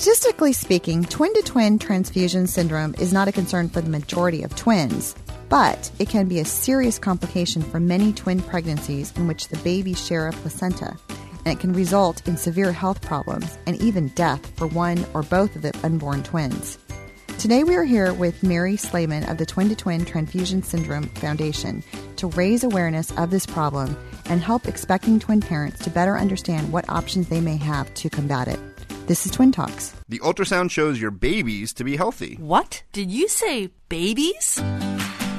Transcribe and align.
Statistically 0.00 0.54
speaking, 0.54 1.04
twin 1.04 1.34
to 1.34 1.42
twin 1.42 1.78
transfusion 1.78 2.46
syndrome 2.46 2.94
is 2.94 3.12
not 3.12 3.28
a 3.28 3.32
concern 3.32 3.68
for 3.68 3.82
the 3.82 3.90
majority 3.90 4.42
of 4.42 4.56
twins, 4.56 5.14
but 5.50 5.90
it 5.98 6.08
can 6.08 6.26
be 6.26 6.40
a 6.40 6.44
serious 6.46 6.98
complication 6.98 7.60
for 7.60 7.80
many 7.80 8.14
twin 8.14 8.40
pregnancies 8.40 9.12
in 9.18 9.28
which 9.28 9.48
the 9.48 9.58
babies 9.58 10.02
share 10.02 10.26
a 10.26 10.32
placenta, 10.32 10.96
and 11.44 11.48
it 11.48 11.60
can 11.60 11.74
result 11.74 12.26
in 12.26 12.38
severe 12.38 12.72
health 12.72 13.02
problems 13.02 13.58
and 13.66 13.78
even 13.82 14.08
death 14.14 14.40
for 14.56 14.66
one 14.68 15.04
or 15.12 15.22
both 15.22 15.54
of 15.54 15.60
the 15.60 15.78
unborn 15.84 16.22
twins. 16.22 16.78
Today 17.38 17.62
we 17.62 17.76
are 17.76 17.84
here 17.84 18.14
with 18.14 18.42
Mary 18.42 18.78
Slaman 18.78 19.24
of 19.24 19.36
the 19.36 19.44
Twin 19.44 19.68
to 19.68 19.76
Twin 19.76 20.06
Transfusion 20.06 20.62
Syndrome 20.62 21.08
Foundation 21.16 21.84
to 22.16 22.28
raise 22.28 22.64
awareness 22.64 23.10
of 23.18 23.30
this 23.30 23.44
problem 23.44 23.98
and 24.30 24.40
help 24.40 24.66
expecting 24.66 25.20
twin 25.20 25.42
parents 25.42 25.84
to 25.84 25.90
better 25.90 26.16
understand 26.16 26.72
what 26.72 26.88
options 26.88 27.28
they 27.28 27.42
may 27.42 27.58
have 27.58 27.92
to 27.92 28.08
combat 28.08 28.48
it. 28.48 28.58
This 29.10 29.26
is 29.26 29.32
Twin 29.32 29.50
Talks. 29.50 29.92
The 30.08 30.20
ultrasound 30.20 30.70
shows 30.70 31.00
your 31.00 31.10
babies 31.10 31.72
to 31.72 31.82
be 31.82 31.96
healthy. 31.96 32.36
What? 32.36 32.84
Did 32.92 33.10
you 33.10 33.26
say 33.26 33.70
babies? 33.88 34.62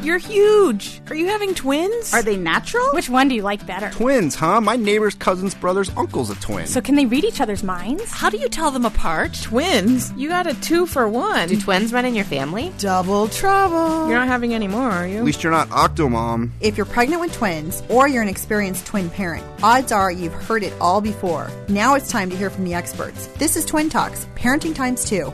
You're 0.02 0.18
huge. 0.18 1.00
Are 1.10 1.16
you 1.16 1.28
having 1.28 1.54
twins? 1.54 2.12
Are 2.12 2.24
they 2.24 2.36
natural? 2.36 2.90
Which 2.94 3.08
one 3.08 3.28
do 3.28 3.36
you 3.36 3.44
like 3.44 3.68
better? 3.68 3.92
Twins, 3.92 4.34
huh? 4.34 4.60
My 4.60 4.76
neighbor's 4.76 5.14
cousin's 5.14 5.54
brother's 5.54 5.90
uncle's 5.96 6.32
a 6.32 6.36
twin. 6.42 6.66
So 6.66 6.82
can 6.82 6.96
they 6.96 7.06
read 7.06 7.24
each 7.24 7.40
other's 7.40 7.62
minds? 7.62 8.12
How 8.12 8.32
do 8.32 8.38
you 8.38 8.50
tell 8.50 8.72
them 8.72 8.84
apart? 8.84 9.38
Twins? 9.44 10.12
You 10.14 10.28
got 10.30 10.48
a 10.48 10.60
two 10.60 10.88
for 10.88 11.08
one. 11.08 11.50
Do 11.50 11.60
twins 11.60 11.94
run 11.94 12.06
in 12.06 12.16
your 12.16 12.26
family? 12.26 12.74
Double 12.80 13.28
trouble. 13.28 14.08
You're 14.08 14.18
not 14.18 14.28
having 14.28 14.56
any 14.56 14.68
more, 14.68 14.90
are 14.90 15.08
you? 15.08 15.20
At 15.20 15.24
least 15.24 15.44
you're 15.44 15.52
not 15.52 15.70
Octomom. 15.70 16.50
If 16.62 16.78
you're 16.78 16.88
pregnant 16.88 17.22
with 17.22 17.34
twins 17.34 17.84
or 17.88 18.08
you're 18.08 18.24
an 18.24 18.28
experienced 18.28 18.88
twin 18.88 19.08
parent, 19.12 19.46
odds 19.62 19.92
are 19.92 20.12
you've 20.12 20.34
heard 20.34 20.64
it 20.64 20.74
all 20.82 21.02
before. 21.02 21.52
Now 21.70 21.94
it's 21.94 22.10
time 22.10 22.32
to 22.32 22.36
hear 22.36 22.50
from 22.50 22.64
the 22.64 22.74
experts. 22.74 23.28
This 23.38 23.56
is 23.56 23.66
Twin 23.68 23.90
Talks, 23.92 24.26
Parenting 24.36 24.74
Times 24.74 25.06
2. 25.06 25.32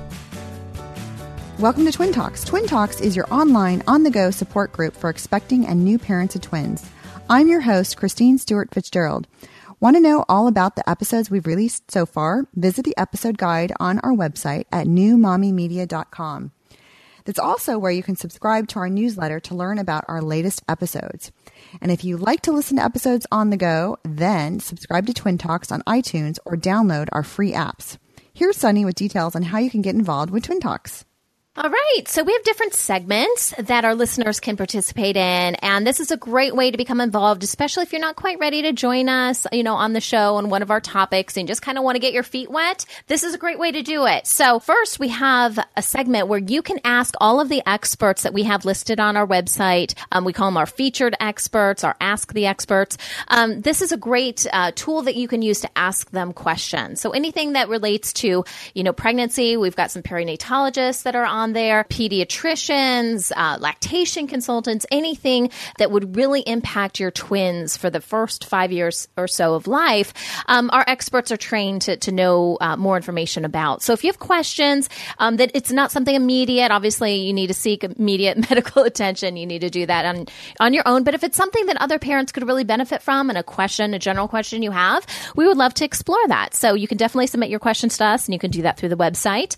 Welcome 1.60 1.86
to 1.86 1.92
Twin 1.92 2.14
Talks. 2.14 2.44
Twin 2.44 2.68
Talks 2.68 3.02
is 3.02 3.16
your 3.16 3.26
online, 3.34 3.82
on 3.88 4.04
the 4.04 4.12
go 4.12 4.30
support 4.30 4.72
group 4.72 4.96
for 4.96 5.10
expecting 5.10 5.66
and 5.66 5.84
new 5.84 5.98
parents 5.98 6.36
of 6.36 6.42
twins. 6.42 6.88
I'm 7.32 7.48
your 7.48 7.62
host, 7.62 7.98
Christine 7.98 8.38
Stewart 8.38 8.72
Fitzgerald. 8.72 9.28
Want 9.80 9.96
to 9.96 10.00
know 10.00 10.24
all 10.30 10.48
about 10.48 10.76
the 10.76 10.88
episodes 10.88 11.32
we've 11.32 11.48
released 11.48 11.90
so 11.90 12.06
far? 12.06 12.46
Visit 12.54 12.86
the 12.86 12.96
episode 12.96 13.40
guide 13.40 13.74
on 13.80 13.98
our 14.02 14.12
website 14.12 14.66
at 14.72 14.86
newmommymedia.com. 14.86 16.52
That's 17.26 17.40
also 17.40 17.80
where 17.80 17.92
you 17.92 18.04
can 18.04 18.16
subscribe 18.16 18.68
to 18.68 18.80
our 18.80 18.90
newsletter 18.90 19.40
to 19.40 19.56
learn 19.56 19.80
about 19.80 20.06
our 20.08 20.22
latest 20.22 20.62
episodes. 20.70 21.32
And 21.82 21.92
if 21.92 22.04
you 22.04 22.18
like 22.18 22.42
to 22.44 22.52
listen 22.52 22.78
to 22.78 22.86
episodes 22.86 23.26
on 23.32 23.50
the 23.50 23.58
go, 23.58 23.98
then 24.04 24.60
subscribe 24.60 25.08
to 25.08 25.14
Twin 25.14 25.40
Talks 25.40 25.72
on 25.72 25.82
iTunes 25.88 26.38
or 26.46 26.56
download 26.56 27.08
our 27.14 27.24
free 27.24 27.54
apps. 27.54 27.98
Here's 28.32 28.58
Sunny 28.58 28.86
with 28.86 28.94
details 28.94 29.36
on 29.36 29.42
how 29.42 29.58
you 29.58 29.72
can 29.72 29.82
get 29.82 29.96
involved 29.96 30.30
with 30.30 30.44
Twin 30.44 30.60
Talks. 30.60 31.04
All 31.60 31.72
right. 31.72 32.08
So 32.08 32.24
we 32.24 32.34
have 32.34 32.44
different 32.44 32.76
segments 32.76 33.52
that 33.58 33.84
our 33.84 33.96
listeners 33.96 34.40
can 34.40 34.58
participate 34.58 35.18
in. 35.18 35.56
And 35.56 35.88
this 35.88 36.00
is 36.00 36.12
a 36.12 36.18
great 36.18 36.56
way 36.56 36.70
to 36.70 36.78
become 36.78 37.02
involved, 37.02 37.44
especially 37.44 37.82
if 37.82 37.92
you're 37.92 38.00
not 38.00 38.16
quite 38.16 38.38
ready 38.38 38.62
to 38.62 38.74
join 38.74 39.10
us, 39.10 39.48
you 39.52 39.64
know, 39.64 39.74
on 39.74 39.94
the 39.94 40.00
show 40.00 40.36
on 40.36 40.52
one 40.52 40.62
of 40.62 40.70
our 40.70 40.80
topics 40.80 41.36
and 41.36 41.48
just 41.48 41.64
kind 41.64 41.80
of 41.80 41.84
want 41.84 41.96
to 41.96 42.00
get 42.00 42.14
your 42.14 42.22
feet 42.22 42.52
wet. 42.52 42.86
This 43.08 43.24
is 43.24 43.34
a 43.34 43.40
great 43.40 43.58
way 43.58 43.72
to 43.72 43.82
do 43.82 44.06
it. 44.06 44.28
So 44.28 44.60
first 44.60 45.00
we 45.00 45.08
have 45.08 45.58
a 45.76 45.82
segment 45.82 46.28
where 46.28 46.38
you 46.38 46.62
can 46.62 46.80
ask 46.84 47.16
all 47.20 47.40
of 47.40 47.50
the 47.50 47.68
experts 47.68 48.22
that 48.22 48.36
we 48.36 48.44
have 48.44 48.64
listed 48.64 49.00
on 49.00 49.18
our 49.18 49.26
website. 49.26 49.96
Um, 50.12 50.26
we 50.26 50.34
call 50.34 50.50
them 50.50 50.58
our 50.58 50.68
featured 50.68 51.16
experts, 51.20 51.84
our 51.84 51.96
ask 52.00 52.34
the 52.34 52.46
experts. 52.46 53.00
Um, 53.30 53.62
this 53.62 53.82
is 53.82 53.92
a 53.92 53.98
great 53.98 54.46
uh, 54.54 54.74
tool 54.76 55.02
that 55.02 55.16
you 55.16 55.28
can 55.28 55.42
use 55.42 55.62
to 55.62 55.70
ask 55.76 56.12
them 56.12 56.34
questions. 56.34 57.02
So 57.02 57.14
anything 57.14 57.54
that 57.54 57.68
relates 57.68 58.14
to, 58.14 58.46
you 58.76 58.84
know, 58.84 58.94
pregnancy, 58.94 59.58
we've 59.58 59.76
got 59.76 59.90
some 59.90 60.04
perinatologists 60.04 61.02
that 61.02 61.16
are 61.16 61.26
on 61.26 61.47
there, 61.54 61.84
pediatricians, 61.84 63.32
uh, 63.36 63.58
lactation 63.60 64.28
consultants, 64.28 64.86
anything 64.92 65.50
that 65.78 65.92
would 65.92 66.16
really 66.16 66.42
impact 66.42 67.00
your 67.00 67.12
twins 67.12 67.78
for 67.78 67.90
the 67.90 68.02
first 68.02 68.46
five 68.46 68.72
years 68.72 69.08
or 69.18 69.28
so 69.28 69.54
of 69.54 69.68
life. 69.68 70.14
Um, 70.48 70.70
our 70.72 70.84
experts 70.88 71.32
are 71.32 71.38
trained 71.38 71.84
to, 71.84 71.98
to 71.98 72.12
know 72.12 72.58
uh, 72.62 72.78
more 72.78 72.98
information 72.98 73.46
about. 73.46 73.82
So 73.82 73.94
if 73.94 74.04
you 74.04 74.10
have 74.10 74.20
questions, 74.20 74.90
um, 75.20 75.38
that 75.38 75.52
it's 75.54 75.72
not 75.72 75.92
something 75.92 76.16
immediate, 76.16 76.72
obviously 76.72 77.16
you 77.16 77.34
need 77.34 77.48
to 77.48 77.54
seek 77.54 77.84
immediate 77.84 78.38
medical 78.50 78.84
attention. 78.84 79.38
You 79.38 79.46
need 79.46 79.62
to 79.62 79.70
do 79.70 79.86
that 79.86 80.06
on, 80.06 80.26
on 80.60 80.74
your 80.74 80.84
own. 80.86 81.04
But 81.04 81.14
if 81.14 81.24
it's 81.24 81.38
something 81.38 81.66
that 81.68 81.78
other 81.78 82.00
parents 82.00 82.32
could 82.32 82.48
really 82.48 82.64
benefit 82.64 83.02
from 83.02 83.30
and 83.30 83.38
a 83.38 83.44
question, 83.44 83.94
a 83.94 84.00
general 84.00 84.28
question 84.28 84.62
you 84.62 84.72
have, 84.72 85.06
we 85.36 85.48
would 85.48 85.58
love 85.58 85.74
to 85.76 85.86
explore 85.86 86.28
that. 86.28 86.54
So 86.54 86.74
you 86.74 86.88
can 86.88 86.98
definitely 86.98 87.28
submit 87.28 87.50
your 87.50 87.60
questions 87.60 87.98
to 87.98 88.06
us 88.06 88.26
and 88.26 88.34
you 88.34 88.40
can 88.40 88.52
do 88.52 88.64
that 88.64 88.78
through 88.78 88.90
the 88.90 88.98
website. 88.98 89.56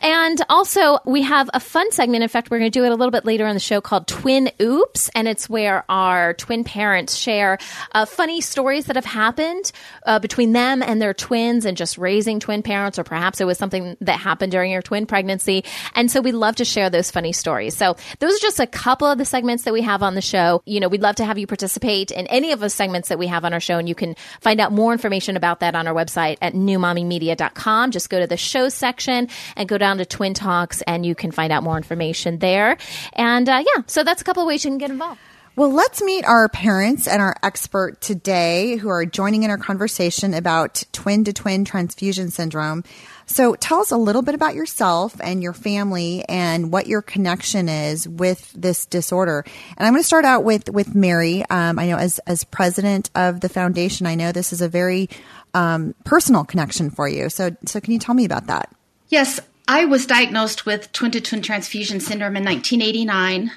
And 0.00 0.40
also, 0.48 0.98
we 1.04 1.22
have 1.22 1.50
a 1.52 1.60
fun 1.60 1.92
segment. 1.92 2.22
In 2.22 2.28
fact, 2.28 2.50
we're 2.50 2.58
going 2.58 2.70
to 2.70 2.78
do 2.78 2.84
it 2.84 2.92
a 2.92 2.94
little 2.94 3.10
bit 3.10 3.24
later 3.24 3.46
on 3.46 3.54
the 3.54 3.60
show 3.60 3.80
called 3.80 4.06
Twin 4.06 4.50
Oops. 4.60 5.10
And 5.14 5.28
it's 5.28 5.48
where 5.48 5.84
our 5.88 6.34
twin 6.34 6.64
parents 6.64 7.16
share 7.16 7.58
uh, 7.92 8.06
funny 8.06 8.40
stories 8.40 8.86
that 8.86 8.96
have 8.96 9.04
happened 9.04 9.72
uh, 10.06 10.18
between 10.18 10.52
them 10.52 10.82
and 10.82 11.02
their 11.02 11.12
twins 11.12 11.66
and 11.66 11.76
just 11.76 11.98
raising 11.98 12.40
twin 12.40 12.62
parents, 12.62 12.98
or 12.98 13.04
perhaps 13.04 13.40
it 13.40 13.44
was 13.44 13.58
something 13.58 13.96
that 14.00 14.18
happened 14.18 14.52
during 14.52 14.72
your 14.72 14.82
twin 14.82 15.06
pregnancy. 15.06 15.64
And 15.94 16.10
so 16.10 16.20
we 16.20 16.32
love 16.32 16.56
to 16.56 16.64
share 16.64 16.88
those 16.88 17.10
funny 17.10 17.32
stories. 17.32 17.76
So 17.76 17.96
those 18.20 18.36
are 18.36 18.40
just 18.40 18.60
a 18.60 18.66
couple 18.66 19.06
of 19.06 19.18
the 19.18 19.24
segments 19.24 19.64
that 19.64 19.74
we 19.74 19.82
have 19.82 20.02
on 20.02 20.14
the 20.14 20.22
show. 20.22 20.62
You 20.64 20.80
know, 20.80 20.88
we'd 20.88 21.02
love 21.02 21.16
to 21.16 21.24
have 21.24 21.38
you 21.38 21.46
participate 21.46 22.10
in 22.10 22.26
any 22.28 22.52
of 22.52 22.60
the 22.60 22.70
segments 22.70 23.08
that 23.08 23.18
we 23.18 23.26
have 23.26 23.44
on 23.44 23.52
our 23.52 23.60
show. 23.60 23.78
And 23.78 23.88
you 23.88 23.94
can 23.94 24.16
find 24.40 24.60
out 24.60 24.72
more 24.72 24.92
information 24.92 25.36
about 25.36 25.60
that 25.60 25.74
on 25.74 25.86
our 25.86 25.94
website 25.94 26.38
at 26.40 26.54
newmommymedia.com. 26.54 27.90
Just 27.90 28.08
go 28.08 28.18
to 28.18 28.26
the 28.26 28.36
show 28.36 28.68
section 28.68 29.28
and 29.56 29.68
go 29.68 29.76
down 29.76 29.89
to 29.98 30.04
Twin 30.04 30.34
Talks 30.34 30.82
and 30.82 31.04
you 31.04 31.14
can 31.14 31.30
find 31.30 31.52
out 31.52 31.62
more 31.62 31.76
information 31.76 32.38
there. 32.38 32.76
And 33.12 33.48
uh, 33.48 33.62
yeah, 33.74 33.82
so 33.86 34.04
that's 34.04 34.22
a 34.22 34.24
couple 34.24 34.42
of 34.42 34.46
ways 34.46 34.64
you 34.64 34.70
can 34.70 34.78
get 34.78 34.90
involved. 34.90 35.20
Well, 35.56 35.72
let's 35.72 36.00
meet 36.00 36.24
our 36.24 36.48
parents 36.48 37.08
and 37.08 37.20
our 37.20 37.36
expert 37.42 38.00
today 38.00 38.76
who 38.76 38.88
are 38.88 39.04
joining 39.04 39.42
in 39.42 39.50
our 39.50 39.58
conversation 39.58 40.32
about 40.32 40.84
twin 40.92 41.24
to 41.24 41.32
twin 41.32 41.64
transfusion 41.64 42.30
syndrome. 42.30 42.84
So 43.26 43.56
tell 43.56 43.80
us 43.80 43.90
a 43.90 43.96
little 43.96 44.22
bit 44.22 44.34
about 44.34 44.54
yourself 44.54 45.20
and 45.22 45.42
your 45.42 45.52
family 45.52 46.24
and 46.28 46.72
what 46.72 46.86
your 46.86 47.02
connection 47.02 47.68
is 47.68 48.08
with 48.08 48.52
this 48.54 48.86
disorder. 48.86 49.44
And 49.76 49.86
I'm 49.86 49.92
going 49.92 50.02
to 50.02 50.06
start 50.06 50.24
out 50.24 50.44
with, 50.44 50.70
with 50.70 50.94
Mary. 50.94 51.44
Um, 51.50 51.78
I 51.78 51.88
know 51.88 51.96
as, 51.96 52.20
as 52.20 52.42
president 52.44 53.10
of 53.14 53.40
the 53.40 53.48
foundation, 53.48 54.06
I 54.06 54.14
know 54.14 54.32
this 54.32 54.52
is 54.52 54.62
a 54.62 54.68
very 54.68 55.10
um, 55.52 55.94
personal 56.04 56.44
connection 56.44 56.90
for 56.90 57.08
you. 57.08 57.28
So, 57.28 57.56
so 57.66 57.80
can 57.80 57.92
you 57.92 57.98
tell 57.98 58.14
me 58.14 58.24
about 58.24 58.46
that? 58.46 58.74
Yes, 59.08 59.40
I 59.70 59.84
was 59.84 60.04
diagnosed 60.04 60.66
with 60.66 60.90
twin 60.90 61.12
to 61.12 61.20
twin 61.20 61.42
transfusion 61.42 62.00
syndrome 62.00 62.36
in 62.36 62.42
1989. 62.42 63.52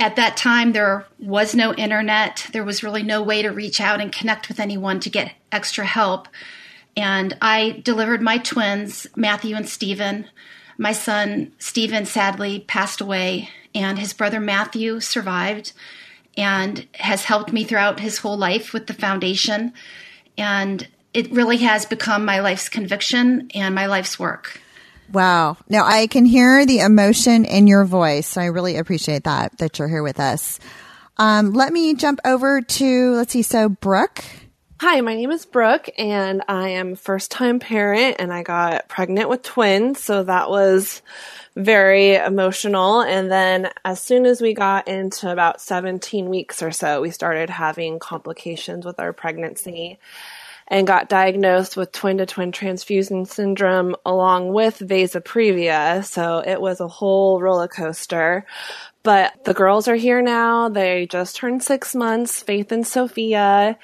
At 0.00 0.16
that 0.16 0.34
time, 0.34 0.72
there 0.72 1.04
was 1.18 1.54
no 1.54 1.74
internet. 1.74 2.46
There 2.54 2.64
was 2.64 2.82
really 2.82 3.02
no 3.02 3.22
way 3.22 3.42
to 3.42 3.50
reach 3.50 3.78
out 3.78 4.00
and 4.00 4.10
connect 4.10 4.48
with 4.48 4.58
anyone 4.58 4.98
to 5.00 5.10
get 5.10 5.34
extra 5.52 5.84
help. 5.84 6.26
And 6.96 7.36
I 7.42 7.82
delivered 7.84 8.22
my 8.22 8.38
twins, 8.38 9.06
Matthew 9.14 9.54
and 9.54 9.68
Stephen. 9.68 10.24
My 10.78 10.92
son, 10.92 11.52
Stephen, 11.58 12.06
sadly 12.06 12.60
passed 12.60 13.02
away, 13.02 13.50
and 13.74 13.98
his 13.98 14.14
brother 14.14 14.40
Matthew 14.40 15.00
survived 15.00 15.74
and 16.34 16.86
has 16.94 17.24
helped 17.24 17.52
me 17.52 17.64
throughout 17.64 18.00
his 18.00 18.16
whole 18.16 18.38
life 18.38 18.72
with 18.72 18.86
the 18.86 18.94
foundation. 18.94 19.74
And 20.38 20.88
it 21.12 21.30
really 21.30 21.58
has 21.58 21.84
become 21.84 22.24
my 22.24 22.40
life's 22.40 22.70
conviction 22.70 23.50
and 23.54 23.74
my 23.74 23.84
life's 23.84 24.18
work. 24.18 24.61
Wow. 25.12 25.58
Now 25.68 25.84
I 25.84 26.06
can 26.06 26.24
hear 26.24 26.64
the 26.64 26.80
emotion 26.80 27.44
in 27.44 27.66
your 27.66 27.84
voice. 27.84 28.36
I 28.36 28.46
really 28.46 28.76
appreciate 28.76 29.24
that, 29.24 29.58
that 29.58 29.78
you're 29.78 29.88
here 29.88 30.02
with 30.02 30.18
us. 30.18 30.58
Um, 31.18 31.52
let 31.52 31.72
me 31.72 31.94
jump 31.94 32.20
over 32.24 32.62
to, 32.62 33.10
let's 33.12 33.32
see, 33.32 33.42
so 33.42 33.68
Brooke. 33.68 34.24
Hi, 34.80 35.00
my 35.02 35.14
name 35.14 35.30
is 35.30 35.46
Brooke 35.46 35.90
and 35.96 36.42
I 36.48 36.70
am 36.70 36.96
first 36.96 37.30
time 37.30 37.60
parent 37.60 38.16
and 38.18 38.32
I 38.32 38.42
got 38.42 38.88
pregnant 38.88 39.28
with 39.28 39.42
twins. 39.42 40.02
So 40.02 40.24
that 40.24 40.50
was 40.50 41.02
very 41.54 42.14
emotional. 42.14 43.02
And 43.02 43.30
then 43.30 43.70
as 43.84 44.00
soon 44.00 44.24
as 44.26 44.40
we 44.40 44.54
got 44.54 44.88
into 44.88 45.30
about 45.30 45.60
17 45.60 46.28
weeks 46.28 46.62
or 46.62 46.72
so, 46.72 47.02
we 47.02 47.10
started 47.10 47.50
having 47.50 47.98
complications 47.98 48.84
with 48.84 48.98
our 48.98 49.12
pregnancy. 49.12 49.98
And 50.72 50.86
got 50.86 51.10
diagnosed 51.10 51.76
with 51.76 51.92
twin 51.92 52.16
to 52.16 52.24
twin 52.24 52.50
transfusion 52.50 53.26
syndrome 53.26 53.94
along 54.06 54.54
with 54.54 54.78
vasa 54.78 55.20
previa. 55.20 56.02
So 56.02 56.38
it 56.38 56.62
was 56.62 56.80
a 56.80 56.88
whole 56.88 57.42
roller 57.42 57.68
coaster. 57.68 58.46
But 59.02 59.44
the 59.44 59.52
girls 59.52 59.86
are 59.86 59.96
here 59.96 60.22
now. 60.22 60.70
They 60.70 61.06
just 61.06 61.36
turned 61.36 61.62
six 61.62 61.94
months, 61.94 62.42
Faith 62.42 62.72
and 62.72 62.86
Sophia. 62.86 63.78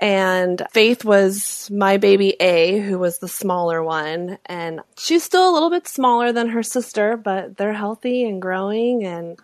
And 0.00 0.62
Faith 0.72 1.04
was 1.04 1.70
my 1.70 1.98
baby 1.98 2.34
A, 2.40 2.78
who 2.78 2.98
was 2.98 3.18
the 3.18 3.28
smaller 3.28 3.82
one. 3.82 4.38
And 4.46 4.80
she's 4.96 5.22
still 5.22 5.50
a 5.50 5.52
little 5.52 5.68
bit 5.68 5.86
smaller 5.86 6.32
than 6.32 6.48
her 6.48 6.62
sister, 6.62 7.18
but 7.18 7.58
they're 7.58 7.74
healthy 7.74 8.24
and 8.24 8.40
growing. 8.40 9.04
And 9.04 9.38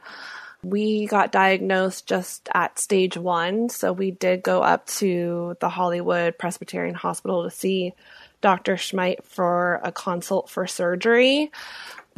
we 0.62 1.06
got 1.06 1.32
diagnosed 1.32 2.06
just 2.06 2.49
at 2.52 2.78
stage 2.78 3.16
one. 3.16 3.69
So 3.69 3.93
we 3.93 4.10
did 4.10 4.43
go 4.43 4.62
up 4.62 4.87
to 4.87 5.56
the 5.60 5.69
Hollywood 5.69 6.37
Presbyterian 6.38 6.94
Hospital 6.94 7.44
to 7.44 7.50
see 7.50 7.94
Dr. 8.40 8.75
Chmait 8.75 9.25
for 9.25 9.81
a 9.82 9.93
consult 9.93 10.49
for 10.49 10.66
surgery 10.66 11.50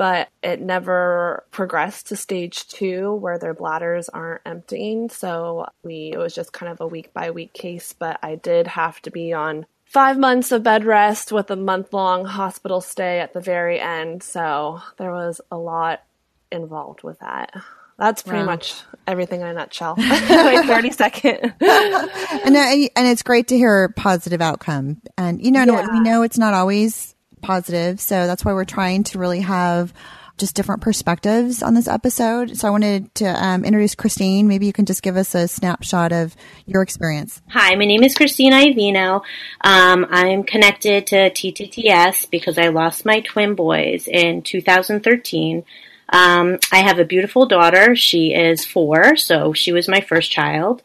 but 0.00 0.31
it 0.42 0.62
never 0.62 1.44
progressed 1.50 2.06
to 2.06 2.16
stage 2.16 2.66
two 2.69 3.12
where 3.16 3.38
their 3.38 3.52
bladders 3.52 4.08
aren't 4.08 4.40
emptying. 4.46 5.10
So 5.10 5.66
we, 5.82 6.12
it 6.14 6.16
was 6.16 6.34
just 6.34 6.54
kind 6.54 6.72
of 6.72 6.81
a 6.81 6.87
week 6.87 7.12
by 7.12 7.32
week 7.32 7.52
case, 7.52 7.92
but 7.92 8.19
I 8.22 8.37
did 8.37 8.66
have 8.66 9.02
to 9.02 9.10
be 9.10 9.34
on 9.34 9.66
five 9.84 10.16
months 10.16 10.52
of 10.52 10.62
bed 10.62 10.87
rest 10.87 11.32
with 11.32 11.50
a 11.50 11.56
month 11.56 11.92
long 11.92 12.25
hospital 12.25 12.81
stay 12.81 13.20
at 13.20 13.34
the 13.34 13.42
very 13.42 13.78
end. 13.78 14.22
So 14.22 14.81
there 14.96 15.12
was 15.12 15.42
a 15.50 15.58
lot 15.58 16.02
involved 16.50 17.02
with 17.02 17.19
that. 17.19 17.52
That's 18.00 18.23
pretty 18.23 18.41
wow. 18.41 18.47
much 18.47 18.82
everything 19.06 19.43
in 19.43 19.47
a 19.47 19.52
nutshell. 19.52 19.94
like 19.99 20.67
30 20.67 20.91
second. 20.91 21.55
and, 21.61 22.56
and 22.56 22.91
it's 22.97 23.23
great 23.23 23.49
to 23.49 23.56
hear 23.56 23.85
a 23.85 23.93
positive 23.93 24.41
outcome. 24.41 25.02
And, 25.19 25.44
you 25.44 25.52
know, 25.52 25.64
yeah. 25.64 25.87
we 25.93 26.00
know 26.00 26.23
it's 26.23 26.38
not 26.38 26.55
always 26.55 27.14
positive. 27.43 28.00
So 28.00 28.26
that's 28.26 28.44
why 28.44 28.55
we're 28.55 28.64
trying 28.64 29.05
to 29.05 29.19
really 29.19 29.41
have 29.41 29.93
just 30.38 30.56
different 30.56 30.81
perspectives 30.81 31.62
on 31.62 31.75
this 31.75 31.87
episode. 31.87 32.56
So 32.56 32.67
I 32.67 32.70
wanted 32.70 33.14
to 33.17 33.26
um, 33.26 33.64
introduce 33.67 33.94
Christine. 33.94 34.49
Maybe 34.49 34.64
you 34.64 34.73
can 34.73 34.87
just 34.87 35.02
give 35.02 35.19
us 35.19 35.35
a 35.35 35.47
snapshot 35.47 36.12
of 36.12 36.35
your 36.64 36.81
experience. 36.81 37.43
Hi, 37.50 37.75
my 37.75 37.85
name 37.85 38.02
is 38.02 38.14
Christine 38.14 38.52
Ivino. 38.52 39.23
Um, 39.61 40.06
I'm 40.08 40.43
connected 40.44 41.06
to 41.08 41.31
TTTS 41.31 42.31
because 42.31 42.56
I 42.56 42.69
lost 42.69 43.05
my 43.05 43.20
twin 43.20 43.55
boys 43.55 44.08
in 44.08 44.41
2013. 44.41 45.64
Um, 46.10 46.58
I 46.72 46.78
have 46.78 46.98
a 46.98 47.04
beautiful 47.04 47.46
daughter. 47.46 47.94
She 47.96 48.34
is 48.34 48.64
four, 48.64 49.16
so 49.16 49.52
she 49.52 49.72
was 49.72 49.88
my 49.88 50.00
first 50.00 50.30
child. 50.30 50.82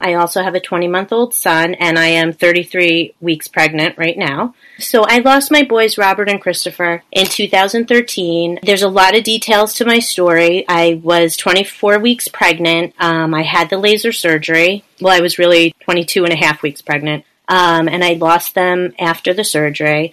I 0.00 0.14
also 0.14 0.42
have 0.42 0.54
a 0.54 0.60
20 0.60 0.88
month 0.88 1.12
old 1.12 1.32
son, 1.32 1.74
and 1.74 1.98
I 1.98 2.08
am 2.08 2.32
33 2.32 3.14
weeks 3.20 3.48
pregnant 3.48 3.96
right 3.96 4.16
now. 4.16 4.54
So 4.78 5.04
I 5.04 5.18
lost 5.18 5.50
my 5.50 5.62
boys, 5.62 5.96
Robert 5.96 6.28
and 6.28 6.40
Christopher, 6.40 7.02
in 7.10 7.26
2013. 7.26 8.60
There's 8.62 8.82
a 8.82 8.88
lot 8.88 9.16
of 9.16 9.24
details 9.24 9.74
to 9.74 9.86
my 9.86 9.98
story. 9.98 10.66
I 10.68 11.00
was 11.02 11.36
24 11.36 11.98
weeks 11.98 12.28
pregnant. 12.28 12.94
Um, 12.98 13.32
I 13.32 13.42
had 13.42 13.70
the 13.70 13.78
laser 13.78 14.12
surgery. 14.12 14.84
Well, 15.00 15.16
I 15.16 15.20
was 15.20 15.38
really 15.38 15.74
22 15.80 16.24
and 16.24 16.32
a 16.32 16.44
half 16.44 16.62
weeks 16.62 16.82
pregnant. 16.82 17.24
Um, 17.48 17.88
and 17.88 18.04
I 18.04 18.14
lost 18.14 18.54
them 18.54 18.92
after 18.98 19.32
the 19.32 19.44
surgery 19.44 20.12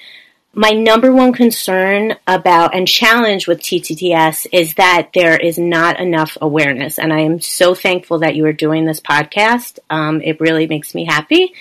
my 0.56 0.70
number 0.70 1.12
one 1.12 1.34
concern 1.34 2.16
about 2.28 2.76
and 2.76 2.88
challenge 2.88 3.48
with 3.48 3.60
TTTS 3.60 4.46
is 4.52 4.76
that 4.76 5.10
there 5.14 5.36
is 5.36 5.58
not 5.58 6.00
enough 6.00 6.38
awareness. 6.42 7.00
And 7.00 7.12
I 7.12 7.22
am 7.22 7.42
so 7.42 7.74
thankful 7.74 8.20
that 8.20 8.36
you 8.36 8.46
are 8.46 8.54
doing 8.54 8.86
this 8.86 9.00
podcast. 9.00 9.80
Um, 9.90 10.22
it 10.22 10.40
really 10.40 10.68
makes 10.68 10.94
me 10.94 11.06
happy. 11.06 11.54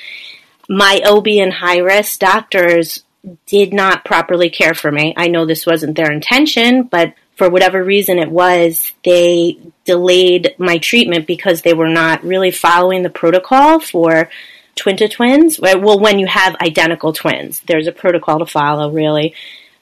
My 0.68 1.00
OB 1.06 1.26
and 1.28 1.52
high 1.52 1.78
risk 1.78 2.18
doctors 2.18 3.02
did 3.46 3.72
not 3.72 4.04
properly 4.04 4.50
care 4.50 4.74
for 4.74 4.92
me. 4.92 5.14
I 5.16 5.28
know 5.28 5.46
this 5.46 5.64
wasn't 5.64 5.96
their 5.96 6.12
intention, 6.12 6.82
but 6.82 7.14
for 7.34 7.48
whatever 7.48 7.82
reason 7.82 8.18
it 8.18 8.30
was, 8.30 8.92
they 9.04 9.58
delayed 9.86 10.54
my 10.58 10.76
treatment 10.76 11.26
because 11.26 11.62
they 11.62 11.72
were 11.72 11.88
not 11.88 12.22
really 12.24 12.50
following 12.50 13.02
the 13.02 13.10
protocol 13.10 13.80
for 13.80 14.28
twin 14.74 14.96
to 14.98 15.08
twins. 15.08 15.60
Well, 15.60 15.98
when 15.98 16.18
you 16.18 16.26
have 16.26 16.56
identical 16.56 17.12
twins, 17.12 17.60
there's 17.66 17.86
a 17.86 17.92
protocol 17.92 18.38
to 18.38 18.46
follow, 18.46 18.90
really. 18.90 19.34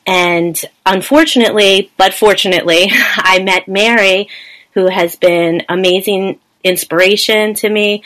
And 0.07 0.61
unfortunately, 0.85 1.91
but 1.97 2.15
fortunately, 2.15 2.89
I 2.91 3.43
met 3.43 3.69
Mary, 3.69 4.29
who 4.73 4.89
has 4.89 5.17
been 5.17 5.63
amazing 5.69 6.41
inspiration 6.65 7.55
to 7.55 7.69
me. 7.69 8.03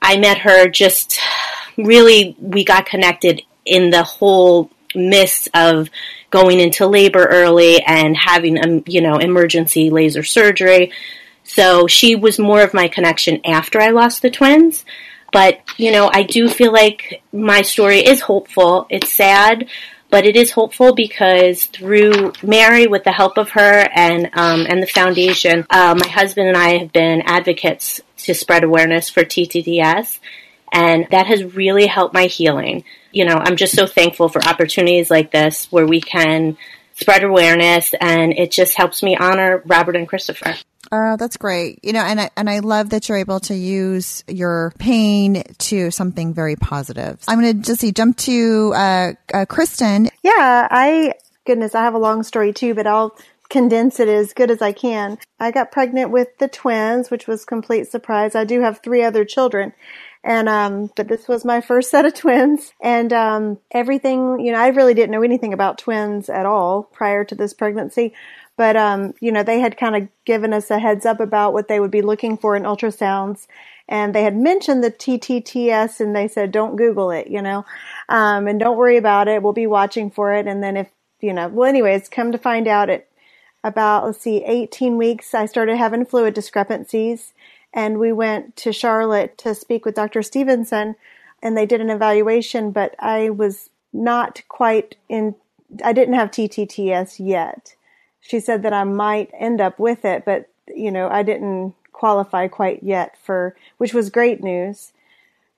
I 0.00 0.16
met 0.16 0.38
her 0.38 0.68
just 0.68 1.20
really, 1.76 2.36
we 2.38 2.64
got 2.64 2.86
connected 2.86 3.42
in 3.64 3.90
the 3.90 4.02
whole 4.02 4.70
midst 4.94 5.48
of 5.54 5.88
going 6.30 6.60
into 6.60 6.86
labor 6.86 7.24
early 7.24 7.82
and 7.82 8.16
having, 8.16 8.62
um, 8.62 8.82
you 8.86 9.00
know, 9.00 9.18
emergency 9.18 9.90
laser 9.90 10.22
surgery. 10.22 10.92
So 11.44 11.86
she 11.86 12.14
was 12.14 12.38
more 12.38 12.62
of 12.62 12.74
my 12.74 12.88
connection 12.88 13.40
after 13.44 13.80
I 13.80 13.90
lost 13.90 14.22
the 14.22 14.30
twins. 14.30 14.84
But, 15.32 15.60
you 15.78 15.90
know, 15.90 16.10
I 16.12 16.22
do 16.22 16.48
feel 16.48 16.72
like 16.72 17.22
my 17.32 17.62
story 17.62 18.00
is 18.00 18.20
hopeful. 18.20 18.86
It's 18.90 19.10
sad, 19.10 19.66
but 20.10 20.26
it 20.26 20.36
is 20.36 20.50
hopeful 20.50 20.94
because 20.94 21.64
through 21.64 22.34
Mary, 22.42 22.86
with 22.86 23.02
the 23.04 23.12
help 23.12 23.38
of 23.38 23.48
her 23.50 23.88
and 23.94 24.28
um, 24.34 24.66
and 24.68 24.82
the 24.82 24.86
foundation, 24.86 25.66
uh, 25.70 25.94
my 25.98 26.06
husband 26.06 26.48
and 26.48 26.56
I 26.56 26.76
have 26.78 26.92
been 26.92 27.22
advocates 27.22 28.02
to 28.18 28.34
spread 28.34 28.62
awareness 28.62 29.08
for 29.08 29.24
TTTS, 29.24 30.18
and 30.70 31.06
that 31.10 31.26
has 31.26 31.56
really 31.56 31.86
helped 31.86 32.12
my 32.12 32.26
healing. 32.26 32.84
You 33.10 33.24
know, 33.24 33.36
I'm 33.36 33.56
just 33.56 33.74
so 33.74 33.86
thankful 33.86 34.28
for 34.28 34.44
opportunities 34.44 35.10
like 35.10 35.32
this 35.32 35.72
where 35.72 35.86
we 35.86 36.02
can 36.02 36.58
spread 36.94 37.24
awareness, 37.24 37.94
and 37.98 38.34
it 38.34 38.50
just 38.50 38.76
helps 38.76 39.02
me 39.02 39.16
honor 39.16 39.62
Robert 39.64 39.96
and 39.96 40.06
Christopher. 40.06 40.56
Oh, 40.94 41.16
that's 41.16 41.38
great. 41.38 41.80
You 41.82 41.94
know, 41.94 42.02
and 42.02 42.20
I, 42.20 42.30
and 42.36 42.50
I 42.50 42.58
love 42.58 42.90
that 42.90 43.08
you're 43.08 43.16
able 43.16 43.40
to 43.40 43.54
use 43.54 44.22
your 44.28 44.74
pain 44.78 45.42
to 45.58 45.90
something 45.90 46.34
very 46.34 46.54
positive. 46.54 47.18
I'm 47.26 47.40
going 47.40 47.56
to 47.56 47.66
just 47.66 47.80
see, 47.80 47.92
jump 47.92 48.18
to 48.18 48.72
uh, 48.76 49.12
uh, 49.32 49.46
Kristen. 49.46 50.10
Yeah, 50.22 50.68
I, 50.70 51.14
goodness, 51.46 51.74
I 51.74 51.82
have 51.82 51.94
a 51.94 51.98
long 51.98 52.22
story 52.22 52.52
too, 52.52 52.74
but 52.74 52.86
I'll 52.86 53.16
condense 53.48 54.00
it 54.00 54.08
as 54.08 54.34
good 54.34 54.50
as 54.50 54.60
I 54.60 54.72
can. 54.72 55.18
I 55.40 55.50
got 55.50 55.72
pregnant 55.72 56.10
with 56.10 56.28
the 56.38 56.48
twins, 56.48 57.10
which 57.10 57.26
was 57.26 57.46
complete 57.46 57.90
surprise. 57.90 58.34
I 58.34 58.44
do 58.44 58.60
have 58.60 58.80
three 58.82 59.02
other 59.02 59.24
children. 59.24 59.72
And, 60.24 60.48
um, 60.48 60.90
but 60.94 61.08
this 61.08 61.26
was 61.26 61.44
my 61.44 61.60
first 61.60 61.90
set 61.90 62.04
of 62.04 62.14
twins 62.14 62.72
and, 62.80 63.12
um, 63.12 63.58
everything, 63.72 64.38
you 64.40 64.52
know, 64.52 64.58
I 64.58 64.68
really 64.68 64.94
didn't 64.94 65.10
know 65.10 65.22
anything 65.22 65.52
about 65.52 65.78
twins 65.78 66.28
at 66.28 66.46
all 66.46 66.84
prior 66.84 67.24
to 67.24 67.34
this 67.34 67.54
pregnancy. 67.54 68.14
But, 68.62 68.76
um, 68.76 69.14
you 69.18 69.32
know, 69.32 69.42
they 69.42 69.58
had 69.58 69.76
kind 69.76 69.96
of 69.96 70.08
given 70.24 70.52
us 70.52 70.70
a 70.70 70.78
heads 70.78 71.04
up 71.04 71.18
about 71.18 71.52
what 71.52 71.66
they 71.66 71.80
would 71.80 71.90
be 71.90 72.00
looking 72.00 72.38
for 72.38 72.54
in 72.54 72.62
ultrasounds. 72.62 73.48
And 73.88 74.14
they 74.14 74.22
had 74.22 74.36
mentioned 74.36 74.84
the 74.84 74.90
TTTS 74.92 75.98
and 75.98 76.14
they 76.14 76.28
said, 76.28 76.52
don't 76.52 76.76
Google 76.76 77.10
it, 77.10 77.26
you 77.26 77.42
know, 77.42 77.66
um, 78.08 78.46
and 78.46 78.60
don't 78.60 78.76
worry 78.76 78.96
about 78.96 79.26
it. 79.26 79.42
We'll 79.42 79.52
be 79.52 79.66
watching 79.66 80.12
for 80.12 80.32
it. 80.32 80.46
And 80.46 80.62
then 80.62 80.76
if, 80.76 80.88
you 81.20 81.32
know, 81.32 81.48
well, 81.48 81.68
anyways, 81.68 82.08
come 82.08 82.30
to 82.30 82.38
find 82.38 82.68
out 82.68 82.88
at 82.88 83.08
about, 83.64 84.04
let's 84.04 84.20
see, 84.20 84.44
18 84.44 84.96
weeks, 84.96 85.34
I 85.34 85.46
started 85.46 85.76
having 85.76 86.06
fluid 86.06 86.32
discrepancies. 86.32 87.34
And 87.74 87.98
we 87.98 88.12
went 88.12 88.54
to 88.58 88.72
Charlotte 88.72 89.36
to 89.38 89.56
speak 89.56 89.84
with 89.84 89.96
Dr. 89.96 90.22
Stevenson 90.22 90.94
and 91.42 91.56
they 91.56 91.66
did 91.66 91.80
an 91.80 91.90
evaluation, 91.90 92.70
but 92.70 92.94
I 93.00 93.30
was 93.30 93.70
not 93.92 94.40
quite 94.46 94.94
in, 95.08 95.34
I 95.84 95.92
didn't 95.92 96.14
have 96.14 96.30
TTTS 96.30 97.16
yet 97.18 97.74
she 98.22 98.40
said 98.40 98.62
that 98.62 98.72
I 98.72 98.84
might 98.84 99.30
end 99.38 99.60
up 99.60 99.78
with 99.78 100.04
it, 100.06 100.24
but 100.24 100.48
you 100.74 100.90
know, 100.90 101.08
I 101.08 101.22
didn't 101.22 101.74
qualify 101.92 102.48
quite 102.48 102.82
yet 102.82 103.16
for, 103.22 103.54
which 103.76 103.92
was 103.92 104.08
great 104.08 104.42
news. 104.42 104.92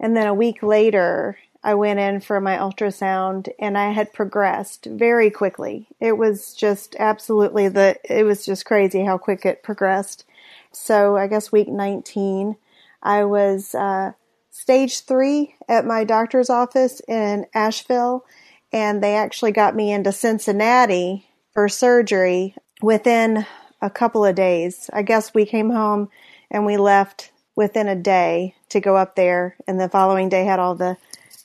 And 0.01 0.17
then 0.17 0.27
a 0.27 0.35
week 0.35 0.63
later, 0.63 1.39
I 1.63 1.75
went 1.75 2.01
in 2.01 2.21
for 2.21 2.41
my 2.41 2.57
ultrasound 2.57 3.49
and 3.59 3.79
I 3.79 3.93
had 3.93 4.13
progressed 4.13 4.87
very 4.87 5.31
quickly. 5.31 5.87
It 6.01 6.19
was 6.19 6.53
just 6.53 6.97
absolutely 6.99 7.69
the, 7.69 7.97
it 8.05 8.25
was 8.25 8.45
just 8.45 8.65
crazy 8.65 9.05
how 9.05 9.19
quick 9.19 9.47
it 9.47 9.63
progressed. 9.63 10.25
So 10.73 11.17
I 11.17 11.27
guess 11.29 11.53
week 11.53 11.69
19, 11.69 12.57
I 13.03 13.25
was, 13.25 13.75
uh, 13.75 14.13
stage 14.51 15.01
three 15.01 15.55
at 15.69 15.87
my 15.87 16.05
doctor's 16.05 16.49
office 16.49 17.01
in 17.09 17.47
Asheville 17.55 18.25
and 18.73 19.03
they 19.03 19.15
actually 19.15 19.53
got 19.53 19.77
me 19.77 19.93
into 19.93 20.13
Cincinnati 20.13 21.27
for 21.55 21.69
surgery 21.69 22.55
within 22.83 23.47
a 23.81 23.89
couple 23.89 24.25
of 24.25 24.35
days. 24.35 24.91
I 24.93 25.03
guess 25.03 25.33
we 25.33 25.47
came 25.47 25.71
home 25.71 26.09
and 26.51 26.67
we 26.67 26.77
left 26.77 27.31
within 27.57 27.89
a 27.89 27.97
day 27.97 28.55
to 28.71 28.81
go 28.81 28.97
up 28.97 29.15
there, 29.15 29.57
and 29.67 29.81
the 29.81 29.89
following 29.89 30.29
day 30.29 30.45
had 30.45 30.59
all 30.59 30.75
the 30.75 30.97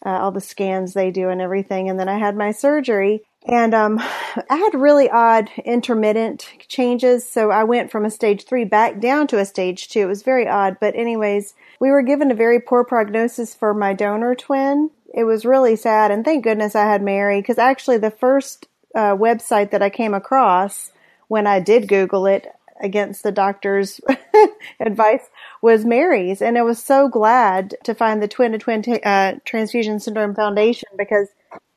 uh, 0.06 0.10
all 0.10 0.32
the 0.32 0.42
scans 0.42 0.94
they 0.94 1.12
do 1.12 1.30
and 1.30 1.42
everything. 1.42 1.90
And 1.90 2.00
then 2.00 2.08
I 2.08 2.18
had 2.18 2.36
my 2.36 2.52
surgery, 2.52 3.22
and 3.46 3.76
um, 3.76 4.00
I 4.50 4.56
had 4.56 4.74
really 4.74 5.10
odd 5.10 5.50
intermittent 5.64 6.50
changes. 6.68 7.30
So 7.30 7.52
I 7.52 7.64
went 7.64 7.92
from 7.92 8.06
a 8.06 8.10
stage 8.10 8.46
three 8.46 8.66
back 8.66 9.00
down 9.00 9.28
to 9.28 9.40
a 9.40 9.46
stage 9.46 9.90
two. 9.90 10.02
It 10.02 10.06
was 10.06 10.24
very 10.24 10.48
odd, 10.48 10.78
but 10.82 10.96
anyways, 10.96 11.54
we 11.80 11.92
were 11.92 12.02
given 12.02 12.32
a 12.32 12.36
very 12.36 12.60
poor 12.60 12.84
prognosis 12.84 13.54
for 13.54 13.74
my 13.74 13.94
donor 13.94 14.34
twin. 14.34 14.90
it 15.14 15.26
was 15.26 15.46
really 15.46 15.76
sad. 15.76 16.12
And 16.12 16.26
thank 16.26 16.44
goodness 16.44 16.76
I 16.76 16.86
had 16.86 17.04
Mary 17.04 17.42
because 17.42 17.58
actually 17.58 17.98
the 17.98 18.12
first 18.12 18.68
uh, 18.96 19.16
website 19.16 19.72
that 19.72 19.82
I 19.82 19.90
came 19.90 20.14
across 20.14 20.92
when 21.28 21.48
I 21.48 21.60
did 21.60 21.88
Google 21.88 22.26
it 22.26 22.48
against 22.82 23.24
the 23.24 23.32
doctor's 23.32 24.00
advice 24.80 25.30
was 25.62 25.86
Mary's. 25.86 26.42
And 26.42 26.58
I 26.58 26.62
was 26.62 26.82
so 26.82 27.08
glad 27.08 27.76
to 27.84 27.94
find 27.94 28.22
the 28.22 28.28
Twin 28.28 28.54
to 28.54 28.58
Twin 28.58 28.84
uh, 29.04 29.34
Transfusion 29.46 30.00
Syndrome 30.00 30.34
Foundation 30.34 30.90
because 30.98 31.28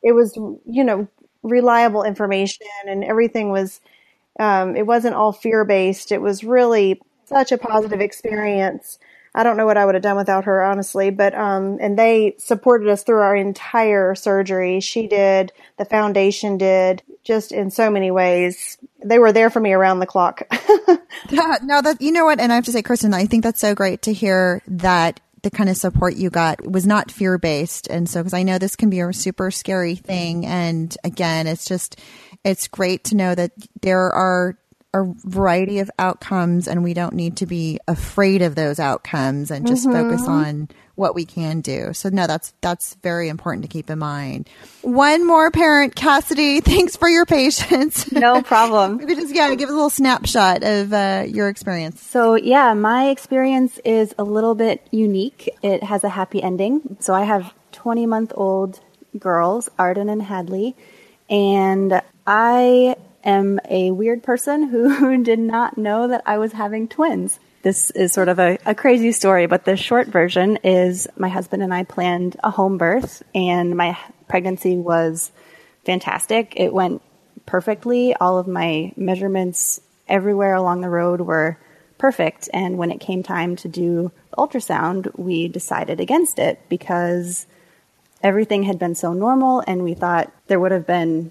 it 0.02 0.12
was, 0.12 0.36
you 0.36 0.84
know, 0.84 1.08
reliable 1.42 2.04
information 2.04 2.66
and 2.86 3.02
everything 3.04 3.50
was, 3.50 3.80
um, 4.38 4.76
it 4.76 4.86
wasn't 4.86 5.14
all 5.14 5.32
fear 5.32 5.64
based. 5.64 6.12
It 6.12 6.20
was 6.20 6.44
really 6.44 7.00
such 7.24 7.52
a 7.52 7.58
positive 7.58 8.00
experience. 8.00 8.98
I 9.34 9.42
don't 9.42 9.56
know 9.56 9.64
what 9.64 9.78
I 9.78 9.86
would 9.86 9.94
have 9.94 10.02
done 10.02 10.16
without 10.16 10.44
her, 10.44 10.62
honestly, 10.62 11.10
but, 11.10 11.34
um, 11.34 11.78
and 11.80 11.98
they 11.98 12.34
supported 12.38 12.88
us 12.88 13.02
through 13.02 13.20
our 13.20 13.34
entire 13.34 14.14
surgery. 14.14 14.80
She 14.80 15.06
did, 15.06 15.52
the 15.78 15.86
foundation 15.86 16.58
did, 16.58 17.02
just 17.24 17.50
in 17.50 17.70
so 17.70 17.90
many 17.90 18.10
ways. 18.10 18.76
They 19.02 19.18
were 19.18 19.32
there 19.32 19.48
for 19.48 19.60
me 19.60 19.72
around 19.72 20.00
the 20.00 20.06
clock. 20.06 20.42
yeah, 21.30 21.56
no, 21.62 21.80
that, 21.80 22.00
you 22.00 22.12
know 22.12 22.26
what? 22.26 22.40
And 22.40 22.52
I 22.52 22.56
have 22.56 22.66
to 22.66 22.72
say, 22.72 22.82
Kristen, 22.82 23.14
I 23.14 23.24
think 23.24 23.42
that's 23.42 23.60
so 23.60 23.74
great 23.74 24.02
to 24.02 24.12
hear 24.12 24.62
that 24.68 25.20
the 25.42 25.50
kind 25.50 25.70
of 25.70 25.76
support 25.76 26.14
you 26.14 26.30
got 26.30 26.64
was 26.70 26.86
not 26.86 27.10
fear 27.10 27.38
based. 27.38 27.88
And 27.88 28.08
so, 28.08 28.20
because 28.20 28.34
I 28.34 28.42
know 28.42 28.58
this 28.58 28.76
can 28.76 28.90
be 28.90 29.00
a 29.00 29.12
super 29.12 29.50
scary 29.50 29.96
thing. 29.96 30.46
And 30.46 30.96
again, 31.04 31.46
it's 31.46 31.64
just, 31.64 31.98
it's 32.44 32.68
great 32.68 33.04
to 33.04 33.16
know 33.16 33.34
that 33.34 33.52
there 33.80 34.10
are 34.12 34.56
a 34.94 35.04
variety 35.24 35.78
of 35.78 35.90
outcomes 35.98 36.68
and 36.68 36.84
we 36.84 36.92
don't 36.94 37.14
need 37.14 37.38
to 37.38 37.46
be 37.46 37.78
afraid 37.88 38.42
of 38.42 38.54
those 38.54 38.78
outcomes 38.78 39.50
and 39.50 39.66
just 39.66 39.86
mm-hmm. 39.86 40.10
focus 40.10 40.28
on 40.28 40.68
what 40.94 41.14
we 41.14 41.24
can 41.24 41.62
do. 41.62 41.92
So 41.94 42.10
no, 42.10 42.26
that's 42.26 42.52
that's 42.60 42.94
very 43.02 43.28
important 43.28 43.62
to 43.62 43.68
keep 43.68 43.88
in 43.88 43.98
mind. 43.98 44.50
One 44.82 45.26
more 45.26 45.50
parent, 45.50 45.94
Cassidy. 45.94 46.60
Thanks 46.72 46.96
for 46.96 47.08
your 47.08 47.24
patience. 47.24 48.10
No 48.12 48.42
problem. 48.42 48.96
Maybe 48.98 49.14
just 49.14 49.34
yeah, 49.34 49.54
give 49.54 49.68
us 49.68 49.72
a 49.72 49.74
little 49.74 49.90
snapshot 49.90 50.62
of 50.62 50.92
uh, 50.92 51.24
your 51.26 51.48
experience. 51.48 52.02
So 52.02 52.34
yeah, 52.34 52.74
my 52.74 53.08
experience 53.08 53.78
is 53.84 54.14
a 54.18 54.24
little 54.24 54.54
bit 54.54 54.86
unique. 54.90 55.48
It 55.62 55.82
has 55.82 56.04
a 56.04 56.10
happy 56.10 56.42
ending. 56.42 56.98
So 57.00 57.14
I 57.14 57.24
have 57.24 57.54
20 57.72 58.06
month 58.06 58.32
old 58.34 58.80
girls, 59.18 59.70
Arden 59.78 60.08
and 60.08 60.22
Hadley, 60.22 60.76
and 61.30 62.02
I 62.26 62.96
am 63.24 63.60
a 63.68 63.90
weird 63.90 64.22
person 64.22 64.68
who 64.68 65.22
did 65.22 65.38
not 65.38 65.78
know 65.78 66.08
that 66.08 66.22
I 66.26 66.38
was 66.38 66.52
having 66.52 66.88
twins. 66.88 67.38
This 67.62 67.90
is 67.92 68.12
sort 68.12 68.28
of 68.28 68.40
a, 68.40 68.58
a, 68.66 68.74
crazy 68.74 69.12
story, 69.12 69.46
but 69.46 69.64
the 69.64 69.76
short 69.76 70.08
version 70.08 70.58
is 70.64 71.06
my 71.16 71.28
husband 71.28 71.62
and 71.62 71.72
I 71.72 71.84
planned 71.84 72.36
a 72.42 72.50
home 72.50 72.76
birth, 72.76 73.22
and 73.34 73.76
my 73.76 73.96
pregnancy 74.26 74.76
was 74.76 75.30
fantastic. 75.84 76.54
It 76.56 76.72
went 76.72 77.02
perfectly. 77.46 78.14
All 78.14 78.38
of 78.38 78.48
my 78.48 78.92
measurements 78.96 79.80
everywhere 80.08 80.54
along 80.54 80.80
the 80.80 80.88
road 80.88 81.20
were 81.20 81.56
perfect. 81.98 82.48
And 82.52 82.78
when 82.78 82.90
it 82.90 82.98
came 82.98 83.22
time 83.22 83.54
to 83.56 83.68
do 83.68 84.10
the 84.30 84.36
ultrasound, 84.36 85.16
we 85.16 85.46
decided 85.46 86.00
against 86.00 86.40
it 86.40 86.60
because 86.68 87.46
everything 88.22 88.64
had 88.64 88.78
been 88.78 88.96
so 88.96 89.12
normal, 89.12 89.62
and 89.68 89.84
we 89.84 89.94
thought 89.94 90.32
there 90.48 90.58
would 90.58 90.72
have 90.72 90.86
been 90.86 91.30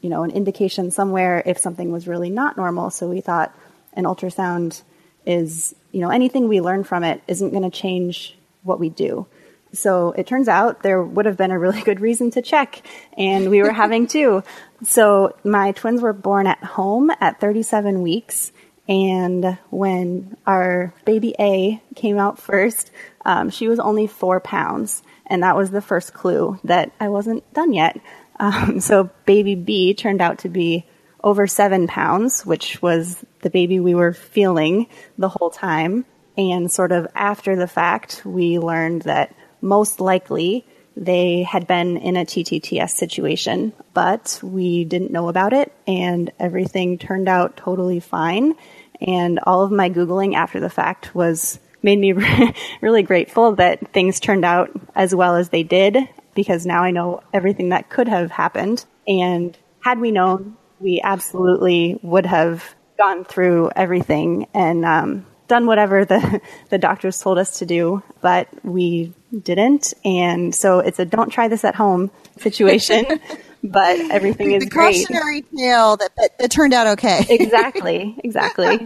you 0.00 0.10
know, 0.10 0.22
an 0.22 0.30
indication 0.30 0.90
somewhere 0.90 1.42
if 1.44 1.58
something 1.58 1.90
was 1.90 2.06
really 2.06 2.30
not 2.30 2.56
normal. 2.56 2.90
So 2.90 3.08
we 3.08 3.20
thought 3.20 3.54
an 3.94 4.04
ultrasound 4.04 4.82
is, 5.26 5.74
you 5.92 6.00
know, 6.00 6.10
anything 6.10 6.48
we 6.48 6.60
learn 6.60 6.84
from 6.84 7.04
it 7.04 7.22
isn't 7.26 7.50
going 7.50 7.68
to 7.68 7.70
change 7.70 8.36
what 8.62 8.80
we 8.80 8.88
do. 8.88 9.26
So 9.72 10.12
it 10.12 10.26
turns 10.26 10.48
out 10.48 10.82
there 10.82 11.02
would 11.02 11.26
have 11.26 11.36
been 11.36 11.50
a 11.50 11.58
really 11.58 11.82
good 11.84 12.00
reason 12.00 12.30
to 12.32 12.42
check, 12.42 12.82
and 13.16 13.50
we 13.50 13.62
were 13.62 13.72
having 13.72 14.06
two. 14.08 14.42
So 14.84 15.36
my 15.44 15.72
twins 15.72 16.00
were 16.00 16.12
born 16.12 16.46
at 16.46 16.62
home 16.62 17.10
at 17.20 17.40
37 17.40 18.02
weeks, 18.02 18.52
and 18.88 19.58
when 19.70 20.36
our 20.46 20.94
baby 21.04 21.34
A 21.38 21.82
came 21.94 22.18
out 22.18 22.38
first, 22.38 22.90
um, 23.24 23.50
she 23.50 23.68
was 23.68 23.78
only 23.78 24.06
four 24.06 24.40
pounds, 24.40 25.02
and 25.26 25.42
that 25.42 25.56
was 25.56 25.70
the 25.70 25.82
first 25.82 26.14
clue 26.14 26.58
that 26.64 26.92
I 26.98 27.08
wasn't 27.10 27.52
done 27.52 27.74
yet. 27.74 28.00
Um, 28.38 28.80
so 28.80 29.10
baby 29.26 29.54
B 29.54 29.94
turned 29.94 30.20
out 30.20 30.38
to 30.40 30.48
be 30.48 30.86
over 31.22 31.46
seven 31.46 31.86
pounds, 31.86 32.46
which 32.46 32.80
was 32.80 33.24
the 33.40 33.50
baby 33.50 33.80
we 33.80 33.94
were 33.94 34.12
feeling 34.12 34.86
the 35.16 35.28
whole 35.28 35.50
time. 35.50 36.04
And 36.36 36.70
sort 36.70 36.92
of 36.92 37.08
after 37.14 37.56
the 37.56 37.66
fact, 37.66 38.22
we 38.24 38.58
learned 38.58 39.02
that 39.02 39.34
most 39.60 40.00
likely 40.00 40.64
they 40.96 41.42
had 41.42 41.66
been 41.66 41.96
in 41.96 42.16
a 42.16 42.24
TTTS 42.24 42.90
situation, 42.90 43.72
but 43.94 44.40
we 44.42 44.84
didn't 44.84 45.12
know 45.12 45.28
about 45.28 45.52
it 45.52 45.72
and 45.86 46.30
everything 46.38 46.98
turned 46.98 47.28
out 47.28 47.56
totally 47.56 48.00
fine. 48.00 48.54
And 49.00 49.38
all 49.44 49.62
of 49.62 49.70
my 49.70 49.90
Googling 49.90 50.34
after 50.34 50.58
the 50.60 50.70
fact 50.70 51.14
was 51.14 51.58
made 51.82 51.98
me 51.98 52.12
really 52.80 53.02
grateful 53.02 53.56
that 53.56 53.92
things 53.92 54.18
turned 54.18 54.44
out 54.44 54.70
as 54.94 55.14
well 55.14 55.36
as 55.36 55.48
they 55.50 55.62
did 55.62 55.96
because 56.38 56.64
now 56.64 56.84
I 56.84 56.92
know 56.92 57.20
everything 57.34 57.70
that 57.70 57.90
could 57.90 58.06
have 58.06 58.30
happened. 58.30 58.84
And 59.08 59.58
had 59.80 59.98
we 59.98 60.12
known, 60.12 60.56
we 60.78 61.00
absolutely 61.02 61.98
would 62.00 62.26
have 62.26 62.76
gone 62.96 63.24
through 63.24 63.72
everything 63.74 64.46
and 64.54 64.84
um, 64.84 65.26
done 65.48 65.66
whatever 65.66 66.04
the, 66.04 66.40
the 66.70 66.78
doctors 66.78 67.20
told 67.20 67.38
us 67.38 67.58
to 67.58 67.66
do, 67.66 68.04
but 68.20 68.46
we 68.62 69.12
didn't. 69.42 69.94
And 70.04 70.54
so 70.54 70.78
it's 70.78 71.00
a 71.00 71.04
don't 71.04 71.30
try 71.30 71.48
this 71.48 71.64
at 71.64 71.74
home 71.74 72.12
situation. 72.36 73.04
but 73.64 73.98
everything 74.12 74.52
is 74.52 74.62
the 74.62 74.70
great. 74.70 75.08
cautionary 75.08 75.42
tale 75.42 75.96
that, 75.96 76.14
that, 76.16 76.38
that, 76.38 76.50
turned 76.52 76.72
out 76.72 76.86
okay. 76.86 77.26
exactly, 77.30 78.16
exactly. 78.22 78.78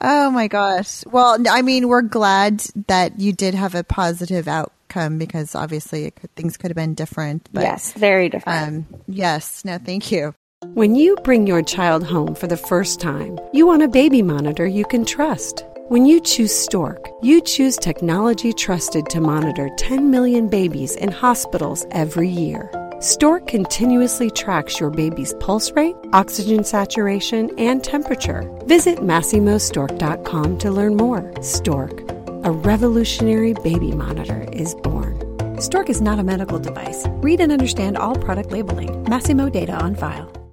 oh 0.00 0.30
my 0.30 0.46
gosh. 0.46 1.04
Well, 1.06 1.38
I 1.50 1.62
mean, 1.62 1.88
we're 1.88 2.02
glad 2.02 2.60
that 2.86 3.18
you 3.18 3.32
did 3.32 3.54
have 3.54 3.74
a 3.74 3.82
positive 3.82 4.46
out, 4.46 4.72
outcome 4.94 5.18
because 5.18 5.54
obviously 5.54 6.10
could, 6.10 6.34
things 6.34 6.56
could 6.56 6.70
have 6.70 6.76
been 6.76 6.94
different. 6.94 7.48
But, 7.52 7.62
yes, 7.62 7.92
very 7.92 8.28
different. 8.28 8.68
Um, 8.68 9.02
yes, 9.06 9.64
no, 9.64 9.78
thank 9.78 10.10
you. 10.12 10.34
When 10.74 10.94
you 10.94 11.16
bring 11.24 11.46
your 11.46 11.62
child 11.62 12.04
home 12.04 12.34
for 12.34 12.46
the 12.46 12.56
first 12.56 13.00
time, 13.00 13.38
you 13.52 13.66
want 13.66 13.82
a 13.82 13.88
baby 13.88 14.22
monitor 14.22 14.66
you 14.66 14.84
can 14.84 15.04
trust. 15.04 15.64
When 15.88 16.06
you 16.06 16.20
choose 16.20 16.54
Stork, 16.54 17.10
you 17.22 17.42
choose 17.42 17.76
technology 17.76 18.54
trusted 18.54 19.06
to 19.10 19.20
monitor 19.20 19.68
10 19.76 20.10
million 20.10 20.48
babies 20.48 20.96
in 20.96 21.12
hospitals 21.12 21.84
every 21.90 22.30
year. 22.30 22.70
Stork 23.00 23.46
continuously 23.46 24.30
tracks 24.30 24.80
your 24.80 24.88
baby's 24.88 25.34
pulse 25.40 25.70
rate, 25.72 25.96
oxygen 26.14 26.64
saturation, 26.64 27.50
and 27.58 27.84
temperature. 27.84 28.50
Visit 28.64 29.00
MasimoStork.com 29.00 30.58
to 30.58 30.70
learn 30.70 30.96
more. 30.96 31.30
Stork 31.42 32.13
a 32.44 32.52
revolutionary 32.52 33.54
baby 33.54 33.92
monitor 33.92 34.46
is 34.52 34.74
born. 34.74 35.18
Stork 35.60 35.88
is 35.88 36.02
not 36.02 36.18
a 36.18 36.22
medical 36.22 36.58
device. 36.58 37.06
Read 37.22 37.40
and 37.40 37.50
understand 37.50 37.96
all 37.96 38.14
product 38.16 38.52
labeling. 38.52 38.90
Masimo 39.06 39.50
data 39.50 39.72
on 39.72 39.94
file. 39.94 40.43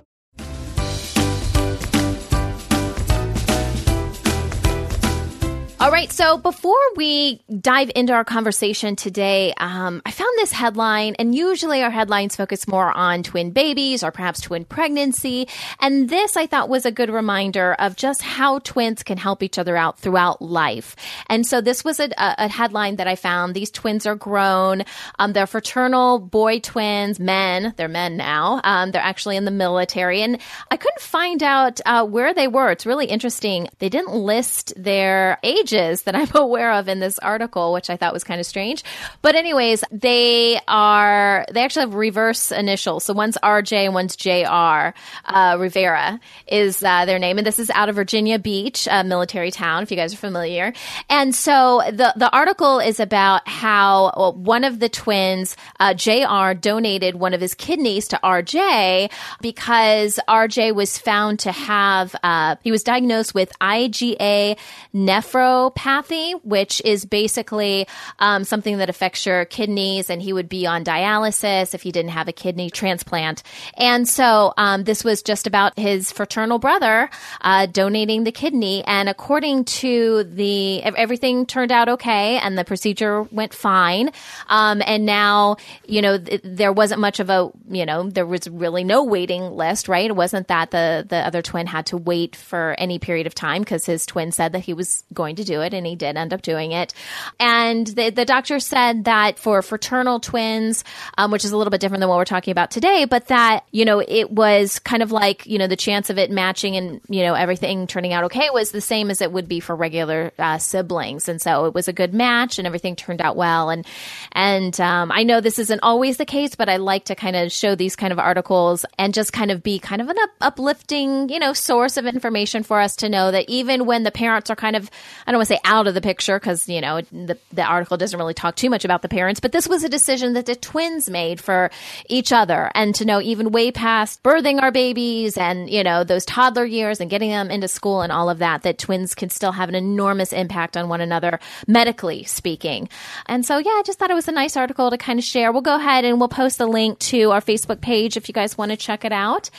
All 5.82 5.90
right. 5.90 6.12
So 6.12 6.38
before 6.38 6.78
we 6.96 7.42
dive 7.60 7.90
into 7.96 8.14
our 8.14 8.24
conversation 8.24 8.96
today, 8.96 9.52
um, 9.58 10.04
I 10.06 10.12
found 10.12 10.30
this 10.36 10.52
headline, 10.52 11.16
and 11.16 11.34
usually 11.34 11.82
our 11.82 11.90
headlines 11.90 12.36
focus 12.36 12.68
more 12.68 12.96
on 12.96 13.24
twin 13.24 13.50
babies 13.50 14.04
or 14.04 14.12
perhaps 14.12 14.42
twin 14.42 14.64
pregnancy. 14.64 15.48
And 15.80 16.08
this 16.08 16.38
I 16.38 16.46
thought 16.46 16.70
was 16.70 16.86
a 16.86 16.92
good 16.92 17.10
reminder 17.10 17.74
of 17.74 17.96
just 17.96 18.22
how 18.22 18.60
twins 18.60 19.02
can 19.02 19.18
help 19.18 19.42
each 19.42 19.58
other 19.58 19.76
out 19.76 19.98
throughout 19.98 20.40
life. 20.40 20.96
And 21.28 21.48
so 21.48 21.62
this 21.62 21.84
was 21.84 22.00
a, 22.00 22.12
a 22.16 22.48
headline 22.48 22.98
that 22.98 23.08
I 23.08 23.16
found. 23.16 23.56
These 23.56 23.72
twins 23.72 24.06
are 24.06 24.14
grown. 24.14 24.84
Um, 25.18 25.34
they're 25.34 25.48
fraternal 25.48 26.20
boy 26.20 26.60
twins, 26.60 27.20
men. 27.20 27.74
They're 27.76 27.88
men 27.88 28.18
now. 28.18 28.62
Um, 28.64 28.92
they're 28.92 29.02
actually 29.02 29.36
in 29.36 29.46
the 29.46 29.52
military. 29.52 30.22
And 30.22 30.40
I 30.70 30.78
couldn't 30.78 31.02
find 31.02 31.42
out 31.42 31.82
uh, 31.88 32.06
where 32.06 32.36
they 32.36 32.48
were. 32.48 32.70
It's 32.70 32.86
really 32.86 33.08
interesting. 33.08 33.68
They 33.80 33.90
didn't 33.90 34.14
list 34.14 34.74
their 34.78 35.40
age 35.42 35.71
that 35.72 36.16
I'm 36.16 36.30
aware 36.36 36.72
of 36.74 36.88
in 36.88 37.00
this 37.00 37.20
article, 37.20 37.74
which 37.74 37.90
I 37.90 37.98
thought 37.98 38.14
was 38.14 38.24
kind 38.24 38.40
of 38.40 38.46
strange. 38.46 38.84
But 39.22 39.36
anyways, 39.36 39.84
they 39.92 40.60
are 40.68 41.46
they 41.52 41.64
actually 41.64 41.82
have 41.82 41.96
reverse 41.96 42.52
initials. 42.52 43.04
So 43.06 43.14
one's 43.14 43.38
RJ 43.42 43.86
and 43.86 43.94
one's 43.94 44.16
JR. 44.16 44.96
Uh, 45.26 45.58
Rivera 45.60 46.20
is 46.48 46.84
uh, 46.84 47.06
their 47.06 47.20
name, 47.20 47.38
and 47.38 47.48
this 47.48 47.60
is 47.60 47.70
out 47.72 47.90
of 47.90 47.96
Virginia 47.96 48.40
Beach, 48.40 48.88
a 48.90 49.04
military 49.04 49.52
town. 49.52 49.84
If 49.84 49.92
you 49.92 49.98
guys 49.98 50.14
are 50.14 50.18
familiar, 50.18 50.74
and 51.10 51.34
so 51.34 51.82
the 51.88 52.14
the 52.16 52.30
article 52.32 52.80
is 52.80 53.00
about 53.00 53.48
how 53.48 54.14
well, 54.16 54.34
one 54.34 54.64
of 54.64 54.80
the 54.80 54.90
twins, 54.90 55.56
uh, 55.80 55.94
JR, 55.94 56.54
donated 56.54 57.16
one 57.16 57.34
of 57.34 57.42
his 57.42 57.56
kidneys 57.56 58.08
to 58.10 58.20
RJ 58.24 59.12
because 59.42 60.20
RJ 60.28 60.76
was 60.76 60.98
found 60.98 61.40
to 61.40 61.52
have 61.52 62.16
uh, 62.24 62.56
he 62.64 62.72
was 62.72 62.84
diagnosed 62.84 63.34
with 63.34 63.52
IgA 63.60 64.58
nephro 64.94 65.61
which 65.70 66.82
is 66.84 67.06
basically 67.06 67.88
um, 68.20 68.44
something 68.44 68.78
that 68.80 68.90
affects 68.90 69.26
your 69.26 69.46
kidneys, 69.46 70.10
and 70.10 70.22
he 70.22 70.34
would 70.34 70.50
be 70.50 70.66
on 70.66 70.84
dialysis 70.84 71.74
if 71.74 71.82
he 71.82 71.92
didn't 71.92 72.12
have 72.12 72.28
a 72.28 72.34
kidney 72.34 72.70
transplant. 72.70 73.44
And 73.76 74.08
so 74.08 74.54
um, 74.58 74.84
this 74.84 75.04
was 75.04 75.22
just 75.22 75.48
about 75.48 75.78
his 75.78 76.12
fraternal 76.12 76.60
brother 76.60 77.10
uh, 77.42 77.66
donating 77.68 78.24
the 78.24 78.32
kidney. 78.32 78.84
And 78.86 79.10
according 79.10 79.66
to 79.66 80.24
the 80.24 80.82
everything 80.84 81.46
turned 81.46 81.72
out 81.72 81.90
okay, 81.90 82.38
and 82.38 82.58
the 82.58 82.64
procedure 82.64 83.24
went 83.24 83.54
fine. 83.54 84.12
Um, 84.48 84.82
and 84.86 85.06
now, 85.06 85.58
you 85.86 86.02
know, 86.02 86.18
th- 86.18 86.42
there 86.44 86.74
wasn't 86.74 87.02
much 87.02 87.20
of 87.20 87.30
a, 87.30 87.52
you 87.70 87.86
know, 87.86 88.10
there 88.10 88.26
was 88.26 88.48
really 88.48 88.84
no 88.84 89.04
waiting 89.04 89.52
list, 89.52 89.88
right? 89.88 90.10
It 90.10 90.16
wasn't 90.16 90.48
that 90.48 90.72
the 90.72 91.06
the 91.08 91.18
other 91.18 91.42
twin 91.42 91.68
had 91.68 91.86
to 91.88 91.98
wait 91.98 92.36
for 92.36 92.76
any 92.78 93.00
period 93.00 93.28
of 93.28 93.36
time 93.36 93.62
because 93.62 93.86
his 93.86 94.06
twin 94.06 94.32
said 94.32 94.54
that 94.54 94.60
he 94.60 94.74
was 94.74 95.04
going 95.14 95.36
to 95.36 95.44
do 95.44 95.51
it, 95.60 95.74
and 95.74 95.86
he 95.86 95.98
did 95.98 96.16
end 96.16 96.34
up 96.34 96.42
doing 96.42 96.72
it. 96.72 96.94
And 97.40 97.86
the 97.86 98.10
the 98.10 98.24
doctor 98.24 98.60
said 98.60 99.04
that 99.04 99.38
for 99.38 99.62
fraternal 99.62 100.22
twins, 100.22 100.86
um, 101.18 101.32
which 101.32 101.44
is 101.44 101.52
a 101.52 101.58
little 101.58 101.72
bit 101.72 101.82
different 101.82 102.00
than 102.00 102.08
what 102.08 102.18
we're 102.18 102.24
talking 102.24 102.54
about 102.54 102.72
today, 102.72 103.04
but 103.04 103.28
that 103.28 103.66
you 103.72 103.84
know 103.84 104.00
it 104.00 104.32
was 104.32 104.80
kind 104.80 105.04
of 105.04 105.12
like 105.12 105.46
you 105.46 105.58
know 105.58 105.68
the 105.68 105.76
chance 105.76 106.10
of 106.10 106.18
it 106.18 106.32
matching 106.32 106.78
and 106.78 107.02
you 107.10 107.24
know 107.24 107.34
everything 107.34 107.88
turning 107.88 108.14
out 108.14 108.24
okay 108.26 108.50
was 108.52 108.72
the 108.72 108.82
same 108.82 109.12
as 109.12 109.22
it 109.22 109.34
would 109.34 109.50
be 109.50 109.60
for 109.60 109.76
regular 109.76 110.32
uh, 110.40 110.58
siblings, 110.58 111.28
and 111.28 111.42
so 111.42 111.66
it 111.66 111.74
was 111.74 111.90
a 111.90 111.94
good 111.94 112.14
match, 112.14 112.58
and 112.58 112.66
everything 112.66 112.96
turned 112.96 113.22
out 113.22 113.36
well. 113.36 113.70
And 113.70 113.86
and 114.32 114.80
um, 114.80 115.12
I 115.12 115.24
know 115.24 115.42
this 115.42 115.60
isn't 115.60 115.82
always 115.84 116.18
the 116.18 116.26
case, 116.26 116.56
but 116.56 116.70
I 116.70 116.78
like 116.78 117.06
to 117.06 117.16
kind 117.16 117.36
of 117.36 117.52
show 117.52 117.76
these 117.76 117.96
kind 117.96 118.14
of 118.14 118.20
articles 118.20 118.86
and 118.98 119.14
just 119.14 119.34
kind 119.34 119.52
of 119.52 119.64
be 119.64 119.80
kind 119.80 120.02
of 120.02 120.10
an 120.10 120.18
up- 120.20 120.30
uplifting 120.42 121.30
you 121.30 121.40
know 121.40 121.54
source 121.54 121.98
of 121.98 122.06
information 122.06 122.64
for 122.64 122.80
us 122.80 122.96
to 122.98 123.10
know 123.10 123.32
that 123.32 123.50
even 123.50 123.86
when 123.86 124.04
the 124.04 124.12
parents 124.12 124.50
are 124.50 124.56
kind 124.56 124.76
of 124.76 124.90
I 125.26 125.32
don't 125.32 125.40
want 125.42 125.48
to 125.48 125.56
say 125.56 125.62
out 125.66 125.88
of 125.88 125.94
the 125.94 126.02
picture 126.02 126.40
because 126.40 126.70
you 126.70 126.82
know 126.82 127.02
the 127.02 127.38
the 127.52 127.64
article 127.64 127.98
doesn't 127.98 128.18
really 128.18 128.34
talk 128.34 128.56
too 128.56 128.70
much 128.70 128.86
about 128.86 129.02
the 129.02 129.10
parents, 129.10 129.40
but 129.40 129.52
this 129.52 129.68
was 129.68 129.84
a 129.84 129.90
decision 129.90 130.34
that 130.34 130.46
the 130.46 130.56
twins 130.56 131.10
made 131.10 131.42
for 131.42 131.72
each 132.08 132.32
other, 132.32 132.72
and 132.76 132.94
to 132.96 133.06
know 133.06 133.20
even 133.20 133.52
way 133.52 133.72
past 133.72 134.22
birthing 134.24 134.62
our 134.62 134.72
babies 134.72 135.38
and 135.38 135.70
you 135.70 135.84
know 135.84 136.04
those 136.04 136.26
toddler 136.26 136.66
years 136.66 137.00
and 137.02 137.10
getting 137.10 137.32
them 137.32 137.50
into 137.50 137.68
school 137.68 138.02
and 138.02 138.12
all 138.12 138.30
of 138.30 138.40
that, 138.40 138.62
that 138.64 138.78
twins 138.78 139.16
can 139.16 139.30
still 139.30 139.52
have 139.52 139.70
an 139.70 139.76
enormous 139.76 140.32
impact 140.32 140.78
on 140.78 140.90
one 140.90 141.02
another 141.02 141.40
medically 141.68 142.24
speaking. 142.24 142.88
And 143.26 143.46
so 143.46 143.58
yeah, 143.58 143.72
I 143.72 143.84
just 143.86 143.98
thought 143.98 144.12
it 144.12 144.16
was 144.16 144.28
a 144.28 144.32
nice 144.32 144.56
article 144.56 144.92
to 144.92 144.98
kind 144.98 145.18
of 145.18 145.26
share. 145.26 145.52
We'll 145.52 145.62
go 145.62 145.76
ahead 145.76 146.06
and 146.06 146.20
we'll 146.20 146.30
post 146.30 146.58
the 146.58 146.68
link 146.68 147.00
to 147.00 147.32
our 147.32 147.42
Facebook 147.42 147.82
page 147.82 148.16
if 148.18 148.28
you 148.28 148.34
guys 148.34 148.58
want 148.58 148.72
to 148.72 148.78
check 148.78 149.06
it 149.06 149.12
out, 149.12 149.50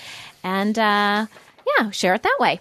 and 0.45 0.79
uh, 0.79 1.27
yeah, 1.79 1.91
share 1.91 2.15
it 2.15 2.23
that 2.23 2.37
way. 2.39 2.61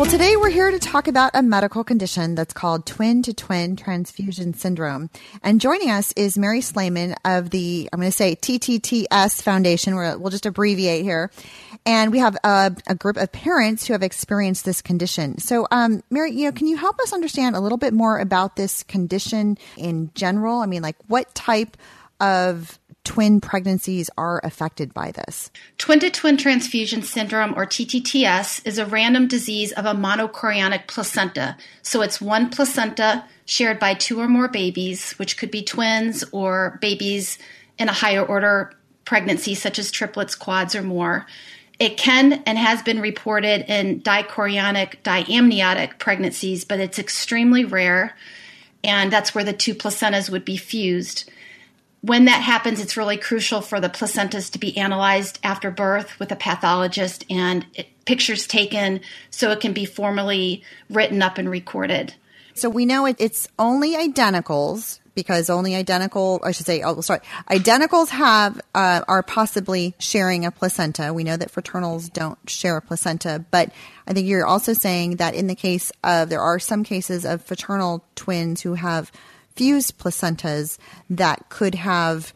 Well, 0.00 0.10
today 0.10 0.34
we're 0.34 0.48
here 0.48 0.70
to 0.70 0.78
talk 0.78 1.08
about 1.08 1.32
a 1.34 1.42
medical 1.42 1.84
condition 1.84 2.34
that's 2.34 2.54
called 2.54 2.86
twin 2.86 3.22
to 3.24 3.34
twin 3.34 3.76
transfusion 3.76 4.54
syndrome. 4.54 5.10
And 5.42 5.60
joining 5.60 5.90
us 5.90 6.12
is 6.12 6.38
Mary 6.38 6.62
Slaman 6.62 7.16
of 7.26 7.50
the, 7.50 7.86
I'm 7.92 8.00
going 8.00 8.10
to 8.10 8.16
say 8.16 8.34
TTTS 8.34 9.42
Foundation. 9.42 9.94
We 9.94 10.16
will 10.16 10.30
just 10.30 10.46
abbreviate 10.46 11.02
here. 11.02 11.30
And 11.84 12.12
we 12.12 12.18
have 12.18 12.34
a, 12.42 12.74
a, 12.86 12.94
group 12.94 13.18
of 13.18 13.30
parents 13.30 13.86
who 13.86 13.92
have 13.92 14.02
experienced 14.02 14.64
this 14.64 14.80
condition. 14.80 15.36
So, 15.36 15.68
um, 15.70 16.02
Mary, 16.08 16.32
you 16.32 16.46
know, 16.46 16.52
can 16.52 16.66
you 16.66 16.78
help 16.78 16.98
us 17.00 17.12
understand 17.12 17.54
a 17.54 17.60
little 17.60 17.76
bit 17.76 17.92
more 17.92 18.20
about 18.20 18.56
this 18.56 18.82
condition 18.84 19.58
in 19.76 20.12
general? 20.14 20.60
I 20.60 20.66
mean, 20.66 20.80
like 20.80 20.96
what 21.08 21.34
type 21.34 21.76
of 22.20 22.79
twin 23.10 23.40
pregnancies 23.40 24.08
are 24.16 24.40
affected 24.44 24.94
by 24.94 25.10
this. 25.10 25.50
Twin 25.78 25.98
to 25.98 26.10
twin 26.10 26.36
transfusion 26.36 27.02
syndrome, 27.02 27.52
or 27.56 27.66
TTTS, 27.66 28.64
is 28.64 28.78
a 28.78 28.86
random 28.86 29.26
disease 29.26 29.72
of 29.72 29.84
a 29.84 29.94
monochorionic 29.94 30.86
placenta. 30.86 31.56
So 31.82 32.02
it's 32.02 32.20
one 32.20 32.50
placenta 32.50 33.24
shared 33.46 33.80
by 33.80 33.94
two 33.94 34.20
or 34.20 34.28
more 34.28 34.46
babies, 34.46 35.10
which 35.14 35.36
could 35.36 35.50
be 35.50 35.64
twins 35.64 36.22
or 36.30 36.78
babies 36.80 37.36
in 37.80 37.88
a 37.88 37.92
higher 37.92 38.24
order 38.24 38.72
pregnancy, 39.04 39.56
such 39.56 39.80
as 39.80 39.90
triplets, 39.90 40.36
quads, 40.36 40.76
or 40.76 40.82
more. 40.82 41.26
It 41.80 41.96
can 41.96 42.34
and 42.46 42.56
has 42.58 42.80
been 42.80 43.00
reported 43.00 43.68
in 43.68 44.02
dichorionic, 44.02 45.02
diamniotic 45.02 45.98
pregnancies, 45.98 46.64
but 46.64 46.78
it's 46.78 47.00
extremely 47.00 47.64
rare, 47.64 48.14
and 48.84 49.12
that's 49.12 49.34
where 49.34 49.42
the 49.42 49.52
two 49.52 49.74
placentas 49.74 50.30
would 50.30 50.44
be 50.44 50.56
fused 50.56 51.28
when 52.02 52.24
that 52.24 52.42
happens, 52.42 52.80
it's 52.80 52.96
really 52.96 53.16
crucial 53.16 53.60
for 53.60 53.80
the 53.80 53.90
placentas 53.90 54.50
to 54.52 54.58
be 54.58 54.76
analyzed 54.76 55.38
after 55.42 55.70
birth 55.70 56.18
with 56.18 56.32
a 56.32 56.36
pathologist 56.36 57.24
and 57.28 57.66
it, 57.74 57.88
pictures 58.06 58.46
taken 58.46 59.00
so 59.30 59.50
it 59.50 59.60
can 59.60 59.72
be 59.72 59.84
formally 59.84 60.62
written 60.88 61.22
up 61.22 61.36
and 61.38 61.50
recorded. 61.50 62.14
So 62.54 62.68
we 62.68 62.86
know 62.86 63.06
it, 63.06 63.16
it's 63.18 63.48
only 63.58 63.94
identicals 63.94 64.98
because 65.14 65.50
only 65.50 65.74
identical, 65.74 66.40
I 66.42 66.52
should 66.52 66.66
say, 66.66 66.82
oh, 66.82 67.00
sorry, 67.02 67.20
identicals 67.50 68.08
have, 68.08 68.60
uh, 68.74 69.02
are 69.06 69.22
possibly 69.22 69.94
sharing 69.98 70.46
a 70.46 70.50
placenta. 70.50 71.12
We 71.12 71.24
know 71.24 71.36
that 71.36 71.52
fraternals 71.52 72.10
don't 72.12 72.38
share 72.48 72.76
a 72.76 72.80
placenta, 72.80 73.44
but 73.50 73.70
I 74.06 74.14
think 74.14 74.26
you're 74.26 74.46
also 74.46 74.72
saying 74.72 75.16
that 75.16 75.34
in 75.34 75.46
the 75.46 75.54
case 75.54 75.92
of, 76.02 76.30
there 76.30 76.40
are 76.40 76.58
some 76.58 76.84
cases 76.84 77.24
of 77.24 77.42
fraternal 77.42 78.04
twins 78.14 78.62
who 78.62 78.74
have 78.74 79.12
fused 79.60 79.98
placentas 79.98 80.78
that 81.10 81.50
could 81.50 81.74
have 81.74 82.32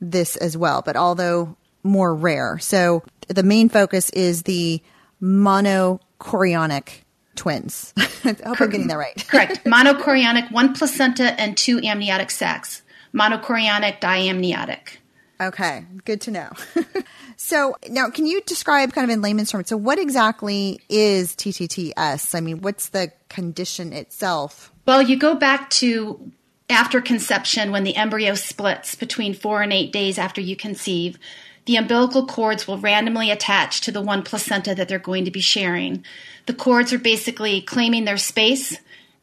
this 0.00 0.34
as 0.34 0.56
well, 0.56 0.82
but 0.82 0.96
although 0.96 1.56
more 1.84 2.12
rare. 2.12 2.58
So 2.58 3.04
the 3.28 3.44
main 3.44 3.68
focus 3.68 4.10
is 4.10 4.42
the 4.42 4.82
monochorionic 5.22 6.88
twins. 7.36 7.94
I 8.24 8.36
hope 8.44 8.60
I'm 8.60 8.70
getting 8.70 8.88
that 8.88 8.98
right. 8.98 9.28
Correct. 9.28 9.62
Monochorionic, 9.66 10.50
one 10.50 10.74
placenta 10.74 11.40
and 11.40 11.56
two 11.56 11.78
amniotic 11.78 12.32
sacs. 12.32 12.82
Monochorionic, 13.14 14.00
diamniotic. 14.00 14.96
Okay, 15.40 15.84
good 16.04 16.20
to 16.22 16.32
know. 16.32 16.50
so 17.36 17.76
now, 17.88 18.10
can 18.10 18.26
you 18.26 18.40
describe 18.40 18.92
kind 18.92 19.08
of 19.08 19.14
in 19.14 19.22
layman's 19.22 19.52
terms? 19.52 19.68
So, 19.68 19.76
what 19.76 20.00
exactly 20.00 20.80
is 20.88 21.36
TTTS? 21.36 22.34
I 22.34 22.40
mean, 22.40 22.62
what's 22.62 22.88
the 22.88 23.12
condition 23.28 23.92
itself? 23.92 24.72
Well, 24.86 25.00
you 25.00 25.16
go 25.16 25.36
back 25.36 25.70
to 25.70 26.32
after 26.70 27.00
conception, 27.00 27.70
when 27.70 27.84
the 27.84 27.96
embryo 27.96 28.34
splits 28.34 28.94
between 28.94 29.34
four 29.34 29.62
and 29.62 29.72
eight 29.72 29.92
days 29.92 30.18
after 30.18 30.40
you 30.40 30.54
conceive, 30.54 31.18
the 31.64 31.76
umbilical 31.76 32.26
cords 32.26 32.66
will 32.66 32.78
randomly 32.78 33.30
attach 33.30 33.80
to 33.82 33.92
the 33.92 34.00
one 34.00 34.22
placenta 34.22 34.74
that 34.74 34.88
they're 34.88 34.98
going 34.98 35.24
to 35.24 35.30
be 35.30 35.40
sharing. 35.40 36.04
The 36.46 36.54
cords 36.54 36.92
are 36.92 36.98
basically 36.98 37.60
claiming 37.60 38.04
their 38.04 38.16
space, 38.16 38.78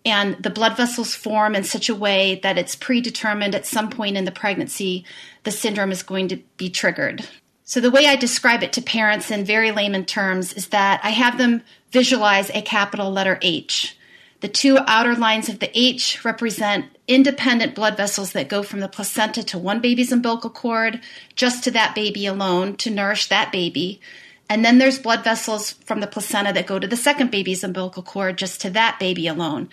and 0.06 0.36
the 0.42 0.52
blood 0.52 0.78
vessels 0.78 1.16
form 1.16 1.56
in 1.56 1.64
such 1.64 1.90
a 1.90 1.96
way 1.96 2.40
that 2.44 2.58
it's 2.58 2.76
predetermined 2.76 3.56
at 3.56 3.66
some 3.66 3.90
point 3.90 4.18
in 4.18 4.26
the 4.26 4.32
pregnancy 4.32 5.06
the 5.44 5.52
syndrome 5.52 5.92
is 5.92 6.04
going 6.04 6.28
to 6.28 6.38
be 6.58 6.70
triggered. 6.70 7.28
So, 7.64 7.80
the 7.80 7.90
way 7.90 8.06
I 8.06 8.16
describe 8.16 8.62
it 8.62 8.74
to 8.74 8.82
parents 8.82 9.32
in 9.32 9.44
very 9.44 9.72
layman 9.72 10.06
terms 10.06 10.54
is 10.54 10.68
that 10.68 11.02
I 11.04 11.10
have 11.10 11.40
them 11.40 11.64
visualize 11.90 12.52
a 12.52 12.62
capital 12.62 13.10
letter 13.12 13.40
H. 13.42 13.98
The 14.46 14.52
two 14.52 14.78
outer 14.86 15.16
lines 15.16 15.50
of 15.50 15.58
the 15.58 15.72
H 15.74 16.24
represent 16.24 16.86
independent 17.08 17.74
blood 17.74 17.98
vessels 17.98 18.34
that 18.34 18.48
go 18.48 18.62
from 18.62 18.80
the 18.80 18.88
placenta 18.88 19.42
to 19.42 19.58
one 19.58 19.80
baby's 19.80 20.12
umbilical 20.12 20.52
cord, 20.52 21.02
just 21.36 21.64
to 21.64 21.72
that 21.72 21.96
baby 21.96 22.28
alone 22.28 22.78
to 22.78 22.92
nourish 22.92 23.28
that 23.30 23.52
baby. 23.52 24.00
And 24.48 24.64
then 24.64 24.78
there's 24.78 25.00
blood 25.00 25.24
vessels 25.24 25.72
from 25.72 26.00
the 26.00 26.06
placenta 26.06 26.54
that 26.54 26.68
go 26.68 26.78
to 26.78 26.86
the 26.86 26.96
second 26.96 27.32
baby's 27.32 27.64
umbilical 27.64 28.04
cord, 28.04 28.38
just 28.38 28.62
to 28.62 28.70
that 28.70 29.00
baby 29.00 29.26
alone. 29.26 29.68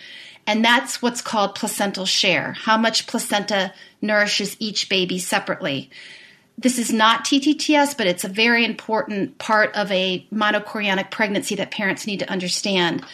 And 0.47 0.65
that's 0.65 1.03
what's 1.03 1.21
called 1.21 1.53
placental 1.53 2.07
share, 2.07 2.53
how 2.53 2.75
much 2.75 3.05
placenta 3.05 3.75
nourishes 4.01 4.57
each 4.59 4.89
baby 4.89 5.19
separately. 5.19 5.91
This 6.57 6.79
is 6.79 6.91
not 6.91 7.25
TTTS, 7.25 7.95
but 7.95 8.07
it's 8.07 8.23
a 8.23 8.27
very 8.27 8.65
important 8.65 9.37
part 9.37 9.75
of 9.75 9.91
a 9.91 10.25
monochorionic 10.33 11.11
pregnancy 11.11 11.53
that 11.57 11.69
parents 11.69 12.07
need 12.07 12.21
to 12.21 12.31
understand 12.31 13.05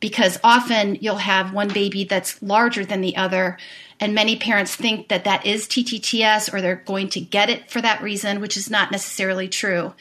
because 0.00 0.38
often 0.44 0.96
you'll 0.96 1.16
have 1.16 1.52
one 1.52 1.68
baby 1.68 2.04
that's 2.04 2.42
larger 2.42 2.84
than 2.84 3.00
the 3.00 3.16
other 3.16 3.58
and 4.00 4.14
many 4.14 4.36
parents 4.36 4.74
think 4.74 5.08
that 5.08 5.24
that 5.24 5.46
is 5.46 5.66
TTTS 5.66 6.52
or 6.52 6.60
they're 6.60 6.76
going 6.76 7.08
to 7.10 7.20
get 7.20 7.50
it 7.50 7.70
for 7.70 7.80
that 7.80 8.02
reason, 8.02 8.40
which 8.40 8.56
is 8.56 8.70
not 8.70 8.90
necessarily 8.90 9.48
true. 9.48 9.94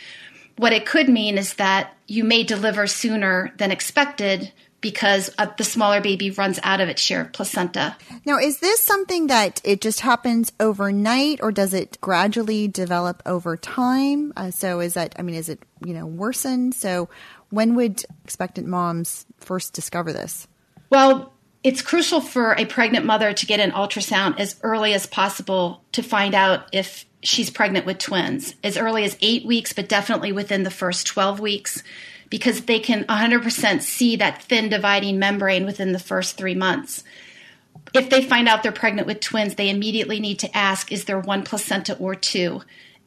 What 0.58 0.74
it 0.74 0.86
could 0.86 1.10
mean 1.10 1.38
is 1.38 1.56
that 1.56 1.96
you 2.08 2.24
may 2.24 2.44
deliver 2.44 2.88
sooner 2.88 3.54
than 3.58 3.72
expected 3.72 4.52
because 4.82 5.30
the 5.58 5.64
smaller 5.64 6.02
baby 6.02 6.30
runs 6.30 6.60
out 6.62 6.82
of 6.82 6.90
its 6.90 7.02
share 7.02 7.22
of 7.22 7.32
placenta. 7.32 7.96
Now, 8.26 8.38
is 8.38 8.60
this 8.60 8.82
something 8.82 9.28
that 9.28 9.62
it 9.64 9.80
just 9.80 10.02
happens 10.02 10.52
overnight 10.60 11.40
or 11.42 11.54
does 11.54 11.74
it 11.74 11.98
gradually 12.02 12.68
develop 12.68 13.24
over 13.26 13.56
time? 13.56 14.34
Uh, 14.36 14.52
so 14.52 14.82
is 14.82 14.96
that, 14.96 15.16
I 15.18 15.22
mean, 15.22 15.36
is 15.36 15.48
it, 15.48 15.62
you 15.86 15.94
know, 15.94 16.06
worsen? 16.06 16.74
So 16.74 17.08
when 17.54 17.76
would 17.76 18.04
expectant 18.24 18.68
moms 18.68 19.28
first 19.38 19.74
discover 19.74 20.12
this? 20.12 20.48
Well, 20.90 21.32
it's 21.64 21.84
crucial 21.84 22.20
for 22.20 22.54
a 22.54 22.66
pregnant 22.66 23.06
mother 23.06 23.32
to 23.32 23.46
get 23.46 23.60
an 23.60 23.72
ultrasound 23.72 24.40
as 24.40 24.60
early 24.64 24.94
as 24.96 25.06
possible 25.06 25.84
to 25.92 26.02
find 26.02 26.34
out 26.34 26.68
if 26.72 27.06
she's 27.22 27.52
pregnant 27.52 27.86
with 27.86 28.00
twins, 28.00 28.56
as 28.64 28.76
early 28.76 29.04
as 29.04 29.18
eight 29.22 29.46
weeks, 29.46 29.72
but 29.72 29.88
definitely 29.88 30.32
within 30.32 30.64
the 30.64 30.72
first 30.72 31.06
12 31.06 31.40
weeks 31.40 31.84
because 32.32 32.62
they 32.62 32.80
can 32.80 33.04
100% 33.04 33.82
see 33.84 34.16
that 34.16 34.42
thin 34.42 34.68
dividing 34.68 35.20
membrane 35.20 35.64
within 35.64 35.92
the 35.92 36.00
first 36.00 36.36
three 36.36 36.56
months. 36.56 37.04
If 37.94 38.10
they 38.10 38.24
find 38.24 38.50
out 38.50 38.64
they're 38.64 38.72
pregnant 38.72 39.06
with 39.06 39.20
twins, 39.20 39.54
they 39.54 39.70
immediately 39.70 40.20
need 40.20 40.40
to 40.40 40.58
ask 40.58 40.92
is 40.92 41.06
there 41.06 41.20
one 41.20 41.44
placenta 41.44 41.96
or 42.00 42.16
two? 42.16 42.64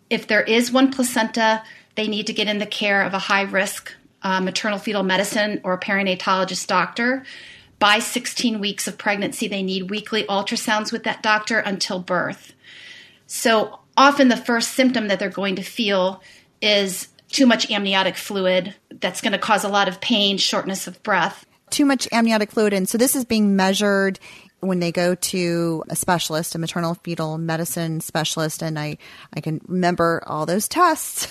If 0.09 0.29
there 0.29 0.43
is 0.43 0.71
one 0.71 0.93
placenta, 0.93 1.65
they 1.97 2.07
need 2.07 2.29
to 2.29 2.33
get 2.33 2.47
in 2.47 2.59
the 2.59 2.67
care 2.67 3.03
of 3.03 3.13
a 3.13 3.19
high 3.19 3.43
risk 3.43 3.93
uh, 4.27 4.41
maternal 4.41 4.81
fetal 4.81 5.05
medicine 5.05 5.61
or 5.63 5.75
a 5.75 5.79
perinatologist 5.79 6.67
doctor. 6.67 7.23
By 7.79 8.01
16 8.01 8.59
weeks 8.59 8.89
of 8.89 8.99
pregnancy, 8.99 9.47
they 9.47 9.63
need 9.63 9.89
weekly 9.89 10.25
ultrasounds 10.25 10.91
with 10.91 11.05
that 11.05 11.23
doctor 11.23 11.61
until 11.61 12.01
birth. 12.01 12.53
So 13.29 13.79
often 13.97 14.27
the 14.27 14.37
first 14.37 14.73
symptom 14.73 15.07
that 15.07 15.21
they're 15.21 15.31
going 15.31 15.55
to 15.57 15.63
feel 15.63 16.23
is 16.61 17.07
too 17.29 17.47
much 17.47 17.71
amniotic 17.71 18.17
fluid 18.17 18.75
that's 18.91 19.21
going 19.21 19.33
to 19.33 19.39
cause 19.39 19.63
a 19.63 19.69
lot 19.69 19.87
of 19.87 20.01
pain, 20.01 20.39
shortness 20.39 20.89
of 20.89 21.01
breath. 21.05 21.47
Too 21.71 21.85
much 21.85 22.09
amniotic 22.11 22.51
fluid. 22.51 22.73
And 22.73 22.89
so 22.89 22.99
this 22.99 23.15
is 23.15 23.25
being 23.25 23.55
measured 23.55 24.19
when 24.61 24.81
they 24.81 24.91
go 24.91 25.15
to 25.15 25.85
a 25.89 25.97
specialist, 25.97 26.55
a 26.55 26.59
maternal 26.59 26.95
fetal 26.95 27.39
medicine 27.39 28.01
specialist, 28.01 28.63
and 28.63 28.79
I, 28.79 28.99
I 29.35 29.41
can 29.41 29.61
remember 29.67 30.23
all 30.27 30.47
those 30.47 30.67
tests. 30.69 31.29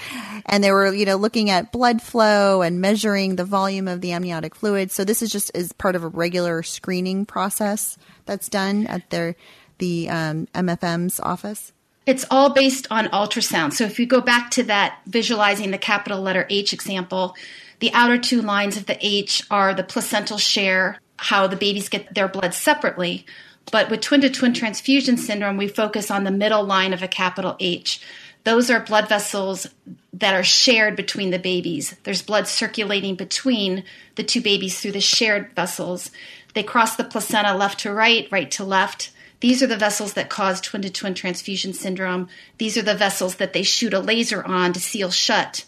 and 0.46 0.62
they 0.62 0.70
were, 0.70 0.92
you 0.92 1.06
know, 1.06 1.16
looking 1.16 1.50
at 1.50 1.72
blood 1.72 2.02
flow 2.02 2.62
and 2.62 2.80
measuring 2.80 3.36
the 3.36 3.44
volume 3.44 3.88
of 3.88 4.00
the 4.00 4.12
amniotic 4.12 4.54
fluid. 4.54 4.90
So 4.90 5.04
this 5.04 5.22
is 5.22 5.30
just 5.30 5.50
as 5.54 5.72
part 5.72 5.96
of 5.96 6.04
a 6.04 6.08
regular 6.08 6.62
screening 6.62 7.26
process 7.26 7.96
that's 8.26 8.48
done 8.48 8.86
at 8.86 9.08
their 9.10 9.36
the 9.78 10.08
um, 10.08 10.46
MFM's 10.54 11.20
office. 11.20 11.72
It's 12.06 12.24
all 12.30 12.50
based 12.50 12.86
on 12.90 13.06
ultrasound. 13.06 13.72
So 13.72 13.84
if 13.84 13.98
you 13.98 14.06
go 14.06 14.20
back 14.20 14.50
to 14.52 14.62
that 14.64 15.00
visualizing 15.06 15.70
the 15.70 15.78
capital 15.78 16.20
letter 16.20 16.46
H 16.48 16.72
example, 16.72 17.34
the 17.80 17.92
outer 17.92 18.18
two 18.18 18.42
lines 18.42 18.76
of 18.76 18.86
the 18.86 18.96
H 19.04 19.42
are 19.50 19.74
the 19.74 19.82
placental 19.82 20.38
share, 20.38 21.00
how 21.16 21.46
the 21.46 21.56
babies 21.56 21.88
get 21.88 22.14
their 22.14 22.28
blood 22.28 22.54
separately. 22.54 23.26
But 23.72 23.90
with 23.90 24.00
twin 24.00 24.20
to 24.20 24.30
twin 24.30 24.54
transfusion 24.54 25.16
syndrome, 25.16 25.56
we 25.56 25.68
focus 25.68 26.10
on 26.10 26.24
the 26.24 26.30
middle 26.30 26.64
line 26.64 26.92
of 26.92 27.02
a 27.02 27.08
capital 27.08 27.56
H. 27.58 28.00
Those 28.44 28.70
are 28.70 28.78
blood 28.78 29.08
vessels 29.08 29.66
that 30.12 30.34
are 30.34 30.44
shared 30.44 30.94
between 30.94 31.30
the 31.30 31.38
babies. 31.38 31.96
There's 32.04 32.22
blood 32.22 32.46
circulating 32.46 33.16
between 33.16 33.82
the 34.14 34.22
two 34.22 34.40
babies 34.40 34.78
through 34.78 34.92
the 34.92 35.00
shared 35.00 35.52
vessels. 35.54 36.12
They 36.54 36.62
cross 36.62 36.94
the 36.94 37.02
placenta 37.02 37.54
left 37.54 37.80
to 37.80 37.92
right, 37.92 38.28
right 38.30 38.50
to 38.52 38.64
left. 38.64 39.10
These 39.40 39.62
are 39.62 39.66
the 39.66 39.76
vessels 39.76 40.14
that 40.14 40.30
cause 40.30 40.60
twin 40.60 40.82
to 40.82 40.90
twin 40.90 41.14
transfusion 41.14 41.72
syndrome. 41.72 42.28
These 42.58 42.78
are 42.78 42.82
the 42.82 42.94
vessels 42.94 43.34
that 43.36 43.52
they 43.52 43.64
shoot 43.64 43.92
a 43.92 43.98
laser 43.98 44.44
on 44.44 44.72
to 44.74 44.80
seal 44.80 45.10
shut 45.10 45.64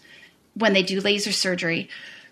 when 0.55 0.73
they 0.73 0.83
do 0.83 1.01
laser 1.01 1.33
surgery. 1.33 1.89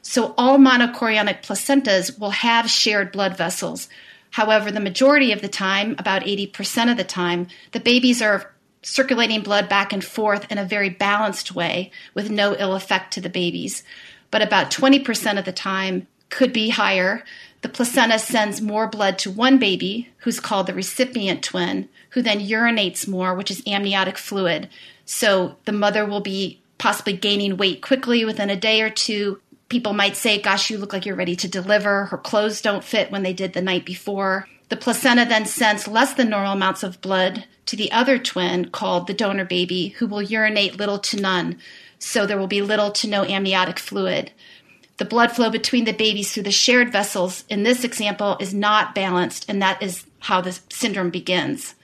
So 0.06 0.34
all 0.38 0.58
monochorionic 0.58 1.42
placentas 1.42 2.18
will 2.18 2.30
have 2.30 2.70
shared 2.70 3.12
blood 3.12 3.36
vessels. 3.36 3.88
However, 4.30 4.70
the 4.70 4.80
majority 4.80 5.32
of 5.32 5.40
the 5.40 5.48
time, 5.48 5.96
about 5.98 6.22
80% 6.22 6.90
of 6.90 6.96
the 6.96 7.04
time, 7.04 7.48
the 7.72 7.80
babies 7.80 8.22
are 8.22 8.52
circulating 8.82 9.42
blood 9.42 9.68
back 9.68 9.92
and 9.92 10.04
forth 10.04 10.50
in 10.50 10.58
a 10.58 10.64
very 10.64 10.90
balanced 10.90 11.54
way 11.54 11.90
with 12.14 12.30
no 12.30 12.54
ill 12.58 12.74
effect 12.74 13.12
to 13.14 13.20
the 13.20 13.28
babies. 13.28 13.82
But 14.30 14.42
about 14.42 14.70
20% 14.70 15.38
of 15.38 15.44
the 15.44 15.52
time 15.52 16.06
could 16.28 16.52
be 16.52 16.70
higher 16.70 17.24
the 17.66 17.72
placenta 17.72 18.20
sends 18.20 18.60
more 18.60 18.86
blood 18.86 19.18
to 19.18 19.30
one 19.30 19.58
baby, 19.58 20.08
who's 20.18 20.38
called 20.38 20.68
the 20.68 20.72
recipient 20.72 21.42
twin, 21.42 21.88
who 22.10 22.22
then 22.22 22.38
urinates 22.38 23.08
more, 23.08 23.34
which 23.34 23.50
is 23.50 23.60
amniotic 23.66 24.18
fluid. 24.18 24.68
So 25.04 25.56
the 25.64 25.72
mother 25.72 26.06
will 26.06 26.20
be 26.20 26.60
possibly 26.78 27.14
gaining 27.14 27.56
weight 27.56 27.82
quickly 27.82 28.24
within 28.24 28.50
a 28.50 28.56
day 28.56 28.82
or 28.82 28.90
two. 28.90 29.40
People 29.68 29.92
might 29.92 30.16
say, 30.16 30.40
Gosh, 30.40 30.70
you 30.70 30.78
look 30.78 30.92
like 30.92 31.06
you're 31.06 31.16
ready 31.16 31.36
to 31.36 31.48
deliver. 31.48 32.06
Her 32.06 32.18
clothes 32.18 32.60
don't 32.60 32.84
fit 32.84 33.10
when 33.10 33.22
they 33.22 33.32
did 33.32 33.52
the 33.52 33.62
night 33.62 33.84
before. 33.84 34.48
The 34.68 34.76
placenta 34.76 35.24
then 35.24 35.46
sends 35.46 35.86
less 35.86 36.14
than 36.14 36.30
normal 36.30 36.52
amounts 36.52 36.82
of 36.82 37.00
blood 37.00 37.44
to 37.66 37.76
the 37.76 37.90
other 37.92 38.18
twin, 38.18 38.70
called 38.70 39.06
the 39.06 39.14
donor 39.14 39.44
baby, 39.44 39.88
who 39.98 40.06
will 40.06 40.22
urinate 40.22 40.76
little 40.76 40.98
to 41.00 41.20
none. 41.20 41.58
So 41.98 42.26
there 42.26 42.38
will 42.38 42.46
be 42.46 42.62
little 42.62 42.90
to 42.92 43.08
no 43.08 43.24
amniotic 43.24 43.78
fluid. 43.78 44.32
The 44.98 45.04
blood 45.04 45.32
flow 45.32 45.50
between 45.50 45.84
the 45.84 45.92
babies 45.92 46.32
through 46.32 46.44
the 46.44 46.50
shared 46.50 46.90
vessels 46.90 47.44
in 47.48 47.62
this 47.62 47.84
example 47.84 48.36
is 48.40 48.54
not 48.54 48.94
balanced, 48.94 49.44
and 49.48 49.60
that 49.60 49.82
is 49.82 50.06
how 50.20 50.40
the 50.40 50.58
syndrome 50.70 51.10
begins. 51.10 51.74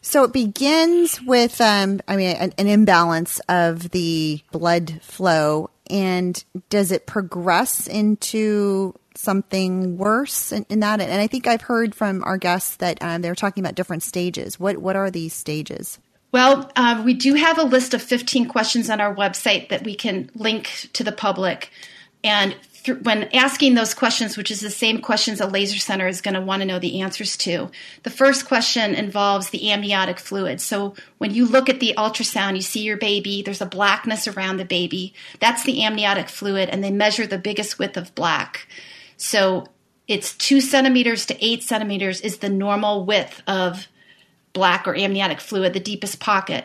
So 0.00 0.24
it 0.24 0.32
begins 0.32 1.22
with, 1.22 1.60
um, 1.60 2.00
I 2.08 2.16
mean, 2.16 2.34
an, 2.36 2.52
an 2.58 2.66
imbalance 2.66 3.40
of 3.48 3.90
the 3.90 4.40
blood 4.50 5.00
flow, 5.02 5.70
and 5.92 6.42
does 6.70 6.90
it 6.90 7.06
progress 7.06 7.86
into 7.86 8.94
something 9.14 9.98
worse 9.98 10.50
in, 10.50 10.64
in, 10.70 10.80
that? 10.80 11.00
And 11.00 11.20
I 11.20 11.26
think 11.26 11.46
I've 11.46 11.60
heard 11.60 11.94
from 11.94 12.24
our 12.24 12.38
guests 12.38 12.76
that 12.76 13.00
um, 13.02 13.20
they're 13.20 13.34
talking 13.34 13.62
about 13.62 13.74
different 13.74 14.02
stages. 14.02 14.58
What 14.58 14.78
what 14.78 14.96
are 14.96 15.10
these 15.10 15.34
stages? 15.34 15.98
Well, 16.32 16.72
uh, 16.76 17.02
we 17.04 17.12
do 17.12 17.34
have 17.34 17.58
a 17.58 17.62
list 17.62 17.92
of 17.92 18.02
15 18.02 18.48
questions 18.48 18.88
on 18.88 19.02
our 19.02 19.14
website 19.14 19.68
that 19.68 19.84
we 19.84 19.94
can 19.94 20.30
link 20.34 20.88
to 20.94 21.04
the 21.04 21.12
public. 21.12 21.70
And 22.24 22.56
th- 22.84 22.98
when 23.02 23.24
asking 23.34 23.74
those 23.74 23.94
questions, 23.94 24.36
which 24.36 24.50
is 24.50 24.60
the 24.60 24.70
same 24.70 25.00
questions 25.00 25.40
a 25.40 25.46
laser 25.46 25.78
center 25.78 26.08
is 26.08 26.20
going 26.20 26.34
to 26.34 26.40
want 26.40 26.62
to 26.62 26.66
know 26.66 26.78
the 26.78 27.00
answers 27.00 27.36
to, 27.38 27.70
the 28.02 28.10
first 28.10 28.46
question 28.46 28.94
involves 28.94 29.50
the 29.50 29.70
amniotic 29.70 30.18
fluid. 30.18 30.60
So 30.60 30.94
when 31.18 31.32
you 31.32 31.46
look 31.46 31.68
at 31.68 31.80
the 31.80 31.94
ultrasound, 31.96 32.56
you 32.56 32.62
see 32.62 32.82
your 32.82 32.96
baby, 32.96 33.42
there's 33.42 33.60
a 33.60 33.66
blackness 33.66 34.28
around 34.28 34.56
the 34.56 34.64
baby. 34.64 35.14
That's 35.40 35.64
the 35.64 35.84
amniotic 35.84 36.28
fluid, 36.28 36.68
and 36.68 36.82
they 36.82 36.90
measure 36.90 37.26
the 37.26 37.38
biggest 37.38 37.78
width 37.78 37.96
of 37.96 38.14
black. 38.14 38.66
So 39.16 39.66
it's 40.08 40.34
two 40.34 40.60
centimeters 40.60 41.26
to 41.26 41.44
eight 41.44 41.62
centimeters 41.62 42.20
is 42.20 42.38
the 42.38 42.48
normal 42.48 43.04
width 43.04 43.42
of 43.46 43.86
black 44.52 44.86
or 44.86 44.94
amniotic 44.94 45.40
fluid, 45.40 45.72
the 45.72 45.80
deepest 45.80 46.20
pocket. 46.20 46.64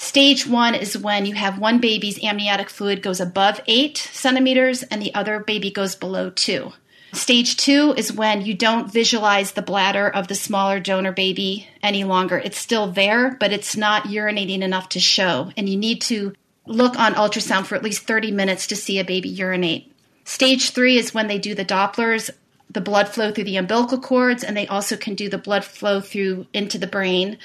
Stage 0.00 0.46
one 0.46 0.76
is 0.76 0.96
when 0.96 1.26
you 1.26 1.34
have 1.34 1.58
one 1.58 1.80
baby's 1.80 2.22
amniotic 2.22 2.70
fluid 2.70 3.02
goes 3.02 3.18
above 3.18 3.60
eight 3.66 3.98
centimeters 4.12 4.84
and 4.84 5.02
the 5.02 5.12
other 5.12 5.40
baby 5.40 5.72
goes 5.72 5.96
below 5.96 6.30
two. 6.30 6.72
Stage 7.12 7.56
two 7.56 7.94
is 7.96 8.12
when 8.12 8.42
you 8.42 8.54
don't 8.54 8.92
visualize 8.92 9.52
the 9.52 9.60
bladder 9.60 10.08
of 10.08 10.28
the 10.28 10.36
smaller 10.36 10.78
donor 10.78 11.10
baby 11.10 11.66
any 11.82 12.04
longer. 12.04 12.38
It's 12.38 12.56
still 12.56 12.92
there, 12.92 13.36
but 13.40 13.52
it's 13.52 13.76
not 13.76 14.04
urinating 14.04 14.62
enough 14.62 14.88
to 14.90 15.00
show. 15.00 15.50
And 15.56 15.68
you 15.68 15.76
need 15.76 16.00
to 16.02 16.32
look 16.64 16.96
on 16.96 17.14
ultrasound 17.14 17.66
for 17.66 17.74
at 17.74 17.82
least 17.82 18.06
30 18.06 18.30
minutes 18.30 18.68
to 18.68 18.76
see 18.76 19.00
a 19.00 19.04
baby 19.04 19.28
urinate. 19.28 19.92
Stage 20.24 20.70
three 20.70 20.96
is 20.96 21.12
when 21.12 21.26
they 21.26 21.38
do 21.38 21.56
the 21.56 21.64
Dopplers, 21.64 22.30
the 22.70 22.80
blood 22.80 23.08
flow 23.08 23.32
through 23.32 23.44
the 23.44 23.56
umbilical 23.56 23.98
cords, 23.98 24.44
and 24.44 24.56
they 24.56 24.68
also 24.68 24.96
can 24.96 25.16
do 25.16 25.28
the 25.28 25.38
blood 25.38 25.64
flow 25.64 26.00
through 26.00 26.46
into 26.52 26.78
the 26.78 26.86
brain 26.86 27.36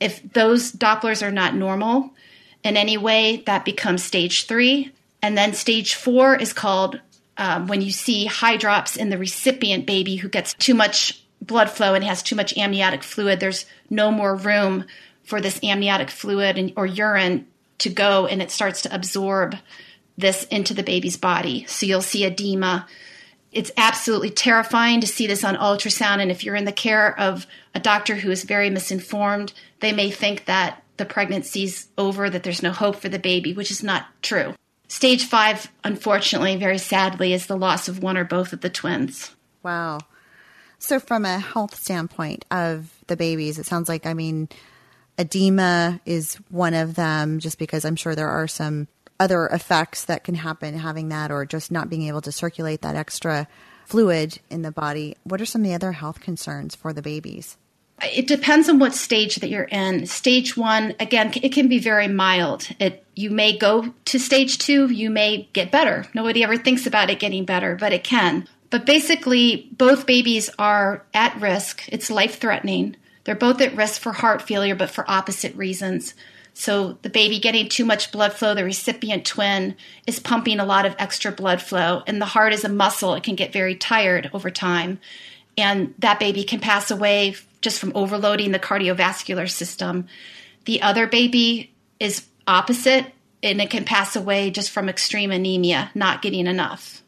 if 0.00 0.22
those 0.32 0.72
Dopplers 0.72 1.26
are 1.26 1.32
not 1.32 1.54
normal 1.54 2.10
in 2.62 2.76
any 2.76 2.96
way, 2.96 3.42
that 3.46 3.64
becomes 3.64 4.02
stage 4.02 4.46
three. 4.46 4.92
And 5.22 5.36
then 5.36 5.52
stage 5.52 5.94
four 5.94 6.36
is 6.36 6.52
called 6.52 7.00
um, 7.36 7.66
when 7.66 7.82
you 7.82 7.90
see 7.90 8.28
hydrops 8.28 8.96
in 8.96 9.10
the 9.10 9.18
recipient 9.18 9.86
baby 9.86 10.16
who 10.16 10.28
gets 10.28 10.54
too 10.54 10.74
much 10.74 11.22
blood 11.40 11.70
flow 11.70 11.94
and 11.94 12.04
has 12.04 12.22
too 12.22 12.36
much 12.36 12.56
amniotic 12.56 13.02
fluid. 13.02 13.40
There's 13.40 13.66
no 13.90 14.10
more 14.10 14.34
room 14.34 14.84
for 15.24 15.40
this 15.40 15.62
amniotic 15.62 16.10
fluid 16.10 16.58
and, 16.58 16.72
or 16.76 16.86
urine 16.86 17.46
to 17.78 17.90
go, 17.90 18.26
and 18.26 18.42
it 18.42 18.50
starts 18.50 18.82
to 18.82 18.94
absorb 18.94 19.56
this 20.16 20.44
into 20.44 20.74
the 20.74 20.82
baby's 20.82 21.16
body. 21.16 21.64
So 21.66 21.86
you'll 21.86 22.02
see 22.02 22.24
edema 22.24 22.86
it's 23.52 23.70
absolutely 23.76 24.30
terrifying 24.30 25.00
to 25.00 25.06
see 25.06 25.26
this 25.26 25.44
on 25.44 25.56
ultrasound. 25.56 26.20
And 26.20 26.30
if 26.30 26.44
you're 26.44 26.56
in 26.56 26.64
the 26.64 26.72
care 26.72 27.18
of 27.18 27.46
a 27.74 27.80
doctor 27.80 28.16
who 28.16 28.30
is 28.30 28.44
very 28.44 28.70
misinformed, 28.70 29.52
they 29.80 29.92
may 29.92 30.10
think 30.10 30.44
that 30.44 30.82
the 30.98 31.06
pregnancy's 31.06 31.88
over, 31.96 32.28
that 32.28 32.42
there's 32.42 32.62
no 32.62 32.72
hope 32.72 32.96
for 32.96 33.08
the 33.08 33.18
baby, 33.18 33.54
which 33.54 33.70
is 33.70 33.82
not 33.82 34.06
true. 34.22 34.54
Stage 34.88 35.24
five, 35.24 35.70
unfortunately, 35.84 36.56
very 36.56 36.78
sadly, 36.78 37.32
is 37.32 37.46
the 37.46 37.56
loss 37.56 37.88
of 37.88 38.02
one 38.02 38.16
or 38.16 38.24
both 38.24 38.52
of 38.52 38.60
the 38.60 38.70
twins. 38.70 39.34
Wow. 39.62 39.98
So, 40.78 40.98
from 40.98 41.24
a 41.24 41.38
health 41.38 41.74
standpoint 41.74 42.44
of 42.50 42.92
the 43.06 43.16
babies, 43.16 43.58
it 43.58 43.66
sounds 43.66 43.88
like, 43.88 44.06
I 44.06 44.14
mean, 44.14 44.48
edema 45.18 46.00
is 46.06 46.36
one 46.48 46.74
of 46.74 46.94
them, 46.94 47.38
just 47.38 47.58
because 47.58 47.84
I'm 47.84 47.96
sure 47.96 48.14
there 48.14 48.28
are 48.28 48.48
some 48.48 48.88
other 49.20 49.46
effects 49.46 50.04
that 50.04 50.24
can 50.24 50.34
happen 50.36 50.78
having 50.78 51.08
that 51.08 51.30
or 51.30 51.44
just 51.44 51.70
not 51.70 51.88
being 51.88 52.02
able 52.02 52.20
to 52.20 52.32
circulate 52.32 52.82
that 52.82 52.96
extra 52.96 53.48
fluid 53.84 54.38
in 54.50 54.62
the 54.62 54.70
body. 54.70 55.16
What 55.24 55.40
are 55.40 55.46
some 55.46 55.62
of 55.62 55.66
the 55.66 55.74
other 55.74 55.92
health 55.92 56.20
concerns 56.20 56.74
for 56.74 56.92
the 56.92 57.02
babies? 57.02 57.56
It 58.02 58.28
depends 58.28 58.68
on 58.68 58.78
what 58.78 58.94
stage 58.94 59.36
that 59.36 59.50
you're 59.50 59.64
in. 59.64 60.06
Stage 60.06 60.56
one, 60.56 60.94
again, 61.00 61.32
it 61.42 61.52
can 61.52 61.68
be 61.68 61.80
very 61.80 62.06
mild. 62.06 62.68
It 62.78 63.04
you 63.16 63.30
may 63.30 63.58
go 63.58 63.92
to 64.04 64.20
stage 64.20 64.58
two, 64.58 64.92
you 64.92 65.10
may 65.10 65.48
get 65.52 65.72
better. 65.72 66.04
Nobody 66.14 66.44
ever 66.44 66.56
thinks 66.56 66.86
about 66.86 67.10
it 67.10 67.18
getting 67.18 67.44
better, 67.44 67.74
but 67.74 67.92
it 67.92 68.04
can. 68.04 68.46
But 68.70 68.86
basically, 68.86 69.68
both 69.72 70.06
babies 70.06 70.50
are 70.58 71.04
at 71.12 71.40
risk. 71.40 71.88
It's 71.88 72.10
life 72.10 72.38
threatening. 72.38 72.94
They're 73.24 73.34
both 73.34 73.60
at 73.60 73.74
risk 73.74 74.00
for 74.00 74.12
heart 74.12 74.42
failure, 74.42 74.76
but 74.76 74.90
for 74.90 75.10
opposite 75.10 75.56
reasons. 75.56 76.14
So 76.58 76.98
the 77.02 77.08
baby 77.08 77.38
getting 77.38 77.68
too 77.68 77.84
much 77.84 78.10
blood 78.10 78.32
flow, 78.32 78.52
the 78.52 78.64
recipient 78.64 79.24
twin 79.24 79.76
is 80.08 80.18
pumping 80.18 80.58
a 80.58 80.64
lot 80.64 80.86
of 80.86 80.96
extra 80.98 81.30
blood 81.30 81.62
flow, 81.62 82.02
and 82.04 82.20
the 82.20 82.26
heart 82.26 82.52
is 82.52 82.64
a 82.64 82.68
muscle. 82.68 83.14
It 83.14 83.22
can 83.22 83.36
get 83.36 83.52
very 83.52 83.76
tired 83.76 84.28
over 84.34 84.50
time. 84.50 84.98
And 85.56 85.94
that 86.00 86.18
baby 86.18 86.42
can 86.42 86.58
pass 86.58 86.90
away 86.90 87.36
just 87.60 87.78
from 87.78 87.92
overloading 87.94 88.50
the 88.50 88.58
cardiovascular 88.58 89.48
system. 89.48 90.08
The 90.64 90.82
other 90.82 91.06
baby 91.06 91.72
is 92.00 92.26
opposite, 92.48 93.06
and 93.40 93.60
it 93.60 93.70
can 93.70 93.84
pass 93.84 94.16
away 94.16 94.50
just 94.50 94.70
from 94.70 94.88
extreme 94.88 95.30
anemia, 95.30 95.92
not 95.94 96.22
getting 96.22 96.48
enough. 96.48 97.04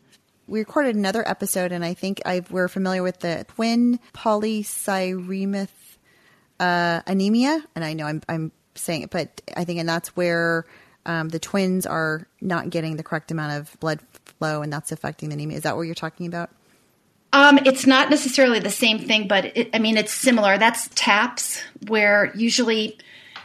We 0.47 0.61
recorded 0.61 0.95
another 0.95 1.29
episode, 1.29 1.73
and 1.73 1.85
I 1.85 1.95
think 1.95 2.21
i 2.25 2.45
we're 2.51 2.69
familiar 2.69 3.03
with 3.03 3.19
the 3.19 3.45
twin 3.49 3.99
polycythemia 4.15 5.69
uh, 6.61 7.01
anemia, 7.07 7.65
and 7.75 7.85
I 7.85 7.95
know 7.95 8.05
I'm, 8.05 8.23
I'm 8.29 8.53
saying 8.81 9.09
but 9.11 9.41
I 9.57 9.65
think, 9.65 9.81
and 9.81 9.89
that's 9.89 10.17
where 10.17 10.67
um, 11.07 11.29
the 11.29 11.39
twins 11.39 11.87
are 11.87 12.27
not 12.41 12.71
getting 12.71 12.97
the 12.97 13.03
correct 13.03 13.31
amount 13.31 13.61
of 13.61 13.79
blood 13.81 14.01
flow, 14.39 14.63
and 14.63 14.73
that's 14.73 14.93
affecting 14.93 15.29
the 15.29 15.35
anemia. 15.35 15.57
Is 15.59 15.63
that 15.65 15.77
what 15.77 15.83
you're 15.83 15.95
talking 15.95 16.27
about? 16.27 16.51
Um, 17.33 17.59
it's 17.65 17.87
not 17.87 18.11
necessarily 18.11 18.59
the 18.59 18.71
same 18.71 18.99
thing, 18.99 19.29
but 19.29 19.57
it, 19.57 19.71
I 19.73 19.79
mean, 19.79 19.97
it's 19.97 20.13
similar. 20.13 20.59
That's 20.59 20.89
TAPS, 20.95 21.63
where 21.87 22.33
usually 22.35 22.99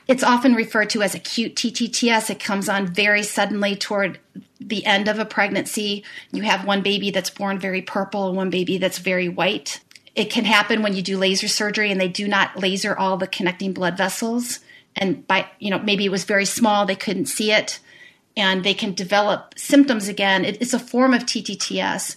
it's 0.08 0.24
often 0.24 0.56
referred 0.56 0.90
to 0.92 1.02
as 1.02 1.14
acute 1.14 1.56
TTTS. 1.56 2.30
It 2.30 2.40
comes 2.40 2.68
on 2.68 2.88
very 2.88 3.24
suddenly 3.24 3.76
toward 3.76 4.20
the 4.60 4.86
end 4.86 5.08
of 5.08 5.20
a 5.20 5.26
pregnancy. 5.26 6.04
You 6.32 6.44
have 6.44 6.66
one 6.66 6.82
baby 6.82 7.12
that's 7.12 7.30
born 7.30 7.60
very 7.60 7.82
purple 7.82 8.28
and 8.28 8.38
one 8.38 8.50
baby 8.50 8.78
that's 8.78 8.98
very 8.98 9.30
white. 9.30 9.82
It 10.16 10.30
can 10.30 10.46
happen 10.46 10.82
when 10.82 10.96
you 10.96 11.02
do 11.02 11.18
laser 11.18 11.48
surgery 11.48 11.92
and 11.92 12.00
they 12.00 12.08
do 12.08 12.28
not 12.28 12.58
laser 12.58 12.98
all 12.98 13.18
the 13.18 13.28
connecting 13.28 13.74
blood 13.74 13.98
vessels 13.98 14.60
and 14.96 15.26
by 15.28 15.48
you 15.60 15.70
know 15.70 15.80
maybe 15.80 16.06
it 16.06 16.12
was 16.12 16.24
very 16.24 16.46
small 16.46 16.86
they 16.86 16.96
couldn't 16.96 17.26
see 17.26 17.52
it 17.52 17.80
and 18.38 18.64
they 18.64 18.74
can 18.74 18.94
develop 18.94 19.54
symptoms 19.58 20.10
again. 20.10 20.44
It, 20.44 20.62
it's 20.62 20.74
a 20.74 20.80
form 20.80 21.14
of 21.14 21.24
ttts 21.24 22.16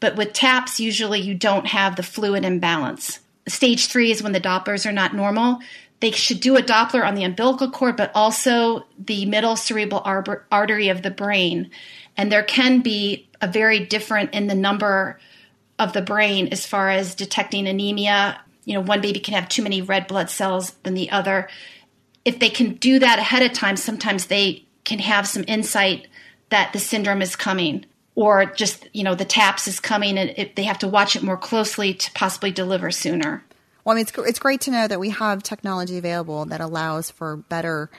but 0.00 0.16
with 0.16 0.32
taps 0.32 0.80
usually 0.80 1.20
you 1.20 1.34
don't 1.34 1.66
have 1.66 1.96
the 1.96 2.02
fluid 2.02 2.44
imbalance. 2.44 3.20
Stage 3.46 3.86
three 3.86 4.10
is 4.10 4.22
when 4.22 4.32
the 4.32 4.40
dopplers 4.40 4.86
are 4.86 4.92
not 4.92 5.14
normal. 5.14 5.58
They 6.00 6.10
should 6.10 6.40
do 6.40 6.56
a 6.56 6.62
doppler 6.62 7.06
on 7.06 7.14
the 7.14 7.24
umbilical 7.24 7.70
cord 7.70 7.96
but 7.96 8.10
also 8.14 8.84
the 8.98 9.26
middle 9.26 9.56
cerebral 9.56 10.02
artery 10.50 10.88
of 10.88 11.02
the 11.02 11.10
brain. 11.10 11.70
And 12.16 12.30
there 12.30 12.42
can 12.42 12.80
be 12.80 13.28
a 13.40 13.48
very 13.48 13.80
different 13.80 14.34
in 14.34 14.46
the 14.46 14.54
number 14.54 15.18
of 15.78 15.92
the 15.92 16.02
brain 16.02 16.48
as 16.48 16.66
far 16.66 16.90
as 16.90 17.14
detecting 17.14 17.66
anemia. 17.66 18.40
You 18.64 18.74
know 18.74 18.80
one 18.80 19.00
baby 19.00 19.20
can 19.20 19.34
have 19.34 19.48
too 19.48 19.62
many 19.62 19.82
red 19.82 20.06
blood 20.06 20.30
cells 20.30 20.70
than 20.82 20.94
the 20.94 21.10
other 21.10 21.48
if 22.24 22.38
they 22.38 22.50
can 22.50 22.74
do 22.74 22.98
that 22.98 23.18
ahead 23.18 23.42
of 23.42 23.52
time, 23.52 23.76
sometimes 23.76 24.26
they 24.26 24.64
can 24.84 24.98
have 24.98 25.26
some 25.26 25.44
insight 25.46 26.08
that 26.50 26.72
the 26.72 26.78
syndrome 26.78 27.22
is 27.22 27.36
coming 27.36 27.84
or 28.14 28.46
just, 28.46 28.88
you 28.92 29.02
know, 29.02 29.14
the 29.14 29.24
TAPS 29.24 29.66
is 29.66 29.80
coming 29.80 30.18
and 30.18 30.30
it, 30.36 30.56
they 30.56 30.64
have 30.64 30.78
to 30.78 30.88
watch 30.88 31.16
it 31.16 31.22
more 31.22 31.36
closely 31.36 31.94
to 31.94 32.12
possibly 32.12 32.50
deliver 32.50 32.90
sooner. 32.90 33.44
Well, 33.84 33.94
I 33.94 33.96
mean, 33.96 34.06
it's, 34.08 34.16
it's 34.18 34.38
great 34.38 34.62
to 34.62 34.70
know 34.70 34.86
that 34.86 35.00
we 35.00 35.10
have 35.10 35.42
technology 35.42 35.98
available 35.98 36.44
that 36.46 36.60
allows 36.60 37.10
for 37.10 37.36
better 37.36 37.90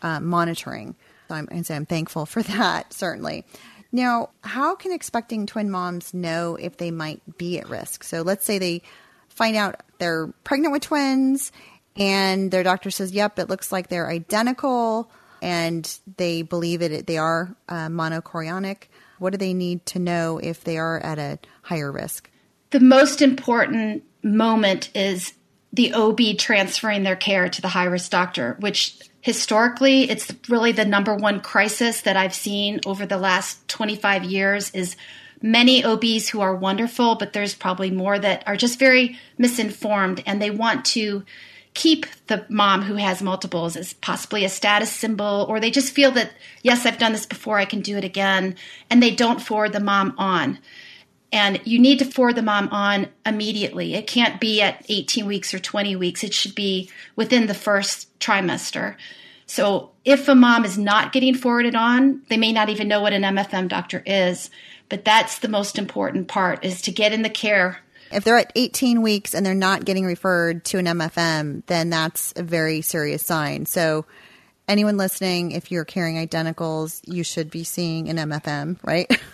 uh, 0.00 0.20
monitoring. 0.20 0.94
So 1.28 1.34
I'm, 1.34 1.48
and 1.50 1.66
so 1.66 1.74
I'm 1.74 1.86
thankful 1.86 2.26
for 2.26 2.42
that, 2.44 2.92
certainly. 2.92 3.44
Now, 3.92 4.30
how 4.42 4.74
can 4.74 4.92
expecting 4.92 5.46
twin 5.46 5.70
moms 5.70 6.14
know 6.14 6.56
if 6.56 6.76
they 6.76 6.90
might 6.90 7.38
be 7.38 7.58
at 7.58 7.68
risk? 7.68 8.04
So 8.04 8.22
let's 8.22 8.44
say 8.44 8.58
they 8.58 8.82
find 9.28 9.56
out 9.56 9.80
they're 9.98 10.28
pregnant 10.44 10.72
with 10.72 10.82
twins 10.82 11.52
and 11.96 12.50
their 12.50 12.62
doctor 12.62 12.90
says, 12.90 13.12
"Yep, 13.12 13.38
it 13.38 13.48
looks 13.48 13.72
like 13.72 13.88
they're 13.88 14.08
identical," 14.08 15.10
and 15.42 15.98
they 16.16 16.42
believe 16.42 16.82
it. 16.82 17.06
They 17.06 17.18
are 17.18 17.54
uh, 17.68 17.88
monochorionic. 17.88 18.84
What 19.18 19.30
do 19.30 19.38
they 19.38 19.54
need 19.54 19.86
to 19.86 19.98
know 19.98 20.38
if 20.42 20.64
they 20.64 20.78
are 20.78 20.98
at 21.00 21.18
a 21.18 21.38
higher 21.62 21.90
risk? 21.92 22.30
The 22.70 22.80
most 22.80 23.22
important 23.22 24.02
moment 24.22 24.90
is 24.94 25.34
the 25.72 25.92
OB 25.92 26.38
transferring 26.38 27.02
their 27.02 27.16
care 27.16 27.48
to 27.48 27.62
the 27.62 27.68
high 27.68 27.84
risk 27.84 28.10
doctor, 28.10 28.56
which 28.60 28.98
historically 29.20 30.10
it's 30.10 30.32
really 30.48 30.72
the 30.72 30.84
number 30.84 31.14
one 31.14 31.40
crisis 31.40 32.02
that 32.02 32.16
I've 32.16 32.34
seen 32.34 32.80
over 32.86 33.06
the 33.06 33.16
last 33.16 33.66
25 33.68 34.24
years 34.24 34.70
is 34.70 34.96
many 35.42 35.84
OBs 35.84 36.28
who 36.28 36.40
are 36.40 36.54
wonderful, 36.54 37.16
but 37.16 37.32
there's 37.32 37.54
probably 37.54 37.90
more 37.90 38.18
that 38.18 38.46
are 38.46 38.56
just 38.56 38.78
very 38.78 39.18
misinformed 39.36 40.22
and 40.26 40.40
they 40.40 40.50
want 40.50 40.84
to 40.86 41.24
keep 41.74 42.06
the 42.28 42.46
mom 42.48 42.82
who 42.82 42.94
has 42.94 43.20
multiples 43.20 43.76
as 43.76 43.92
possibly 43.94 44.44
a 44.44 44.48
status 44.48 44.90
symbol, 44.90 45.46
or 45.48 45.60
they 45.60 45.70
just 45.70 45.92
feel 45.92 46.12
that, 46.12 46.30
yes, 46.62 46.86
I've 46.86 46.98
done 46.98 47.12
this 47.12 47.26
before, 47.26 47.58
I 47.58 47.64
can 47.64 47.80
do 47.80 47.96
it 47.96 48.04
again, 48.04 48.56
and 48.88 49.02
they 49.02 49.14
don't 49.14 49.42
forward 49.42 49.72
the 49.72 49.80
mom 49.80 50.14
on. 50.16 50.58
And 51.32 51.60
you 51.64 51.80
need 51.80 51.98
to 51.98 52.04
forward 52.04 52.36
the 52.36 52.42
mom 52.42 52.68
on 52.68 53.08
immediately. 53.26 53.94
It 53.94 54.06
can't 54.06 54.40
be 54.40 54.62
at 54.62 54.86
18 54.88 55.26
weeks 55.26 55.52
or 55.52 55.58
20 55.58 55.96
weeks, 55.96 56.22
it 56.22 56.32
should 56.32 56.54
be 56.54 56.90
within 57.16 57.48
the 57.48 57.54
first 57.54 58.18
trimester. 58.20 58.96
So 59.46 59.90
if 60.04 60.28
a 60.28 60.34
mom 60.34 60.64
is 60.64 60.78
not 60.78 61.12
getting 61.12 61.34
forwarded 61.34 61.74
on, 61.74 62.22
they 62.28 62.36
may 62.36 62.52
not 62.52 62.70
even 62.70 62.88
know 62.88 63.00
what 63.00 63.12
an 63.12 63.22
MFM 63.22 63.68
doctor 63.68 64.02
is. 64.06 64.48
But 64.88 65.04
that's 65.04 65.38
the 65.38 65.48
most 65.48 65.78
important 65.78 66.28
part 66.28 66.64
is 66.64 66.82
to 66.82 66.92
get 66.92 67.12
in 67.12 67.22
the 67.22 67.30
care 67.30 67.80
if 68.14 68.24
they're 68.24 68.38
at 68.38 68.52
18 68.54 69.02
weeks 69.02 69.34
and 69.34 69.44
they're 69.44 69.54
not 69.54 69.84
getting 69.84 70.04
referred 70.04 70.64
to 70.66 70.78
an 70.78 70.86
MFM, 70.86 71.64
then 71.66 71.90
that's 71.90 72.32
a 72.36 72.42
very 72.42 72.80
serious 72.80 73.24
sign. 73.24 73.66
So, 73.66 74.06
anyone 74.68 74.96
listening, 74.96 75.52
if 75.52 75.70
you're 75.70 75.84
carrying 75.84 76.16
identicals, 76.16 77.00
you 77.04 77.24
should 77.24 77.50
be 77.50 77.64
seeing 77.64 78.08
an 78.08 78.16
MFM, 78.16 78.78
right? 78.82 79.10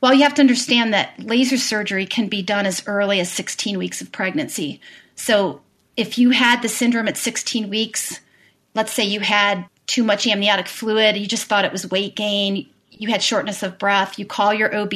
Well, 0.00 0.14
you 0.14 0.22
have 0.22 0.34
to 0.34 0.42
understand 0.42 0.94
that 0.94 1.18
laser 1.18 1.58
surgery 1.58 2.06
can 2.06 2.28
be 2.28 2.40
done 2.40 2.66
as 2.66 2.86
early 2.86 3.18
as 3.18 3.32
16 3.32 3.78
weeks 3.78 4.00
of 4.00 4.12
pregnancy. 4.12 4.80
So, 5.16 5.60
if 5.96 6.18
you 6.18 6.30
had 6.30 6.62
the 6.62 6.68
syndrome 6.68 7.08
at 7.08 7.16
16 7.16 7.68
weeks, 7.68 8.20
let's 8.74 8.92
say 8.92 9.02
you 9.02 9.18
had 9.18 9.64
too 9.88 10.04
much 10.04 10.24
amniotic 10.28 10.68
fluid, 10.68 11.16
you 11.16 11.26
just 11.26 11.46
thought 11.46 11.64
it 11.64 11.72
was 11.72 11.90
weight 11.90 12.14
gain, 12.14 12.68
you 12.98 13.08
had 13.08 13.22
shortness 13.22 13.62
of 13.62 13.78
breath, 13.78 14.18
you 14.18 14.26
call 14.26 14.52
your 14.52 14.74
OB. 14.74 14.92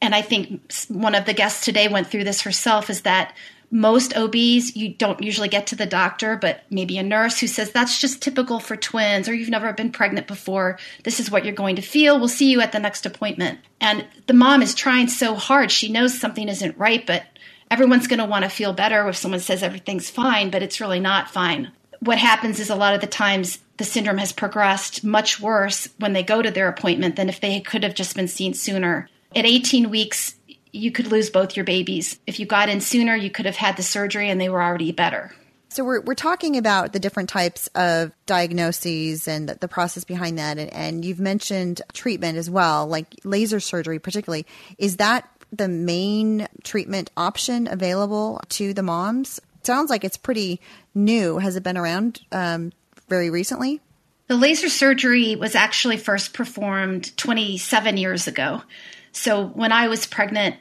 And 0.00 0.14
I 0.14 0.22
think 0.22 0.72
one 0.88 1.14
of 1.14 1.24
the 1.24 1.34
guests 1.34 1.64
today 1.64 1.88
went 1.88 2.08
through 2.08 2.24
this 2.24 2.42
herself 2.42 2.90
is 2.90 3.02
that 3.02 3.34
most 3.70 4.16
OBs, 4.16 4.76
you 4.76 4.94
don't 4.94 5.22
usually 5.22 5.48
get 5.48 5.66
to 5.68 5.76
the 5.76 5.86
doctor, 5.86 6.36
but 6.36 6.62
maybe 6.70 6.98
a 6.98 7.02
nurse 7.02 7.40
who 7.40 7.46
says, 7.46 7.72
that's 7.72 8.00
just 8.00 8.22
typical 8.22 8.60
for 8.60 8.76
twins, 8.76 9.28
or 9.28 9.34
you've 9.34 9.48
never 9.48 9.72
been 9.72 9.90
pregnant 9.90 10.26
before. 10.26 10.78
This 11.02 11.18
is 11.18 11.30
what 11.30 11.44
you're 11.44 11.54
going 11.54 11.76
to 11.76 11.82
feel. 11.82 12.18
We'll 12.18 12.28
see 12.28 12.50
you 12.50 12.60
at 12.60 12.72
the 12.72 12.78
next 12.78 13.06
appointment. 13.06 13.58
And 13.80 14.06
the 14.26 14.34
mom 14.34 14.62
is 14.62 14.74
trying 14.74 15.08
so 15.08 15.34
hard. 15.34 15.72
She 15.72 15.90
knows 15.90 16.18
something 16.18 16.48
isn't 16.48 16.78
right, 16.78 17.04
but 17.04 17.24
everyone's 17.70 18.06
going 18.06 18.20
to 18.20 18.24
want 18.24 18.44
to 18.44 18.50
feel 18.50 18.72
better 18.72 19.08
if 19.08 19.16
someone 19.16 19.40
says 19.40 19.62
everything's 19.62 20.10
fine, 20.10 20.50
but 20.50 20.62
it's 20.62 20.80
really 20.80 21.00
not 21.00 21.30
fine. 21.30 21.72
What 22.00 22.18
happens 22.18 22.60
is 22.60 22.70
a 22.70 22.76
lot 22.76 22.94
of 22.94 23.00
the 23.00 23.06
times 23.06 23.58
the 23.76 23.84
syndrome 23.84 24.18
has 24.18 24.32
progressed 24.32 25.04
much 25.04 25.40
worse 25.40 25.88
when 25.98 26.12
they 26.12 26.22
go 26.22 26.42
to 26.42 26.50
their 26.50 26.68
appointment 26.68 27.16
than 27.16 27.28
if 27.28 27.40
they 27.40 27.60
could 27.60 27.82
have 27.82 27.94
just 27.94 28.16
been 28.16 28.28
seen 28.28 28.54
sooner. 28.54 29.08
At 29.34 29.44
18 29.44 29.90
weeks, 29.90 30.34
you 30.72 30.92
could 30.92 31.10
lose 31.10 31.30
both 31.30 31.56
your 31.56 31.64
babies. 31.64 32.18
If 32.26 32.38
you 32.38 32.46
got 32.46 32.68
in 32.68 32.80
sooner, 32.80 33.14
you 33.14 33.30
could 33.30 33.46
have 33.46 33.56
had 33.56 33.76
the 33.76 33.82
surgery 33.82 34.28
and 34.28 34.40
they 34.40 34.48
were 34.48 34.62
already 34.62 34.92
better. 34.92 35.34
So 35.68 35.84
we're, 35.84 36.00
we're 36.00 36.14
talking 36.14 36.56
about 36.56 36.94
the 36.94 37.00
different 37.00 37.28
types 37.28 37.66
of 37.74 38.12
diagnoses 38.24 39.28
and 39.28 39.48
the, 39.48 39.56
the 39.56 39.68
process 39.68 40.04
behind 40.04 40.38
that. 40.38 40.58
And, 40.58 40.72
and 40.72 41.04
you've 41.04 41.20
mentioned 41.20 41.82
treatment 41.92 42.38
as 42.38 42.48
well, 42.48 42.86
like 42.86 43.14
laser 43.24 43.60
surgery 43.60 43.98
particularly. 43.98 44.46
Is 44.78 44.96
that 44.96 45.28
the 45.52 45.68
main 45.68 46.48
treatment 46.64 47.10
option 47.16 47.66
available 47.66 48.40
to 48.50 48.72
the 48.72 48.82
moms? 48.82 49.40
Sounds 49.66 49.90
like 49.90 50.04
it's 50.04 50.16
pretty 50.16 50.60
new. 50.94 51.38
Has 51.38 51.56
it 51.56 51.64
been 51.64 51.76
around 51.76 52.20
um, 52.30 52.72
very 53.08 53.30
recently? 53.30 53.80
The 54.28 54.36
laser 54.36 54.68
surgery 54.68 55.34
was 55.34 55.56
actually 55.56 55.96
first 55.96 56.32
performed 56.32 57.16
27 57.16 57.96
years 57.96 58.28
ago. 58.28 58.62
So 59.10 59.44
when 59.44 59.72
I 59.72 59.88
was 59.88 60.06
pregnant, 60.06 60.54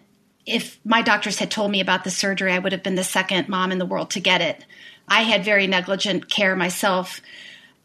if 0.47 0.79
my 0.83 1.03
doctors 1.03 1.37
had 1.37 1.51
told 1.51 1.69
me 1.69 1.81
about 1.81 2.03
the 2.03 2.09
surgery, 2.09 2.51
I 2.51 2.57
would 2.57 2.71
have 2.71 2.81
been 2.81 2.95
the 2.95 3.03
second 3.03 3.47
mom 3.47 3.71
in 3.71 3.77
the 3.77 3.85
world 3.85 4.09
to 4.11 4.19
get 4.19 4.41
it. 4.41 4.65
I 5.07 5.21
had 5.21 5.45
very 5.45 5.67
negligent 5.67 6.27
care 6.27 6.55
myself. 6.55 7.21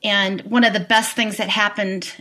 And 0.03 0.41
one 0.43 0.65
of 0.65 0.73
the 0.73 0.81
best 0.81 1.15
things 1.15 1.37
that 1.37 1.51
happened 1.51 2.15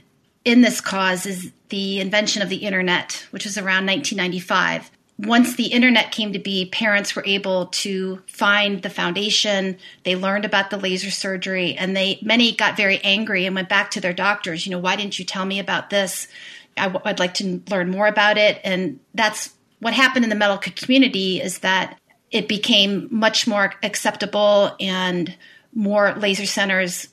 in 0.44 0.60
this 0.60 0.82
cause 0.82 1.26
is 1.26 1.54
the 1.70 2.02
invention 2.02 2.42
of 2.42 2.50
the 2.50 2.58
internet, 2.58 3.26
which 3.32 3.46
was 3.46 3.58
around 3.58 3.86
1995. 3.86 4.92
Once 5.20 5.56
the 5.56 5.68
internet 5.68 6.12
came 6.12 6.32
to 6.32 6.40
be, 6.40 6.66
parents 6.68 7.14
were 7.14 7.26
able 7.26 7.66
to 7.68 8.22
find 8.26 8.82
the 8.82 8.90
foundation. 8.90 9.78
They 10.06 10.16
learned 10.16 10.46
about 10.46 10.70
the 10.70 10.78
laser 10.78 11.12
surgery, 11.12 11.76
and 11.76 11.96
they 11.96 12.20
many 12.22 12.54
got 12.54 12.78
very 12.78 13.00
angry 13.04 13.46
and 13.46 13.54
went 13.54 13.68
back 13.68 13.92
to 13.92 14.02
their 14.02 14.14
doctors. 14.14 14.66
You 14.66 14.72
know, 14.72 14.80
why 14.80 14.96
didn't 14.96 15.20
you 15.20 15.26
tell 15.26 15.46
me 15.46 15.60
about 15.60 15.90
this? 15.90 16.30
I, 16.78 16.88
would 16.88 17.20
like 17.20 17.34
to 17.36 17.62
learn 17.70 17.92
more 17.92 18.08
about 18.08 18.38
it. 18.38 18.62
And 18.64 19.02
that's 19.14 19.54
what 19.80 19.94
happened 19.94 20.24
in 20.24 20.30
the 20.30 20.38
medical 20.38 20.72
community 20.74 21.42
is 21.42 21.60
that 21.60 22.00
it 22.32 22.48
became 22.48 23.10
much 23.12 23.46
more 23.46 23.74
acceptable 23.84 24.74
and 24.80 25.36
more 25.74 26.14
laser 26.14 26.46
centers 26.46 27.10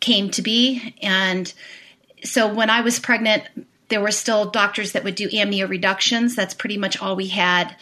came 0.00 0.30
to 0.30 0.40
be. 0.40 0.94
And 1.02 1.52
so 2.24 2.52
when 2.52 2.70
I 2.70 2.80
was 2.80 2.98
pregnant, 2.98 3.44
there 3.90 4.00
were 4.00 4.10
still 4.10 4.46
doctors 4.50 4.92
that 4.92 5.04
would 5.04 5.16
do 5.16 5.28
amnio 5.28 5.68
reductions. 5.68 6.34
That's 6.34 6.54
pretty 6.54 6.78
much 6.78 7.00
all 7.00 7.16
we 7.16 7.26
had. 7.28 7.76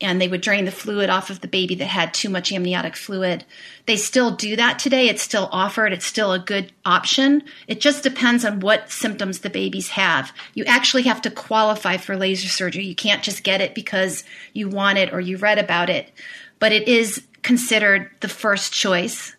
And 0.00 0.20
they 0.20 0.28
would 0.28 0.40
drain 0.40 0.64
the 0.64 0.72
fluid 0.72 1.08
off 1.08 1.30
of 1.30 1.40
the 1.40 1.48
baby 1.48 1.76
that 1.76 1.86
had 1.86 2.12
too 2.12 2.28
much 2.28 2.52
amniotic 2.52 2.96
fluid. 2.96 3.44
They 3.86 3.96
still 3.96 4.32
do 4.32 4.56
that 4.56 4.78
today. 4.78 5.08
It's 5.08 5.22
still 5.22 5.48
offered. 5.52 5.92
It's 5.92 6.04
still 6.04 6.32
a 6.32 6.38
good 6.38 6.72
option. 6.84 7.44
It 7.68 7.80
just 7.80 8.02
depends 8.02 8.44
on 8.44 8.60
what 8.60 8.90
symptoms 8.90 9.38
the 9.38 9.50
babies 9.50 9.90
have. 9.90 10.32
You 10.52 10.64
actually 10.64 11.04
have 11.04 11.22
to 11.22 11.30
qualify 11.30 11.96
for 11.96 12.16
laser 12.16 12.48
surgery. 12.48 12.84
You 12.84 12.96
can't 12.96 13.22
just 13.22 13.44
get 13.44 13.60
it 13.60 13.74
because 13.74 14.24
you 14.52 14.68
want 14.68 14.98
it 14.98 15.12
or 15.12 15.20
you 15.20 15.36
read 15.36 15.58
about 15.58 15.88
it. 15.88 16.10
But 16.58 16.72
it 16.72 16.88
is 16.88 17.26
considered 17.42 18.10
the 18.20 18.28
first 18.28 18.72
choice 18.72 19.34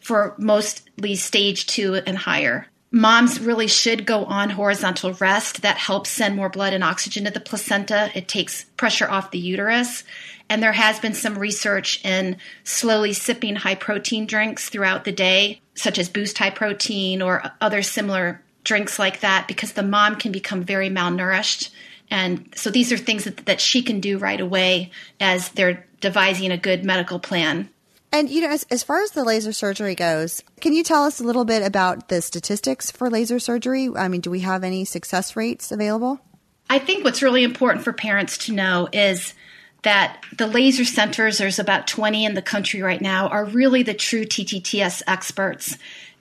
for 0.00 0.34
mostly 0.38 1.14
stage 1.14 1.66
two 1.66 1.94
and 1.94 2.18
higher 2.18 2.66
moms 2.92 3.40
really 3.40 3.68
should 3.68 4.06
go 4.06 4.24
on 4.24 4.50
horizontal 4.50 5.12
rest. 5.14 5.62
That 5.62 5.76
helps 5.76 6.10
send 6.10 6.36
more 6.36 6.48
blood 6.48 6.72
and 6.72 6.82
oxygen 6.82 7.24
to 7.24 7.30
the 7.30 7.40
placenta. 7.40 8.10
It 8.14 8.28
takes 8.28 8.64
pressure 8.76 9.08
off 9.08 9.30
the 9.30 9.38
uterus. 9.38 10.04
And 10.48 10.60
there 10.60 10.72
has 10.72 10.98
been 10.98 11.14
some 11.14 11.38
research 11.38 12.04
in 12.04 12.36
slowly 12.64 13.12
sipping 13.12 13.54
high 13.56 13.76
protein 13.76 14.26
drinks 14.26 14.68
throughout 14.68 15.04
the 15.04 15.12
day, 15.12 15.60
such 15.74 15.98
as 15.98 16.08
Boost 16.08 16.38
High 16.38 16.50
Protein 16.50 17.22
or 17.22 17.52
other 17.60 17.82
similar 17.82 18.42
drinks 18.64 18.98
like 18.98 19.20
that, 19.20 19.46
because 19.46 19.72
the 19.72 19.82
mom 19.84 20.16
can 20.16 20.32
become 20.32 20.64
very 20.64 20.90
malnourished. 20.90 21.70
And 22.10 22.52
so 22.56 22.70
these 22.70 22.90
are 22.90 22.98
things 22.98 23.24
that, 23.24 23.46
that 23.46 23.60
she 23.60 23.82
can 23.82 24.00
do 24.00 24.18
right 24.18 24.40
away 24.40 24.90
as 25.20 25.50
they're 25.50 25.86
devising 26.00 26.50
a 26.50 26.58
good 26.58 26.84
medical 26.84 27.20
plan. 27.20 27.68
And 28.12 28.28
you 28.28 28.40
know, 28.40 28.50
as, 28.50 28.66
as 28.70 28.82
far 28.82 29.02
as 29.02 29.12
the 29.12 29.24
laser 29.24 29.52
surgery 29.52 29.94
goes, 29.94 30.42
can 30.60 30.72
you 30.72 30.82
tell 30.82 31.04
us 31.04 31.20
a 31.20 31.24
little 31.24 31.44
bit 31.44 31.62
about 31.62 32.08
the 32.08 32.20
statistics 32.20 32.90
for 32.90 33.08
laser 33.08 33.38
surgery? 33.38 33.88
I 33.96 34.08
mean, 34.08 34.20
do 34.20 34.30
we 34.30 34.40
have 34.40 34.64
any 34.64 34.84
success 34.84 35.36
rates 35.36 35.70
available? 35.70 36.20
I 36.68 36.78
think 36.78 37.04
what's 37.04 37.22
really 37.22 37.44
important 37.44 37.84
for 37.84 37.92
parents 37.92 38.38
to 38.46 38.52
know 38.52 38.88
is 38.92 39.34
that 39.82 40.22
the 40.36 40.46
laser 40.46 40.84
centers, 40.84 41.38
there's 41.38 41.58
about 41.58 41.86
20 41.86 42.24
in 42.24 42.34
the 42.34 42.42
country 42.42 42.82
right 42.82 43.00
now, 43.00 43.28
are 43.28 43.44
really 43.44 43.82
the 43.82 43.94
true 43.94 44.24
TTTS 44.24 45.02
experts. 45.06 45.78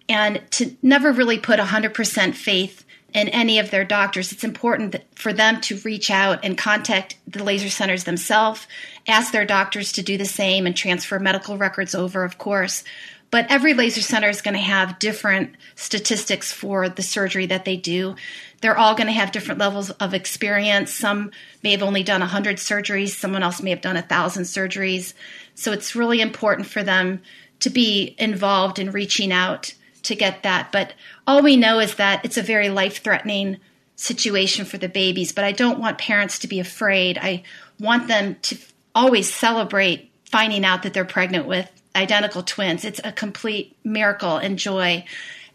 And 0.07 0.41
to 0.51 0.75
never 0.81 1.11
really 1.11 1.37
put 1.37 1.59
100% 1.59 2.33
faith 2.33 2.85
in 3.13 3.27
any 3.29 3.59
of 3.59 3.71
their 3.71 3.85
doctors. 3.85 4.31
It's 4.31 4.43
important 4.43 4.95
for 5.15 5.33
them 5.33 5.61
to 5.61 5.77
reach 5.77 6.11
out 6.11 6.39
and 6.43 6.57
contact 6.57 7.17
the 7.27 7.43
laser 7.43 7.69
centers 7.69 8.03
themselves, 8.03 8.67
ask 9.07 9.31
their 9.31 9.45
doctors 9.45 9.91
to 9.93 10.03
do 10.03 10.17
the 10.17 10.25
same, 10.25 10.65
and 10.65 10.75
transfer 10.75 11.19
medical 11.19 11.57
records 11.57 11.95
over, 11.95 12.23
of 12.23 12.37
course. 12.37 12.83
But 13.31 13.45
every 13.49 13.73
laser 13.73 14.01
center 14.01 14.29
is 14.29 14.41
going 14.41 14.55
to 14.55 14.59
have 14.59 14.99
different 14.99 15.55
statistics 15.75 16.51
for 16.51 16.89
the 16.89 17.03
surgery 17.03 17.45
that 17.47 17.63
they 17.63 17.77
do. 17.77 18.15
They're 18.61 18.77
all 18.77 18.95
going 18.95 19.07
to 19.07 19.13
have 19.13 19.31
different 19.31 19.59
levels 19.59 19.91
of 19.91 20.13
experience. 20.13 20.91
Some 20.91 21.31
may 21.63 21.71
have 21.71 21.83
only 21.83 22.03
done 22.03 22.21
100 22.21 22.57
surgeries, 22.57 23.09
someone 23.09 23.43
else 23.43 23.61
may 23.61 23.69
have 23.69 23.81
done 23.81 23.95
1,000 23.95 24.43
surgeries. 24.43 25.13
So 25.53 25.71
it's 25.71 25.95
really 25.95 26.21
important 26.21 26.67
for 26.67 26.83
them 26.83 27.21
to 27.59 27.69
be 27.69 28.15
involved 28.17 28.79
in 28.79 28.91
reaching 28.91 29.31
out 29.31 29.73
to 30.03 30.15
get 30.15 30.43
that. 30.43 30.71
But 30.71 30.93
all 31.27 31.41
we 31.41 31.57
know 31.57 31.79
is 31.79 31.95
that 31.95 32.23
it's 32.25 32.37
a 32.37 32.41
very 32.41 32.69
life 32.69 33.03
threatening 33.03 33.57
situation 33.95 34.65
for 34.65 34.77
the 34.77 34.89
babies. 34.89 35.31
But 35.31 35.43
I 35.43 35.51
don't 35.51 35.79
want 35.79 35.97
parents 35.97 36.39
to 36.39 36.47
be 36.47 36.59
afraid. 36.59 37.17
I 37.17 37.43
want 37.79 38.07
them 38.07 38.37
to 38.43 38.57
always 38.95 39.33
celebrate 39.33 40.11
finding 40.25 40.63
out 40.63 40.83
that 40.83 40.93
they're 40.93 41.05
pregnant 41.05 41.47
with 41.47 41.69
identical 41.95 42.43
twins. 42.43 42.85
It's 42.85 43.01
a 43.03 43.11
complete 43.11 43.75
miracle 43.83 44.37
and 44.37 44.57
joy. 44.57 45.05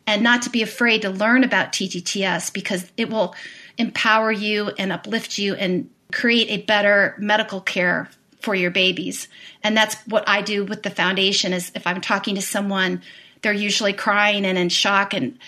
And 0.07 0.23
not 0.23 0.43
to 0.43 0.51
be 0.51 0.63
afraid 0.63 1.03
to 1.03 1.11
learn 1.11 1.45
about 1.45 1.73
TTTS 1.73 2.53
because 2.53 2.91
it 2.97 3.09
will 3.09 3.35
empower 3.79 4.31
you 4.31 4.71
and 4.79 4.93
uplift 4.93 5.39
you 5.39 5.55
and 5.55 5.89
create 6.13 6.49
a 6.51 6.65
better 6.65 7.17
medical 7.19 7.61
care 7.61 8.11
for 8.41 8.55
your 8.55 8.71
babies. 8.71 9.27
And 9.63 9.77
that's 9.77 9.97
what 10.07 10.29
I 10.29 10.43
do 10.43 10.65
with 10.65 10.83
the 10.83 10.91
foundation 10.91 11.55
is 11.55 11.73
if 11.75 11.87
I'm 11.87 12.03
talking 12.03 12.35
to 12.35 12.43
someone 12.43 13.03
they're 13.45 13.53
usually 13.53 13.93
crying 13.93 14.45
and 14.45 14.59
in 14.59 14.69
shock 14.69 15.15
and 15.15 15.39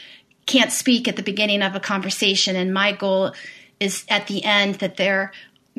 can't 0.47 0.71
speak 0.71 1.09
at 1.09 1.17
the 1.17 1.23
beginning 1.23 1.63
of 1.63 1.75
a 1.75 1.81
conversation. 1.81 2.55
And 2.55 2.73
my 2.73 2.93
goal 2.93 3.35
is 3.81 4.05
at 4.09 4.29
the 4.29 4.45
end 4.45 4.77
that 4.77 4.97
they're 4.97 5.33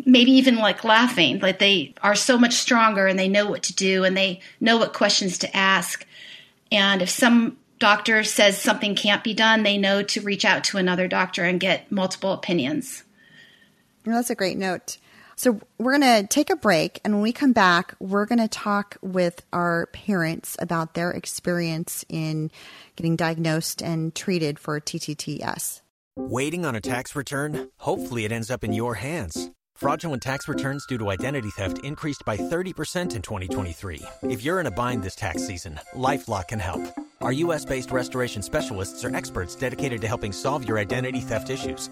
maybe 0.05 0.31
even 0.31 0.57
like 0.57 0.83
laughing, 0.83 1.39
like 1.39 1.59
they 1.59 1.93
are 2.03 2.15
so 2.15 2.37
much 2.37 2.53
stronger 2.53 3.07
and 3.07 3.17
they 3.17 3.29
know 3.29 3.49
what 3.49 3.63
to 3.63 3.73
do 3.73 4.03
and 4.03 4.15
they 4.15 4.41
know 4.59 4.77
what 4.77 4.93
questions 4.93 5.37
to 5.39 5.57
ask. 5.57 6.05
And 6.71 7.01
if 7.01 7.09
some 7.09 7.57
doctor 7.79 8.23
says 8.23 8.61
something 8.61 8.95
can't 8.95 9.23
be 9.23 9.33
done, 9.33 9.63
they 9.63 9.77
know 9.77 10.03
to 10.03 10.21
reach 10.21 10.45
out 10.45 10.63
to 10.65 10.77
another 10.77 11.07
doctor 11.07 11.43
and 11.43 11.59
get 11.59 11.91
multiple 11.91 12.33
opinions. 12.33 13.03
Well, 14.05 14.15
that's 14.15 14.29
a 14.29 14.35
great 14.35 14.57
note. 14.57 14.97
So 15.37 15.59
we're 15.77 15.99
going 15.99 16.23
to 16.23 16.27
take 16.27 16.49
a 16.49 16.55
break. 16.55 16.99
And 17.05 17.13
when 17.13 17.21
we 17.21 17.31
come 17.31 17.53
back, 17.53 17.95
we're 17.99 18.25
going 18.25 18.39
to 18.39 18.47
talk 18.47 18.97
with 19.01 19.45
our 19.53 19.85
parents 19.93 20.57
about 20.59 20.95
their 20.95 21.11
experience 21.11 22.03
in 22.09 22.49
getting 22.95 23.15
diagnosed 23.15 23.83
and 23.83 24.13
treated 24.15 24.57
for 24.57 24.81
TTTS. 24.81 25.81
Waiting 26.15 26.65
on 26.65 26.75
a 26.75 26.81
tax 26.81 27.15
return? 27.15 27.69
Hopefully, 27.77 28.25
it 28.25 28.31
ends 28.31 28.49
up 28.49 28.63
in 28.63 28.73
your 28.73 28.95
hands. 28.95 29.51
Fraudulent 29.75 30.23
tax 30.23 30.47
returns 30.47 30.83
due 30.87 30.97
to 30.97 31.11
identity 31.11 31.51
theft 31.51 31.77
increased 31.83 32.23
by 32.25 32.35
30% 32.35 33.15
in 33.15 33.21
2023. 33.21 34.01
If 34.23 34.41
you're 34.43 34.59
in 34.59 34.65
a 34.65 34.71
bind 34.71 35.03
this 35.03 35.15
tax 35.15 35.45
season, 35.45 35.79
LifeLock 35.93 36.47
can 36.47 36.57
help. 36.57 36.81
Our 37.21 37.31
U.S. 37.33 37.63
based 37.63 37.91
restoration 37.91 38.41
specialists 38.41 39.05
are 39.05 39.15
experts 39.15 39.53
dedicated 39.53 40.01
to 40.01 40.07
helping 40.07 40.33
solve 40.33 40.67
your 40.67 40.79
identity 40.79 41.19
theft 41.19 41.51
issues 41.51 41.91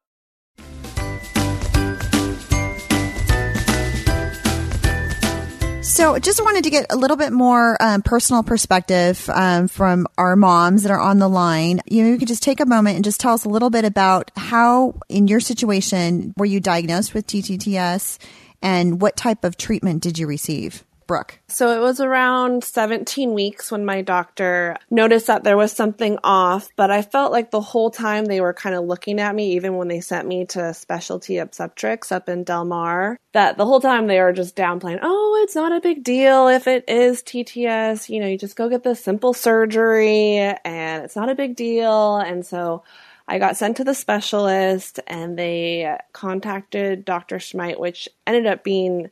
So, 5.81 6.19
just 6.19 6.43
wanted 6.43 6.63
to 6.65 6.69
get 6.69 6.85
a 6.91 6.95
little 6.95 7.17
bit 7.17 7.33
more 7.33 7.75
um, 7.81 8.03
personal 8.03 8.43
perspective 8.43 9.27
um, 9.33 9.67
from 9.67 10.05
our 10.15 10.35
moms 10.35 10.83
that 10.83 10.91
are 10.91 10.99
on 10.99 11.17
the 11.17 11.27
line. 11.27 11.81
You 11.87 12.03
know, 12.03 12.09
you 12.09 12.19
could 12.19 12.27
just 12.27 12.43
take 12.43 12.59
a 12.59 12.67
moment 12.67 12.97
and 12.97 13.03
just 13.03 13.19
tell 13.19 13.33
us 13.33 13.45
a 13.45 13.49
little 13.49 13.71
bit 13.71 13.83
about 13.83 14.29
how, 14.37 14.93
in 15.09 15.27
your 15.27 15.39
situation, 15.39 16.35
were 16.37 16.45
you 16.45 16.59
diagnosed 16.59 17.15
with 17.15 17.25
TTTS, 17.25 18.19
and 18.61 19.01
what 19.01 19.17
type 19.17 19.43
of 19.43 19.57
treatment 19.57 20.03
did 20.03 20.19
you 20.19 20.27
receive? 20.27 20.83
Brooke? 21.11 21.41
So 21.49 21.77
it 21.77 21.81
was 21.81 21.99
around 21.99 22.63
17 22.63 23.33
weeks 23.33 23.69
when 23.69 23.83
my 23.83 24.01
doctor 24.01 24.77
noticed 24.89 25.27
that 25.27 25.43
there 25.43 25.57
was 25.57 25.73
something 25.73 26.17
off, 26.23 26.69
but 26.77 26.89
I 26.89 27.01
felt 27.01 27.33
like 27.33 27.51
the 27.51 27.59
whole 27.59 27.91
time 27.91 28.23
they 28.23 28.39
were 28.39 28.53
kind 28.53 28.73
of 28.75 28.85
looking 28.85 29.19
at 29.19 29.35
me, 29.35 29.51
even 29.51 29.75
when 29.75 29.89
they 29.89 29.99
sent 29.99 30.25
me 30.25 30.45
to 30.45 30.73
specialty 30.73 31.37
obstetrics 31.39 32.13
up 32.13 32.29
in 32.29 32.45
Del 32.45 32.63
Mar, 32.63 33.17
that 33.33 33.57
the 33.57 33.65
whole 33.65 33.81
time 33.81 34.07
they 34.07 34.21
were 34.21 34.31
just 34.31 34.55
downplaying, 34.55 34.99
oh, 35.01 35.41
it's 35.43 35.53
not 35.53 35.73
a 35.73 35.81
big 35.81 36.01
deal 36.01 36.47
if 36.47 36.65
it 36.65 36.85
is 36.87 37.21
TTS. 37.23 38.07
You 38.07 38.21
know, 38.21 38.27
you 38.27 38.37
just 38.37 38.55
go 38.55 38.69
get 38.69 38.83
the 38.83 38.95
simple 38.95 39.33
surgery 39.33 40.37
and 40.37 41.03
it's 41.03 41.17
not 41.17 41.27
a 41.27 41.35
big 41.35 41.57
deal. 41.57 42.19
And 42.19 42.45
so 42.45 42.85
I 43.27 43.37
got 43.37 43.57
sent 43.57 43.75
to 43.77 43.83
the 43.83 43.93
specialist 43.93 45.01
and 45.07 45.37
they 45.37 45.97
contacted 46.13 47.03
Dr. 47.03 47.35
Chmait, 47.35 47.81
which 47.81 48.07
ended 48.25 48.45
up 48.45 48.63
being 48.63 49.11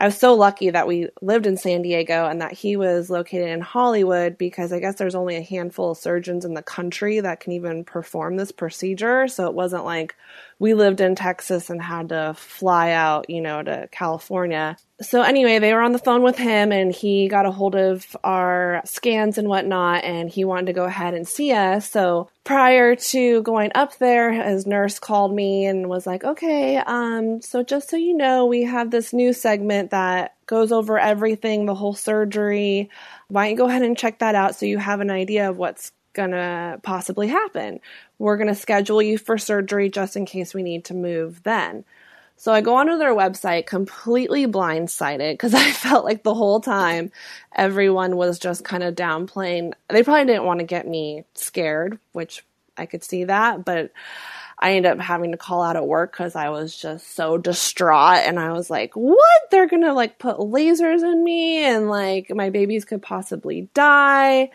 I 0.00 0.04
was 0.06 0.16
so 0.16 0.34
lucky 0.34 0.70
that 0.70 0.86
we 0.86 1.08
lived 1.20 1.44
in 1.44 1.56
San 1.56 1.82
Diego 1.82 2.26
and 2.26 2.40
that 2.40 2.52
he 2.52 2.76
was 2.76 3.10
located 3.10 3.48
in 3.48 3.60
Hollywood 3.60 4.38
because 4.38 4.72
I 4.72 4.78
guess 4.78 4.94
there's 4.94 5.16
only 5.16 5.34
a 5.34 5.42
handful 5.42 5.90
of 5.90 5.98
surgeons 5.98 6.44
in 6.44 6.54
the 6.54 6.62
country 6.62 7.18
that 7.18 7.40
can 7.40 7.52
even 7.52 7.82
perform 7.82 8.36
this 8.36 8.52
procedure. 8.52 9.26
So 9.26 9.46
it 9.48 9.54
wasn't 9.54 9.84
like 9.84 10.14
we 10.58 10.74
lived 10.74 11.00
in 11.00 11.14
Texas 11.14 11.70
and 11.70 11.80
had 11.80 12.08
to 12.08 12.34
fly 12.36 12.90
out, 12.90 13.30
you 13.30 13.40
know, 13.40 13.62
to 13.62 13.88
California. 13.92 14.76
So 15.00 15.22
anyway, 15.22 15.60
they 15.60 15.72
were 15.72 15.82
on 15.82 15.92
the 15.92 16.00
phone 16.00 16.22
with 16.22 16.36
him 16.36 16.72
and 16.72 16.92
he 16.92 17.28
got 17.28 17.46
a 17.46 17.52
hold 17.52 17.76
of 17.76 18.16
our 18.24 18.82
scans 18.84 19.38
and 19.38 19.46
whatnot 19.48 20.02
and 20.02 20.28
he 20.28 20.44
wanted 20.44 20.66
to 20.66 20.72
go 20.72 20.84
ahead 20.84 21.14
and 21.14 21.28
see 21.28 21.52
us. 21.52 21.88
So 21.88 22.30
prior 22.42 22.96
to 22.96 23.42
going 23.42 23.70
up 23.76 23.96
there, 23.98 24.32
his 24.32 24.66
nurse 24.66 24.98
called 24.98 25.32
me 25.32 25.66
and 25.66 25.88
was 25.88 26.04
like, 26.04 26.24
okay, 26.24 26.78
um, 26.78 27.40
so 27.40 27.62
just 27.62 27.90
so 27.90 27.96
you 27.96 28.16
know, 28.16 28.46
we 28.46 28.64
have 28.64 28.90
this 28.90 29.12
new 29.12 29.32
segment 29.32 29.92
that 29.92 30.34
goes 30.46 30.72
over 30.72 30.98
everything, 30.98 31.66
the 31.66 31.76
whole 31.76 31.94
surgery. 31.94 32.90
Why 33.28 33.44
don't 33.44 33.50
you 33.52 33.56
go 33.56 33.68
ahead 33.68 33.82
and 33.82 33.96
check 33.96 34.18
that 34.18 34.34
out 34.34 34.56
so 34.56 34.66
you 34.66 34.78
have 34.78 35.00
an 35.00 35.10
idea 35.10 35.48
of 35.48 35.58
what's 35.58 35.92
gonna 36.18 36.80
possibly 36.82 37.28
happen? 37.28 37.78
We're 38.18 38.36
gonna 38.36 38.56
schedule 38.56 39.00
you 39.00 39.16
for 39.16 39.38
surgery 39.38 39.88
just 39.88 40.16
in 40.16 40.26
case 40.26 40.52
we 40.52 40.64
need 40.64 40.84
to 40.86 40.94
move 40.94 41.44
then. 41.44 41.84
So 42.36 42.52
I 42.52 42.60
go 42.60 42.74
onto 42.74 42.98
their 42.98 43.14
website 43.14 43.66
completely 43.66 44.46
blindsided 44.46 45.34
because 45.34 45.54
I 45.66 45.70
felt 45.70 46.04
like 46.04 46.24
the 46.24 46.34
whole 46.34 46.60
time 46.60 47.12
everyone 47.54 48.16
was 48.16 48.38
just 48.38 48.64
kind 48.64 48.82
of 48.82 48.96
downplaying. 48.96 49.72
They 49.88 50.02
probably 50.02 50.26
didn't 50.26 50.44
want 50.44 50.58
to 50.58 50.66
get 50.66 50.86
me 50.86 51.24
scared, 51.34 51.98
which 52.12 52.44
I 52.76 52.86
could 52.86 53.04
see 53.04 53.24
that, 53.24 53.64
but 53.64 53.92
I 54.58 54.72
ended 54.72 54.92
up 54.92 54.98
having 54.98 55.30
to 55.30 55.36
call 55.36 55.62
out 55.62 55.76
at 55.76 55.86
work 55.86 56.12
because 56.12 56.34
I 56.34 56.48
was 56.48 56.76
just 56.76 57.14
so 57.14 57.38
distraught 57.38 58.24
and 58.26 58.40
I 58.40 58.52
was 58.52 58.68
like, 58.68 58.94
what? 58.94 59.50
They're 59.50 59.68
gonna 59.68 59.94
like 59.94 60.18
put 60.18 60.38
lasers 60.38 61.02
in 61.02 61.22
me 61.22 61.64
and 61.64 61.88
like 61.88 62.30
my 62.34 62.50
babies 62.50 62.84
could 62.84 63.02
possibly 63.02 63.68
die. 63.72 64.50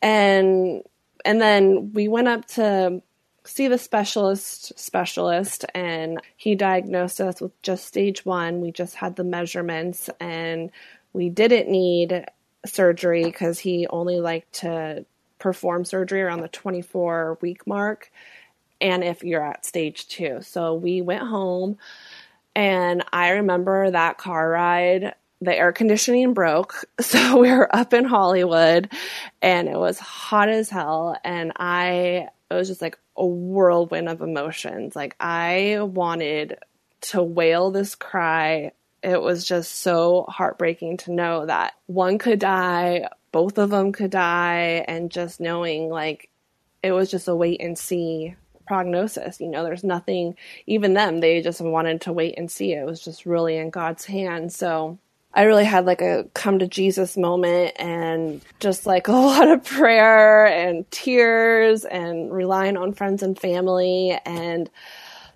And 0.00 0.82
and 1.24 1.40
then 1.40 1.92
we 1.92 2.08
went 2.08 2.28
up 2.28 2.46
to 2.46 3.02
see 3.44 3.68
the 3.68 3.78
specialist 3.78 4.78
specialist 4.78 5.64
and 5.74 6.20
he 6.36 6.54
diagnosed 6.54 7.20
us 7.20 7.40
with 7.40 7.60
just 7.62 7.84
stage 7.84 8.24
1 8.24 8.60
we 8.60 8.70
just 8.70 8.94
had 8.94 9.16
the 9.16 9.24
measurements 9.24 10.08
and 10.20 10.70
we 11.12 11.28
didn't 11.28 11.68
need 11.68 12.24
surgery 12.64 13.24
because 13.24 13.58
he 13.58 13.86
only 13.88 14.20
liked 14.20 14.52
to 14.52 15.04
perform 15.38 15.84
surgery 15.84 16.22
around 16.22 16.40
the 16.40 16.48
24 16.48 17.38
week 17.40 17.66
mark 17.66 18.10
and 18.80 19.02
if 19.02 19.24
you're 19.24 19.44
at 19.44 19.66
stage 19.66 20.06
2 20.08 20.38
so 20.42 20.74
we 20.74 21.02
went 21.02 21.26
home 21.26 21.76
and 22.54 23.02
i 23.12 23.30
remember 23.30 23.90
that 23.90 24.18
car 24.18 24.50
ride 24.50 25.14
the 25.42 25.56
air 25.56 25.72
conditioning 25.72 26.34
broke. 26.34 26.84
So 27.00 27.38
we 27.38 27.50
were 27.50 27.74
up 27.74 27.92
in 27.92 28.04
Hollywood 28.04 28.90
and 29.42 29.68
it 29.68 29.76
was 29.76 29.98
hot 29.98 30.48
as 30.48 30.70
hell. 30.70 31.16
And 31.24 31.52
I, 31.56 32.28
it 32.50 32.54
was 32.54 32.68
just 32.68 32.80
like, 32.80 32.98
a 33.16 33.26
whirlwind 33.26 34.08
of 34.08 34.20
emotions. 34.20 34.96
Like 34.96 35.16
I 35.20 35.78
wanted 35.80 36.58
to 37.02 37.22
wail 37.22 37.70
this 37.70 37.94
cry. 37.94 38.72
It 39.02 39.20
was 39.20 39.44
just 39.44 39.76
so 39.76 40.24
heartbreaking 40.28 40.98
to 40.98 41.12
know 41.12 41.46
that 41.46 41.74
one 41.86 42.18
could 42.18 42.38
die, 42.38 43.08
both 43.32 43.58
of 43.58 43.70
them 43.70 43.92
could 43.92 44.10
die, 44.10 44.84
and 44.86 45.10
just 45.10 45.40
knowing 45.40 45.88
like 45.88 46.30
it 46.82 46.92
was 46.92 47.10
just 47.10 47.28
a 47.28 47.34
wait 47.34 47.60
and 47.60 47.76
see 47.76 48.36
prognosis. 48.66 49.40
You 49.40 49.48
know, 49.48 49.64
there's 49.64 49.84
nothing, 49.84 50.36
even 50.66 50.94
them, 50.94 51.20
they 51.20 51.42
just 51.42 51.60
wanted 51.60 52.02
to 52.02 52.12
wait 52.12 52.34
and 52.38 52.50
see. 52.50 52.72
It 52.72 52.86
was 52.86 53.04
just 53.04 53.26
really 53.26 53.56
in 53.56 53.70
God's 53.70 54.04
hands. 54.04 54.56
So 54.56 54.98
I 55.34 55.44
really 55.44 55.64
had 55.64 55.86
like 55.86 56.02
a 56.02 56.24
come 56.34 56.58
to 56.58 56.66
Jesus 56.66 57.16
moment 57.16 57.74
and 57.76 58.42
just 58.60 58.86
like 58.86 59.08
a 59.08 59.12
lot 59.12 59.48
of 59.48 59.64
prayer 59.64 60.46
and 60.46 60.90
tears 60.90 61.84
and 61.84 62.32
relying 62.32 62.76
on 62.76 62.92
friends 62.92 63.22
and 63.22 63.38
family. 63.38 64.18
And 64.24 64.70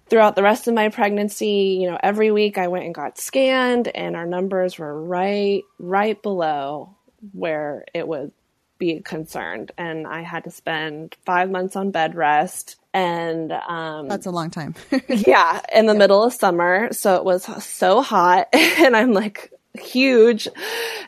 throughout 0.09 0.36
the 0.36 0.42
rest 0.42 0.68
of 0.68 0.74
my 0.74 0.88
pregnancy, 0.88 1.78
you 1.80 1.90
know, 1.90 1.99
every 2.03 2.30
week 2.30 2.59
I 2.59 2.68
went 2.68 2.84
and 2.84 2.94
got 2.94 3.18
scanned 3.18 3.88
and 3.88 4.16
our 4.16 4.26
numbers 4.26 4.78
were 4.78 5.03
right, 5.03 5.62
right 5.78 6.20
below 6.22 6.97
where 7.32 7.84
it 7.94 8.07
would 8.07 8.32
be 8.78 9.01
concerned. 9.01 9.72
And 9.78 10.07
I 10.07 10.20
had 10.20 10.44
to 10.44 10.51
spend 10.51 11.16
five 11.24 11.51
months 11.51 11.76
on 11.76 11.90
bed 11.90 12.14
rest 12.14 12.76
and 12.97 13.53
um, 13.53 14.09
that's 14.09 14.24
a 14.24 14.30
long 14.30 14.49
time. 14.49 14.74
yeah, 15.09 15.61
in 15.74 15.84
the 15.84 15.92
yeah. 15.92 15.99
middle 15.99 16.24
of 16.24 16.32
summer, 16.32 16.90
so 16.94 17.16
it 17.16 17.24
was 17.26 17.44
so 17.62 18.01
hot, 18.01 18.49
and 18.55 18.97
I'm 18.97 19.12
like 19.12 19.53
huge 19.81 20.49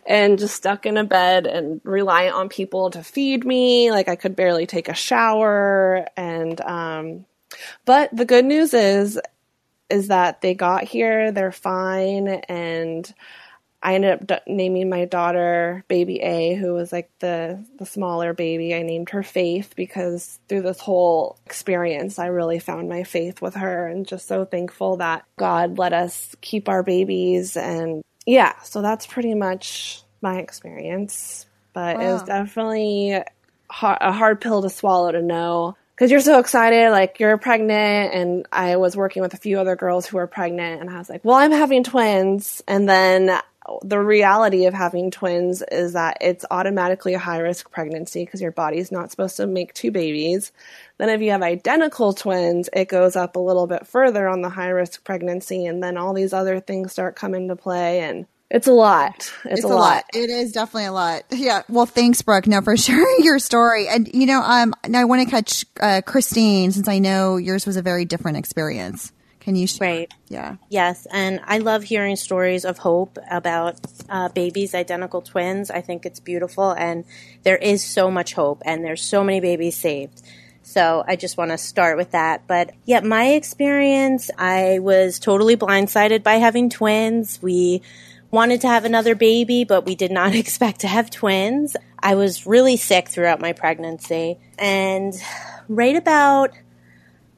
and 0.06 0.38
just 0.38 0.54
stuck 0.54 0.86
in 0.86 0.96
a 0.96 1.04
bed 1.04 1.46
and 1.46 1.80
reliant 1.84 2.34
on 2.34 2.48
people 2.48 2.90
to 2.90 3.02
feed 3.02 3.44
me. 3.44 3.90
Like 3.90 4.08
I 4.08 4.16
could 4.16 4.36
barely 4.36 4.66
take 4.66 4.88
a 4.88 4.94
shower. 4.94 6.06
And, 6.16 6.60
um, 6.60 7.26
but 7.84 8.14
the 8.14 8.24
good 8.24 8.44
news 8.44 8.74
is, 8.74 9.20
is 9.90 10.08
that 10.08 10.40
they 10.40 10.54
got 10.54 10.84
here, 10.84 11.32
they're 11.32 11.52
fine. 11.52 12.28
And 12.28 13.12
I 13.80 13.94
ended 13.94 14.32
up 14.32 14.42
naming 14.48 14.88
my 14.88 15.04
daughter 15.04 15.84
baby 15.86 16.20
A, 16.20 16.54
who 16.54 16.74
was 16.74 16.90
like 16.90 17.10
the, 17.20 17.64
the 17.78 17.86
smaller 17.86 18.32
baby. 18.34 18.74
I 18.74 18.82
named 18.82 19.10
her 19.10 19.22
Faith 19.22 19.74
because 19.76 20.40
through 20.48 20.62
this 20.62 20.80
whole 20.80 21.38
experience, 21.46 22.18
I 22.18 22.26
really 22.26 22.58
found 22.58 22.88
my 22.88 23.04
faith 23.04 23.40
with 23.40 23.54
her 23.54 23.86
and 23.86 24.06
just 24.06 24.26
so 24.26 24.44
thankful 24.44 24.96
that 24.96 25.24
God 25.38 25.78
let 25.78 25.92
us 25.92 26.34
keep 26.40 26.68
our 26.68 26.82
babies 26.82 27.56
and 27.56 28.02
yeah, 28.28 28.60
so 28.62 28.82
that's 28.82 29.06
pretty 29.06 29.32
much 29.32 30.02
my 30.20 30.38
experience. 30.38 31.46
But 31.72 31.96
wow. 31.96 32.02
it 32.02 32.12
was 32.12 32.22
definitely 32.24 33.12
a 33.12 33.24
hard 33.70 34.40
pill 34.42 34.60
to 34.60 34.68
swallow 34.68 35.10
to 35.10 35.22
know 35.22 35.76
because 35.94 36.10
you're 36.10 36.20
so 36.20 36.38
excited, 36.38 36.90
like 36.90 37.20
you're 37.20 37.38
pregnant, 37.38 38.14
and 38.14 38.46
I 38.52 38.76
was 38.76 38.96
working 38.96 39.22
with 39.22 39.32
a 39.32 39.38
few 39.38 39.58
other 39.58 39.76
girls 39.76 40.06
who 40.06 40.18
were 40.18 40.26
pregnant, 40.26 40.82
and 40.82 40.90
I 40.90 40.98
was 40.98 41.08
like, 41.08 41.24
well, 41.24 41.36
I'm 41.36 41.52
having 41.52 41.84
twins, 41.84 42.62
and 42.68 42.86
then 42.86 43.40
the 43.82 44.00
reality 44.00 44.66
of 44.66 44.74
having 44.74 45.10
twins 45.10 45.62
is 45.62 45.92
that 45.92 46.18
it's 46.20 46.44
automatically 46.50 47.14
a 47.14 47.18
high 47.18 47.38
risk 47.38 47.70
pregnancy 47.70 48.24
because 48.24 48.40
your 48.40 48.52
body's 48.52 48.92
not 48.92 49.10
supposed 49.10 49.36
to 49.36 49.46
make 49.46 49.74
two 49.74 49.90
babies. 49.90 50.52
Then, 50.98 51.08
if 51.08 51.20
you 51.20 51.30
have 51.30 51.42
identical 51.42 52.12
twins, 52.12 52.68
it 52.72 52.88
goes 52.88 53.16
up 53.16 53.36
a 53.36 53.40
little 53.40 53.66
bit 53.66 53.86
further 53.86 54.28
on 54.28 54.42
the 54.42 54.48
high 54.48 54.68
risk 54.68 55.04
pregnancy, 55.04 55.66
and 55.66 55.82
then 55.82 55.96
all 55.96 56.14
these 56.14 56.32
other 56.32 56.60
things 56.60 56.92
start 56.92 57.16
coming 57.16 57.48
to 57.48 57.56
play. 57.56 58.00
And 58.00 58.26
it's 58.50 58.66
a 58.66 58.72
lot. 58.72 59.32
It's, 59.44 59.60
it's 59.60 59.64
a, 59.64 59.68
lot. 59.68 59.76
lot. 59.76 60.04
It 60.14 60.30
is 60.30 60.52
definitely 60.52 60.86
a 60.86 60.92
lot. 60.92 61.24
Yeah. 61.30 61.62
Well, 61.68 61.86
thanks, 61.86 62.22
Brooke, 62.22 62.46
now 62.46 62.62
for 62.62 62.76
sharing 62.78 63.18
your 63.20 63.38
story. 63.38 63.88
And 63.88 64.08
you 64.12 64.26
know, 64.26 64.40
um, 64.42 64.74
I 64.92 65.04
want 65.04 65.22
to 65.22 65.30
catch 65.30 65.64
uh, 65.80 66.00
Christine 66.04 66.72
since 66.72 66.88
I 66.88 66.98
know 66.98 67.36
yours 67.36 67.66
was 67.66 67.76
a 67.76 67.82
very 67.82 68.04
different 68.04 68.38
experience. 68.38 69.12
Can 69.48 69.56
you? 69.56 69.66
Sh- 69.66 69.80
right. 69.80 70.12
Yeah. 70.28 70.56
Yes, 70.68 71.06
and 71.10 71.40
I 71.42 71.56
love 71.56 71.82
hearing 71.82 72.16
stories 72.16 72.66
of 72.66 72.76
hope 72.76 73.16
about 73.30 73.80
uh, 74.10 74.28
babies, 74.28 74.74
identical 74.74 75.22
twins. 75.22 75.70
I 75.70 75.80
think 75.80 76.04
it's 76.04 76.20
beautiful, 76.20 76.72
and 76.72 77.06
there 77.44 77.56
is 77.56 77.82
so 77.82 78.10
much 78.10 78.34
hope, 78.34 78.60
and 78.66 78.84
there's 78.84 79.00
so 79.00 79.24
many 79.24 79.40
babies 79.40 79.74
saved. 79.74 80.20
So 80.64 81.02
I 81.08 81.16
just 81.16 81.38
want 81.38 81.52
to 81.52 81.56
start 81.56 81.96
with 81.96 82.10
that. 82.10 82.46
But 82.46 82.74
yeah, 82.84 83.00
my 83.00 83.28
experience, 83.28 84.30
I 84.36 84.80
was 84.80 85.18
totally 85.18 85.56
blindsided 85.56 86.22
by 86.22 86.34
having 86.34 86.68
twins. 86.68 87.38
We 87.40 87.80
wanted 88.30 88.60
to 88.60 88.68
have 88.68 88.84
another 88.84 89.14
baby, 89.14 89.64
but 89.64 89.86
we 89.86 89.94
did 89.94 90.12
not 90.12 90.34
expect 90.34 90.80
to 90.80 90.88
have 90.88 91.08
twins. 91.08 91.74
I 91.98 92.16
was 92.16 92.46
really 92.46 92.76
sick 92.76 93.08
throughout 93.08 93.40
my 93.40 93.54
pregnancy. 93.54 94.36
And 94.58 95.14
right 95.68 95.96
about 95.96 96.50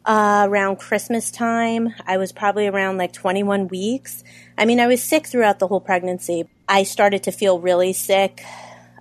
uh, 0.05 0.47
around 0.49 0.79
Christmas 0.79 1.31
time, 1.31 1.95
I 2.07 2.17
was 2.17 2.33
probably 2.33 2.67
around 2.67 2.97
like 2.97 3.13
21 3.13 3.69
weeks. 3.69 4.25
I 4.57 4.65
mean, 4.65 4.81
I 4.81 4.87
was 4.87 5.03
sick 5.03 5.27
throughout 5.27 5.59
the 5.59 5.69
whole 5.69 5.81
pregnancy. 5.81 6.49
I 6.69 6.85
started 6.85 7.23
to 7.25 7.33
feel 7.33 7.61
really 7.61 7.93
sick 7.93 8.43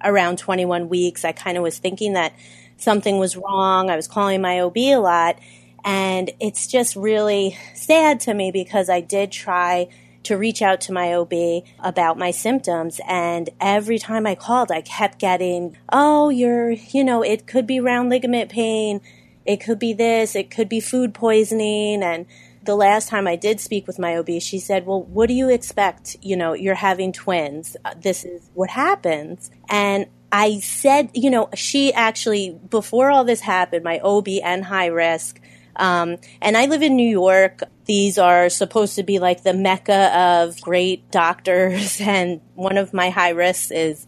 around 0.04 0.38
21 0.38 0.90
weeks. 0.90 1.24
I 1.24 1.32
kind 1.32 1.58
of 1.58 1.64
was 1.64 1.78
thinking 1.78 2.14
that 2.14 2.34
something 2.78 3.18
was 3.18 3.38
wrong. 3.38 3.90
I 3.90 3.96
was 3.96 4.08
calling 4.08 4.42
my 4.42 4.60
OB 4.60 4.78
a 4.78 4.98
lot. 4.98 5.40
And 5.86 6.32
it's 6.40 6.68
just 6.68 6.96
really 6.96 7.58
sad 7.74 8.20
to 8.22 8.34
me 8.34 8.52
because 8.52 8.90
I 8.90 9.02
did 9.02 9.32
try 9.32 9.88
to 10.24 10.38
reach 10.38 10.62
out 10.62 10.82
to 10.82 10.92
my 10.92 11.14
OB 11.14 11.64
about 11.80 12.18
my 12.18 12.32
symptoms. 12.32 13.00
And 13.08 13.50
every 13.60 14.00
time 14.00 14.28
I 14.28 14.36
called, 14.36 14.72
I 14.72 14.82
kept 14.82 15.20
getting, 15.20 15.78
oh, 15.92 16.30
you're, 16.30 16.72
you 16.72 17.04
know, 17.04 17.24
it 17.24 17.48
could 17.48 17.66
be 17.66 17.80
round 17.80 18.10
ligament 18.10 18.52
pain. 18.52 19.02
It 19.50 19.62
could 19.62 19.80
be 19.80 19.94
this. 19.94 20.36
It 20.36 20.52
could 20.52 20.70
be 20.70 20.80
food 20.80 21.16
poisoning. 21.16 22.04
And 22.04 22.28
the 22.62 22.76
last 22.76 23.10
time 23.10 23.28
I 23.28 23.36
did 23.36 23.60
speak 23.60 23.88
with 23.88 23.98
my 23.98 24.16
OB, 24.16 24.30
she 24.40 24.60
said, 24.60 24.86
well, 24.86 25.02
what 25.02 25.28
do 25.28 25.34
you 25.34 25.50
expect? 25.50 26.16
You 26.22 26.38
know, 26.38 26.54
you're 26.54 26.76
having 26.76 27.12
twins. 27.12 27.76
This 27.98 28.26
is 28.26 28.48
what 28.54 28.70
happens. 28.70 29.50
And 29.68 30.06
I 30.32 30.60
said, 30.60 31.10
you 31.16 31.32
know, 31.32 31.50
she 31.56 31.92
actually, 31.92 32.60
before 32.70 33.10
all 33.10 33.24
this 33.24 33.40
happened, 33.40 33.84
my 33.84 34.00
OB 34.04 34.28
and 34.44 34.64
high 34.64 34.86
risk, 34.86 35.42
um, 35.78 36.18
and 36.44 36.56
I 36.56 36.68
live 36.68 36.84
in 36.84 36.96
New 36.96 37.10
York. 37.10 37.64
These 37.86 38.20
are 38.20 38.50
supposed 38.50 38.98
to 38.98 39.04
be 39.04 39.18
like 39.18 39.42
the 39.42 39.54
mecca 39.54 40.16
of 40.16 40.62
great 40.62 41.10
doctors. 41.10 42.00
And 42.10 42.42
one 42.54 42.78
of 42.78 42.94
my 42.94 43.10
high 43.10 43.30
risks 43.30 43.72
is 43.72 44.06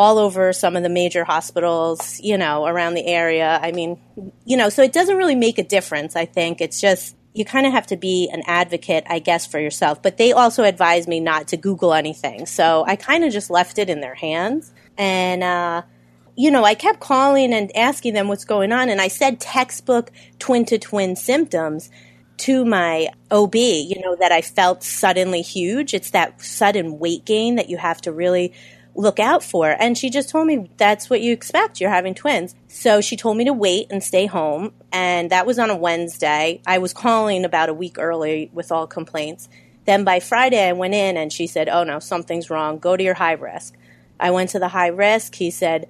all 0.00 0.16
over 0.16 0.50
some 0.54 0.76
of 0.76 0.82
the 0.82 0.88
major 0.88 1.24
hospitals, 1.24 2.18
you 2.22 2.38
know, 2.38 2.64
around 2.64 2.94
the 2.94 3.06
area. 3.06 3.60
I 3.60 3.70
mean, 3.70 4.00
you 4.46 4.56
know, 4.56 4.70
so 4.70 4.82
it 4.82 4.94
doesn't 4.94 5.14
really 5.14 5.34
make 5.34 5.58
a 5.58 5.62
difference, 5.62 6.16
I 6.16 6.24
think. 6.24 6.62
It's 6.62 6.80
just 6.80 7.14
you 7.34 7.44
kind 7.44 7.66
of 7.66 7.74
have 7.74 7.86
to 7.88 7.98
be 7.98 8.30
an 8.32 8.42
advocate, 8.46 9.04
I 9.10 9.18
guess, 9.18 9.46
for 9.46 9.60
yourself. 9.60 10.00
But 10.00 10.16
they 10.16 10.32
also 10.32 10.64
advised 10.64 11.06
me 11.06 11.20
not 11.20 11.48
to 11.48 11.58
Google 11.58 11.92
anything. 11.92 12.46
So 12.46 12.82
I 12.86 12.96
kind 12.96 13.24
of 13.24 13.32
just 13.34 13.50
left 13.50 13.78
it 13.78 13.90
in 13.90 14.00
their 14.00 14.14
hands. 14.14 14.72
And, 14.96 15.44
uh, 15.44 15.82
you 16.34 16.50
know, 16.50 16.64
I 16.64 16.74
kept 16.74 17.00
calling 17.00 17.52
and 17.52 17.70
asking 17.76 18.14
them 18.14 18.28
what's 18.28 18.46
going 18.46 18.72
on. 18.72 18.88
And 18.88 19.02
I 19.02 19.08
said 19.08 19.38
textbook 19.38 20.10
twin 20.38 20.64
to 20.64 20.78
twin 20.78 21.14
symptoms 21.14 21.90
to 22.38 22.64
my 22.64 23.10
OB, 23.30 23.54
you 23.54 24.00
know, 24.00 24.16
that 24.16 24.32
I 24.32 24.40
felt 24.40 24.82
suddenly 24.82 25.42
huge. 25.42 25.92
It's 25.92 26.12
that 26.12 26.40
sudden 26.40 26.98
weight 26.98 27.26
gain 27.26 27.56
that 27.56 27.68
you 27.68 27.76
have 27.76 28.00
to 28.00 28.12
really 28.12 28.54
look 28.94 29.18
out 29.18 29.42
for. 29.42 29.68
And 29.68 29.96
she 29.96 30.10
just 30.10 30.28
told 30.28 30.46
me 30.46 30.70
that's 30.76 31.08
what 31.08 31.20
you 31.20 31.32
expect. 31.32 31.80
You're 31.80 31.90
having 31.90 32.14
twins. 32.14 32.54
So 32.68 33.00
she 33.00 33.16
told 33.16 33.36
me 33.36 33.44
to 33.44 33.52
wait 33.52 33.86
and 33.90 34.02
stay 34.02 34.26
home. 34.26 34.72
And 34.92 35.30
that 35.30 35.46
was 35.46 35.58
on 35.58 35.70
a 35.70 35.76
Wednesday. 35.76 36.60
I 36.66 36.78
was 36.78 36.92
calling 36.92 37.44
about 37.44 37.68
a 37.68 37.74
week 37.74 37.98
early 37.98 38.50
with 38.52 38.72
all 38.72 38.86
complaints. 38.86 39.48
Then 39.84 40.04
by 40.04 40.20
Friday, 40.20 40.68
I 40.68 40.72
went 40.72 40.94
in 40.94 41.16
and 41.16 41.32
she 41.32 41.46
said, 41.46 41.68
Oh 41.68 41.84
no, 41.84 41.98
something's 41.98 42.50
wrong. 42.50 42.78
Go 42.78 42.96
to 42.96 43.02
your 43.02 43.14
high 43.14 43.32
risk. 43.32 43.76
I 44.18 44.30
went 44.30 44.50
to 44.50 44.58
the 44.58 44.68
high 44.68 44.88
risk. 44.88 45.34
He 45.34 45.50
said, 45.50 45.88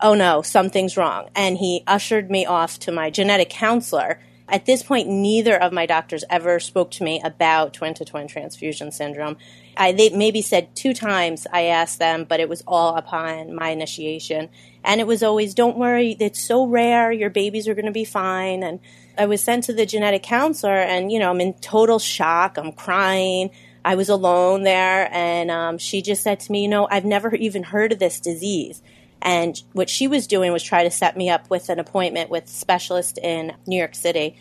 Oh 0.00 0.14
no, 0.14 0.42
something's 0.42 0.96
wrong. 0.96 1.30
And 1.34 1.58
he 1.58 1.82
ushered 1.86 2.30
me 2.30 2.46
off 2.46 2.78
to 2.80 2.92
my 2.92 3.10
genetic 3.10 3.50
counselor. 3.50 4.20
At 4.48 4.66
this 4.66 4.82
point, 4.82 5.08
neither 5.08 5.56
of 5.56 5.72
my 5.72 5.86
doctors 5.86 6.22
ever 6.28 6.60
spoke 6.60 6.90
to 6.92 7.04
me 7.04 7.20
about 7.24 7.72
twin 7.72 7.94
to 7.94 8.04
twin 8.04 8.28
transfusion 8.28 8.92
syndrome. 8.92 9.38
I, 9.76 9.92
they 9.92 10.10
maybe 10.10 10.42
said 10.42 10.76
two 10.76 10.92
times 10.92 11.46
I 11.50 11.62
asked 11.64 11.98
them, 11.98 12.24
but 12.28 12.40
it 12.40 12.48
was 12.48 12.62
all 12.66 12.94
upon 12.96 13.54
my 13.54 13.70
initiation. 13.70 14.50
And 14.84 15.00
it 15.00 15.06
was 15.06 15.22
always, 15.22 15.54
don't 15.54 15.78
worry, 15.78 16.16
it's 16.20 16.46
so 16.46 16.66
rare, 16.66 17.10
your 17.10 17.30
babies 17.30 17.66
are 17.68 17.74
going 17.74 17.86
to 17.86 17.92
be 17.92 18.04
fine. 18.04 18.62
And 18.62 18.80
I 19.16 19.26
was 19.26 19.42
sent 19.42 19.64
to 19.64 19.72
the 19.72 19.86
genetic 19.86 20.22
counselor, 20.22 20.76
and, 20.76 21.10
you 21.10 21.18
know, 21.18 21.30
I'm 21.30 21.40
in 21.40 21.54
total 21.54 21.98
shock. 21.98 22.58
I'm 22.58 22.72
crying. 22.72 23.50
I 23.84 23.96
was 23.96 24.08
alone 24.08 24.62
there, 24.62 25.08
and 25.12 25.50
um, 25.50 25.78
she 25.78 26.00
just 26.00 26.22
said 26.22 26.40
to 26.40 26.52
me, 26.52 26.62
you 26.62 26.68
know, 26.68 26.88
I've 26.90 27.04
never 27.04 27.34
even 27.34 27.62
heard 27.62 27.92
of 27.92 27.98
this 27.98 28.20
disease. 28.20 28.82
And 29.24 29.60
what 29.72 29.88
she 29.88 30.06
was 30.06 30.26
doing 30.26 30.52
was 30.52 30.62
try 30.62 30.84
to 30.84 30.90
set 30.90 31.16
me 31.16 31.30
up 31.30 31.48
with 31.48 31.70
an 31.70 31.78
appointment 31.78 32.28
with 32.28 32.46
specialist 32.46 33.18
in 33.18 33.56
New 33.66 33.78
York 33.78 33.94
City 33.94 34.36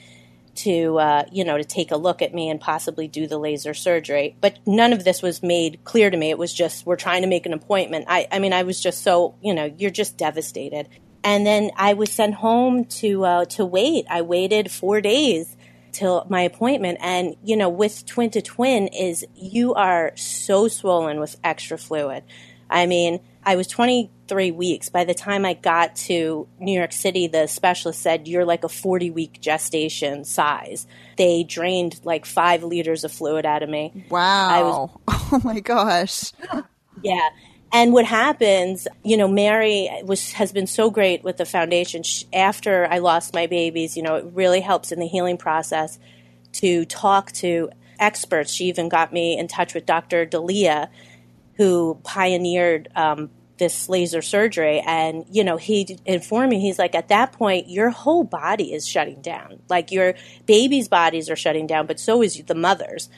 to 0.56 1.00
uh, 1.00 1.24
you 1.32 1.44
know 1.44 1.58
to 1.58 1.64
take 1.64 1.92
a 1.92 1.98
look 1.98 2.22
at 2.22 2.34
me 2.34 2.50
and 2.50 2.60
possibly 2.60 3.08
do 3.08 3.26
the 3.26 3.38
laser 3.38 3.74
surgery. 3.74 4.36
But 4.42 4.60
none 4.68 4.94
of 4.94 5.04
this 5.04 5.22
was 5.22 5.42
made 5.42 5.84
clear 5.84 6.10
to 6.10 6.18
me. 6.18 6.30
It 6.30 6.38
was 6.38 6.54
just 6.54 6.86
we're 6.86 6.96
trying 6.96 7.22
to 7.22 7.28
make 7.28 7.46
an 7.46 7.54
appointment. 7.54 8.06
I, 8.08 8.28
I 8.32 8.40
mean 8.40 8.54
i 8.54 8.64
was 8.64 8.80
just 8.80 9.02
so 9.04 9.36
you 9.42 9.54
know 9.54 9.74
you're 9.78 9.92
just 9.92 10.18
devastated. 10.18 10.90
And 11.24 11.46
then 11.46 11.72
i 11.78 11.94
was 11.94 12.12
sent 12.12 12.36
home 12.36 12.86
to 12.86 13.24
uh, 13.26 13.46
to 13.46 13.66
wait. 13.66 14.06
I 14.10 14.22
waited 14.22 14.70
four 14.70 15.02
days 15.02 15.56
till 15.92 16.26
my 16.30 16.42
appointment. 16.42 17.00
And 17.02 17.36
you 17.44 17.56
know 17.56 17.70
with 17.70 18.06
twin 18.06 18.30
to 18.32 18.42
twin 18.42 18.88
is 18.90 19.26
you 19.36 19.74
are 19.74 20.12
so 20.16 20.68
swollen 20.68 21.20
with 21.20 21.38
extra 21.44 21.78
fluid. 21.78 22.24
I 22.70 22.86
mean 22.86 23.22
I 23.46 23.56
was 23.56 23.68
23 24.34 24.52
weeks. 24.52 24.90
By 24.90 25.04
the 25.04 25.14
time 25.14 25.46
I 25.46 25.54
got 25.54 25.96
to 26.08 26.48
New 26.60 26.74
York 26.74 26.92
City, 26.92 27.28
the 27.28 27.48
specialist 27.48 28.02
said, 28.02 28.28
You're 28.28 28.46
like 28.46 28.64
a 28.64 28.70
40 28.70 29.12
week 29.12 29.40
gestation 29.40 30.26
size. 30.26 30.88
They 31.18 31.44
drained 31.44 32.00
like 32.04 32.26
five 32.26 32.64
liters 32.64 33.04
of 33.04 33.12
fluid 33.12 33.46
out 33.46 33.62
of 33.62 33.70
me. 33.70 34.06
Wow. 34.10 35.00
Was, 35.08 35.30
oh 35.32 35.42
my 35.44 35.60
gosh. 35.60 36.32
yeah. 37.04 37.30
And 37.72 37.94
what 37.94 38.06
happens, 38.06 38.88
you 39.04 39.18
know, 39.18 39.28
Mary 39.28 39.90
was 40.04 40.32
has 40.34 40.52
been 40.52 40.68
so 40.68 40.90
great 40.90 41.24
with 41.24 41.38
the 41.38 41.46
foundation. 41.46 42.04
She, 42.04 42.26
after 42.34 42.88
I 42.90 43.00
lost 43.00 43.34
my 43.34 43.48
babies, 43.48 43.96
you 43.96 44.04
know, 44.04 44.16
it 44.16 44.26
really 44.34 44.62
helps 44.62 44.92
in 44.92 45.00
the 45.00 45.08
healing 45.08 45.38
process 45.38 46.00
to 46.54 46.86
talk 46.86 47.32
to 47.34 47.70
experts. 48.00 48.52
She 48.52 48.66
even 48.66 48.90
got 48.90 49.14
me 49.14 49.38
in 49.38 49.48
touch 49.48 49.74
with 49.74 49.86
Dr. 49.86 50.26
De 50.26 50.40
Lia, 50.40 50.90
who 51.56 52.00
pioneered 52.04 52.90
um, 52.96 53.30
this 53.58 53.88
laser 53.88 54.22
surgery 54.22 54.82
and 54.86 55.26
you 55.30 55.44
know 55.44 55.58
he 55.58 55.98
informed 56.06 56.50
me 56.50 56.60
he's 56.60 56.80
like 56.80 56.96
at 56.96 57.10
that 57.10 57.32
point 57.32 57.70
your 57.70 57.90
whole 57.90 58.24
body 58.24 58.74
is 58.74 58.88
shutting 58.88 59.22
down. 59.22 59.60
Like 59.70 59.92
your 59.92 60.16
baby's 60.46 60.88
bodies 60.88 61.30
are 61.30 61.36
shutting 61.36 61.68
down 61.68 61.88
but 61.88 62.00
so 62.00 62.22
is 62.22 62.42
the 62.44 62.56
mother's. 62.56 63.10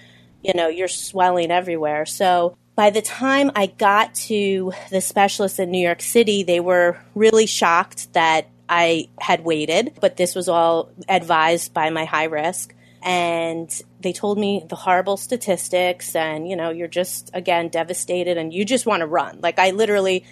You 0.44 0.54
know 0.54 0.68
you're 0.68 0.88
swelling 0.88 1.52
everywhere. 1.52 2.06
So 2.06 2.58
by 2.76 2.90
the 2.90 3.02
time 3.02 3.52
i 3.56 3.66
got 3.66 4.14
to 4.14 4.74
the 4.92 5.02
specialist 5.02 5.60
in 5.60 5.72
new 5.72 5.80
york 5.80 6.02
city 6.02 6.44
they 6.44 6.60
were 6.60 6.98
really 7.16 7.46
shocked 7.46 8.12
that 8.14 8.50
i 8.68 9.08
had 9.20 9.44
waited 9.44 9.98
but 10.02 10.18
this 10.18 10.36
was 10.36 10.50
all 10.50 10.92
advised 11.08 11.74
by 11.74 11.90
my 11.90 12.06
high 12.06 12.26
risk 12.26 12.76
and 13.06 13.84
they 14.00 14.12
told 14.12 14.40
me 14.40 14.66
the 14.68 14.76
horrible 14.76 15.16
statistics 15.16 16.16
and 16.16 16.50
you 16.50 16.56
know 16.56 16.72
you're 16.72 16.88
just 16.88 17.30
again 17.34 17.70
devastated 17.70 18.36
and 18.36 18.52
you 18.52 18.66
just 18.66 18.88
want 18.88 19.02
to 19.02 19.06
run. 19.08 19.40
Like 19.42 19.60
i 19.60 19.70
literally 19.70 20.26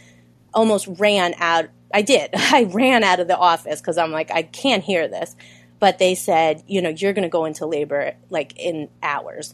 almost 0.53 0.87
ran 0.97 1.35
out 1.37 1.67
i 1.93 2.01
did. 2.01 2.31
I 2.35 2.63
ran 2.63 3.03
out 3.03 3.19
of 3.19 3.27
the 3.27 3.37
office 3.37 3.79
because 3.79 3.97
i'm 3.97 4.11
like 4.11 4.31
i 4.31 4.41
can't 4.41 4.83
hear 4.83 5.07
this. 5.07 5.35
But 5.79 5.99
they 5.99 6.15
said 6.15 6.63
you 6.67 6.81
know 6.81 6.89
you're 6.89 7.13
going 7.13 7.23
to 7.23 7.29
go 7.29 7.45
into 7.45 7.67
labor 7.67 8.15
like 8.29 8.57
in 8.57 8.89
hours. 9.03 9.53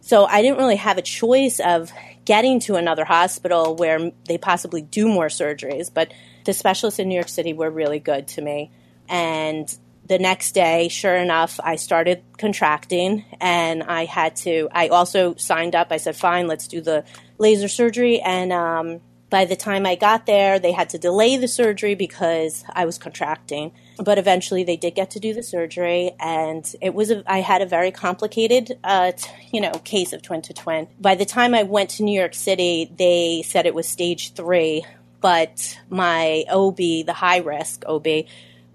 So 0.00 0.26
i 0.26 0.42
didn't 0.42 0.58
really 0.58 0.76
have 0.76 0.98
a 0.98 1.02
choice 1.02 1.60
of 1.60 1.90
getting 2.26 2.60
to 2.60 2.76
another 2.76 3.06
hospital 3.06 3.74
where 3.74 4.12
they 4.26 4.36
possibly 4.36 4.82
do 4.82 5.08
more 5.08 5.28
surgeries 5.28 5.92
but 5.92 6.12
the 6.44 6.52
specialists 6.52 7.00
in 7.00 7.08
new 7.08 7.14
york 7.14 7.30
city 7.30 7.54
were 7.54 7.70
really 7.70 7.98
good 7.98 8.28
to 8.28 8.42
me. 8.42 8.70
And 9.08 9.74
the 10.08 10.18
next 10.18 10.52
day, 10.52 10.88
sure 10.88 11.14
enough, 11.14 11.60
I 11.62 11.76
started 11.76 12.22
contracting 12.38 13.24
and 13.40 13.82
I 13.82 14.06
had 14.06 14.36
to, 14.36 14.68
I 14.72 14.88
also 14.88 15.34
signed 15.36 15.74
up. 15.74 15.88
I 15.90 15.98
said, 15.98 16.16
fine, 16.16 16.46
let's 16.46 16.66
do 16.66 16.80
the 16.80 17.04
laser 17.36 17.68
surgery. 17.68 18.20
And 18.20 18.52
um, 18.52 19.00
by 19.30 19.44
the 19.44 19.56
time 19.56 19.84
I 19.84 19.94
got 19.94 20.24
there, 20.24 20.58
they 20.58 20.72
had 20.72 20.90
to 20.90 20.98
delay 20.98 21.36
the 21.36 21.48
surgery 21.48 21.94
because 21.94 22.64
I 22.72 22.86
was 22.86 22.96
contracting. 22.96 23.72
But 24.02 24.16
eventually, 24.16 24.64
they 24.64 24.76
did 24.76 24.94
get 24.94 25.10
to 25.10 25.20
do 25.20 25.34
the 25.34 25.42
surgery, 25.42 26.12
and 26.20 26.64
it 26.80 26.94
was 26.94 27.10
a, 27.10 27.24
I 27.26 27.40
had 27.40 27.62
a 27.62 27.66
very 27.66 27.90
complicated, 27.90 28.78
uh, 28.84 29.10
t- 29.10 29.28
you 29.52 29.60
know, 29.60 29.72
case 29.72 30.12
of 30.12 30.22
twin 30.22 30.40
to 30.42 30.54
twin. 30.54 30.86
By 31.00 31.16
the 31.16 31.24
time 31.24 31.52
I 31.52 31.64
went 31.64 31.90
to 31.90 32.04
New 32.04 32.18
York 32.18 32.34
City, 32.34 32.90
they 32.96 33.42
said 33.44 33.66
it 33.66 33.74
was 33.74 33.88
stage 33.88 34.34
three, 34.34 34.86
but 35.20 35.78
my 35.90 36.44
OB, 36.48 36.76
the 36.76 37.12
high 37.12 37.38
risk 37.38 37.82
OB, 37.86 38.06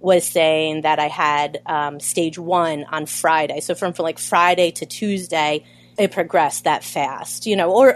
was 0.04 0.28
saying 0.28 0.82
that 0.82 1.00
I 1.00 1.08
had 1.08 1.62
um, 1.66 2.02
stage 2.02 2.38
one 2.38 2.84
on 2.92 3.06
Friday. 3.06 3.62
So 3.62 3.74
from, 3.74 3.94
from 3.94 4.04
like 4.04 4.20
Friday 4.20 4.72
to 4.72 4.86
Tuesday, 4.86 5.64
it 5.98 6.12
progressed 6.12 6.66
that 6.66 6.84
fast, 6.84 7.46
you 7.46 7.56
know, 7.56 7.72
or 7.72 7.96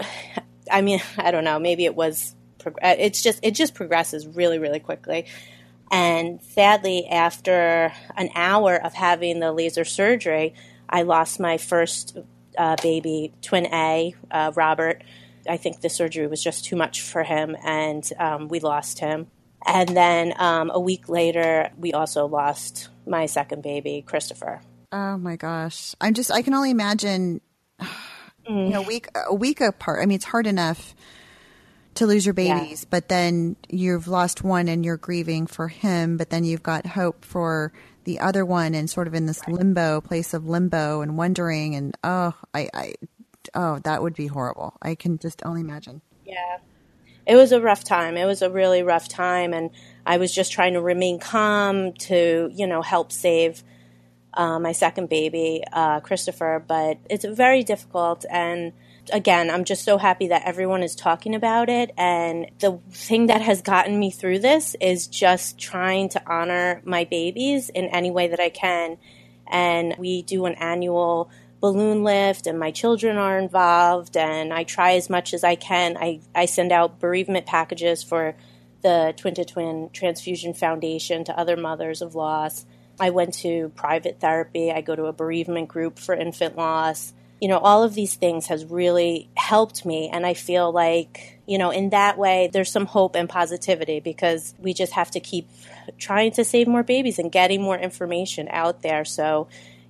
I 0.72 0.82
mean, 0.82 1.02
I 1.18 1.32
don't 1.32 1.44
know, 1.44 1.60
maybe 1.60 1.84
it 1.84 1.96
was, 1.96 2.34
it's 2.82 3.22
just, 3.22 3.40
it 3.44 3.52
just 3.52 3.76
progresses 3.76 4.26
really, 4.26 4.58
really 4.58 4.80
quickly. 4.80 5.26
And 5.92 6.42
sadly, 6.42 7.08
after 7.08 7.92
an 8.16 8.30
hour 8.34 8.76
of 8.76 8.94
having 8.94 9.42
the 9.42 9.52
laser 9.52 9.84
surgery, 9.84 10.54
I 10.90 11.02
lost 11.02 11.42
my 11.42 11.58
first 11.58 12.18
uh, 12.58 12.78
baby, 12.82 13.34
twin 13.42 13.66
A, 13.68 14.16
uh, 14.32 14.54
Robert. 14.56 15.04
I 15.48 15.58
think 15.58 15.82
the 15.82 15.90
surgery 15.90 16.28
was 16.28 16.42
just 16.42 16.64
too 16.64 16.78
much 16.78 17.02
for 17.02 17.24
him, 17.24 17.56
and 17.64 18.10
um, 18.18 18.48
we 18.48 18.60
lost 18.60 19.00
him. 19.00 19.28
And 19.66 19.90
then 19.90 20.34
um, 20.38 20.72
a 20.74 20.80
week 20.80 21.10
later, 21.10 21.72
we 21.78 21.94
also 21.94 22.26
lost 22.26 22.90
my 23.06 23.26
second 23.26 23.64
baby, 23.64 24.04
Christopher. 24.06 24.62
Oh 24.92 25.18
my 25.18 25.36
gosh! 25.36 25.96
I'm 26.00 26.14
just 26.14 26.32
I 26.32 26.42
can 26.42 26.54
only 26.54 26.72
imagine. 26.72 27.42
You 28.50 28.70
know, 28.70 28.82
a 28.82 28.88
week 28.88 29.10
a 29.14 29.36
week 29.36 29.60
apart. 29.60 30.02
I 30.02 30.06
mean, 30.06 30.16
it's 30.16 30.24
hard 30.24 30.48
enough 30.48 30.96
to 31.96 32.08
lose 32.08 32.26
your 32.26 32.34
babies, 32.34 32.84
yeah. 32.84 32.88
but 32.90 33.10
then 33.10 33.58
you've 33.68 34.08
lost 34.08 34.42
one 34.42 34.70
and 34.70 34.86
you're 34.86 34.96
grieving 34.96 35.48
for 35.48 35.68
him, 35.68 36.16
but 36.16 36.30
then 36.30 36.46
you've 36.46 36.64
got 36.64 36.86
hope 36.86 37.26
for 37.26 37.74
the 38.06 38.22
other 38.22 38.46
one 38.46 38.74
and 38.74 38.90
sort 38.90 39.06
of 39.06 39.14
in 39.14 39.26
this 39.26 39.46
limbo 39.50 40.00
place 40.00 40.34
of 40.34 40.48
limbo 40.48 41.02
and 41.02 41.18
wondering 41.18 41.76
and 41.76 41.98
oh, 42.06 42.34
I, 42.54 42.70
I 42.74 42.94
oh, 43.54 43.80
that 43.80 44.02
would 44.02 44.16
be 44.16 44.28
horrible. 44.28 44.78
I 44.82 44.96
can 44.96 45.18
just 45.18 45.46
only 45.46 45.60
imagine. 45.60 46.02
Yeah 46.26 46.60
it 47.28 47.36
was 47.36 47.52
a 47.52 47.62
rough 47.62 47.84
time. 47.84 48.18
It 48.18 48.26
was 48.26 48.42
a 48.42 48.50
really 48.50 48.82
rough 48.82 49.08
time, 49.08 49.54
and 49.54 49.70
I 50.06 50.18
was 50.18 50.34
just 50.34 50.52
trying 50.52 50.74
to 50.74 50.82
remain 50.82 51.20
calm 51.20 51.94
to, 51.94 52.50
you 52.54 52.66
know, 52.66 52.82
help 52.82 53.12
save 53.12 53.64
uh, 54.34 54.60
my 54.60 54.72
second 54.72 55.10
baby, 55.10 55.64
uh, 55.74 56.00
Christopher. 56.00 56.64
But 56.66 57.00
it's 57.10 57.26
very 57.26 57.64
difficult, 57.64 58.26
and 58.30 58.72
again, 59.12 59.50
I'm 59.50 59.64
just 59.64 59.84
so 59.84 59.98
happy 59.98 60.28
that 60.30 60.44
everyone 60.46 60.84
is 60.84 60.96
talking 60.96 61.36
about 61.36 61.70
it. 61.70 61.92
And 61.98 62.50
the 62.60 62.80
thing 62.92 63.28
that 63.28 63.42
has 63.42 63.62
gotten 63.62 64.00
me 64.00 64.12
through 64.12 64.40
this 64.40 64.76
is 64.80 65.08
just 65.08 65.58
trying 65.58 66.10
to 66.10 66.22
honor 66.26 66.82
my 66.86 67.06
babies 67.06 67.70
in 67.70 67.86
any 67.86 68.12
way 68.12 68.28
that 68.28 68.40
I 68.40 68.50
can. 68.50 68.98
And 69.48 69.96
we 69.98 70.24
do 70.24 70.46
an 70.46 70.56
annual 70.56 71.30
balloon 71.60 72.04
lift 72.04 72.46
and 72.48 72.60
my 72.60 72.72
children 72.72 73.18
are 73.18 73.40
involved 73.40 74.16
and 74.16 74.54
I 74.54 74.64
try 74.64 74.94
as 74.94 75.10
much 75.10 75.34
as 75.34 75.44
I 75.44 75.56
can. 75.56 75.98
I, 75.98 76.22
I 76.36 76.46
send 76.46 76.72
out 76.72 77.00
bereavement 77.00 77.46
packages 77.46 78.04
for 78.04 78.36
the 78.84 79.14
Twin 79.18 79.34
to 79.36 79.46
Twin 79.46 79.90
Transfusion 79.92 80.54
Foundation 80.54 81.24
to 81.26 81.38
other 81.38 81.58
mothers 81.58 82.02
of 82.02 82.16
loss. 82.16 82.66
I 83.00 83.10
went 83.10 83.34
to 83.36 83.70
private 83.76 84.20
therapy. 84.20 84.72
I 84.72 84.82
go 84.82 84.96
to 84.96 85.06
a 85.06 85.14
bereavement 85.14 85.68
group 85.68 86.00
for 86.00 86.16
infant 86.16 86.56
loss. 86.56 87.14
You 87.42 87.48
know, 87.48 87.60
all 87.60 87.84
of 87.84 87.94
these 87.94 88.16
things 88.16 88.48
has 88.48 88.66
really 88.66 89.30
helped 89.36 89.86
me. 89.86 90.10
And 90.12 90.26
I 90.26 90.34
feel 90.34 90.72
like, 90.72 91.40
you 91.46 91.58
know, 91.58 91.70
in 91.70 91.90
that 91.92 92.18
way, 92.18 92.50
there's 92.52 92.72
some 92.72 92.88
hope 92.88 93.16
and 93.16 93.30
positivity 93.30 94.00
because 94.00 94.56
we 94.58 94.74
just 94.74 94.94
have 94.94 95.12
to 95.12 95.20
keep 95.20 95.48
trying 96.00 96.32
to 96.34 96.44
save 96.44 96.68
more 96.68 96.84
babies 96.84 97.20
and 97.20 97.32
getting 97.32 97.62
more 97.62 97.78
information 97.78 98.48
out 98.50 98.82
there. 98.82 99.06
So, 99.06 99.48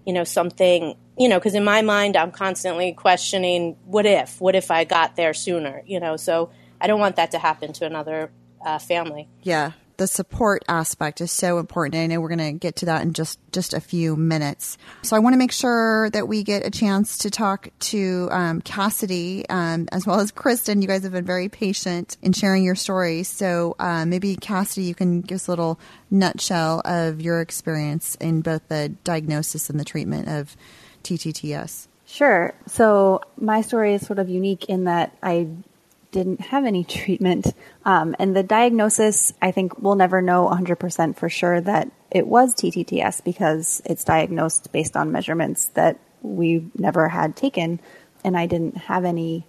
you 0.07 0.13
know, 0.13 0.23
something, 0.23 0.95
you 1.19 1.27
know, 1.27 1.37
because 1.37 1.53
in 1.53 1.65
my 1.65 1.81
mind, 1.81 2.15
I'm 2.15 2.31
constantly 2.31 2.93
questioning 2.93 3.75
what 3.83 4.05
if, 4.05 4.39
what 4.39 4.55
if 4.55 4.71
I 4.71 4.85
got 4.85 5.17
there 5.17 5.33
sooner, 5.33 5.83
you 5.85 5.99
know, 5.99 6.15
so 6.15 6.49
I 6.79 6.87
don't 6.87 7.01
want 7.01 7.17
that 7.17 7.31
to 7.31 7.37
happen 7.37 7.73
to 7.73 7.85
another 7.85 8.31
uh, 8.65 8.79
family. 8.79 9.27
Yeah. 9.43 9.73
The 9.97 10.07
support 10.07 10.63
aspect 10.67 11.21
is 11.21 11.31
so 11.31 11.57
important. 11.57 12.01
I 12.01 12.07
know 12.07 12.21
we're 12.21 12.29
going 12.29 12.53
to 12.53 12.57
get 12.57 12.77
to 12.77 12.85
that 12.85 13.01
in 13.01 13.13
just, 13.13 13.39
just 13.51 13.73
a 13.73 13.81
few 13.81 14.15
minutes. 14.15 14.77
So 15.01 15.15
I 15.15 15.19
want 15.19 15.33
to 15.33 15.37
make 15.37 15.51
sure 15.51 16.09
that 16.11 16.27
we 16.27 16.43
get 16.43 16.65
a 16.65 16.69
chance 16.69 17.17
to 17.19 17.31
talk 17.31 17.69
to 17.79 18.29
um, 18.31 18.61
Cassidy 18.61 19.47
um, 19.49 19.87
as 19.91 20.05
well 20.05 20.19
as 20.19 20.31
Kristen. 20.31 20.81
You 20.81 20.87
guys 20.87 21.03
have 21.03 21.13
been 21.13 21.25
very 21.25 21.49
patient 21.49 22.15
in 22.21 22.33
sharing 22.33 22.63
your 22.63 22.75
stories. 22.75 23.27
So 23.27 23.75
uh, 23.79 24.05
maybe 24.05 24.35
Cassidy, 24.35 24.85
you 24.85 24.95
can 24.95 25.21
give 25.21 25.37
us 25.37 25.47
a 25.47 25.51
little 25.51 25.79
nutshell 26.11 26.81
of 26.85 27.19
your 27.19 27.41
experience 27.41 28.15
in 28.15 28.41
both 28.41 28.67
the 28.67 28.89
diagnosis 29.03 29.69
and 29.69 29.79
the 29.79 29.85
treatment 29.85 30.27
of 30.27 30.55
TTTS. 31.03 31.87
Sure. 32.05 32.53
So 32.67 33.21
my 33.37 33.61
story 33.61 33.93
is 33.93 34.05
sort 34.05 34.19
of 34.19 34.29
unique 34.29 34.65
in 34.65 34.85
that 34.85 35.15
I 35.21 35.47
didn't 36.17 36.41
have 36.41 36.65
any 36.65 36.83
treatment. 36.83 37.53
Um, 37.85 38.15
and 38.17 38.35
the 38.35 38.41
diagnosis, 38.41 39.33
I 39.39 39.51
think 39.51 39.79
we'll 39.79 39.95
never 39.95 40.19
know 40.19 40.49
100% 40.49 41.15
for 41.15 41.29
sure 41.29 41.61
that 41.61 41.91
it 42.09 42.25
was 42.25 42.55
TTTS 42.55 43.23
because 43.23 43.83
it's 43.85 44.03
diagnosed 44.03 44.71
based 44.71 44.97
on 44.97 45.11
measurements 45.11 45.67
that 45.75 45.99
we 46.23 46.65
never 46.75 47.07
had 47.07 47.35
taken. 47.35 47.79
And 48.23 48.35
I 48.35 48.47
didn't 48.47 48.77
have 48.77 49.05
any, 49.05 49.45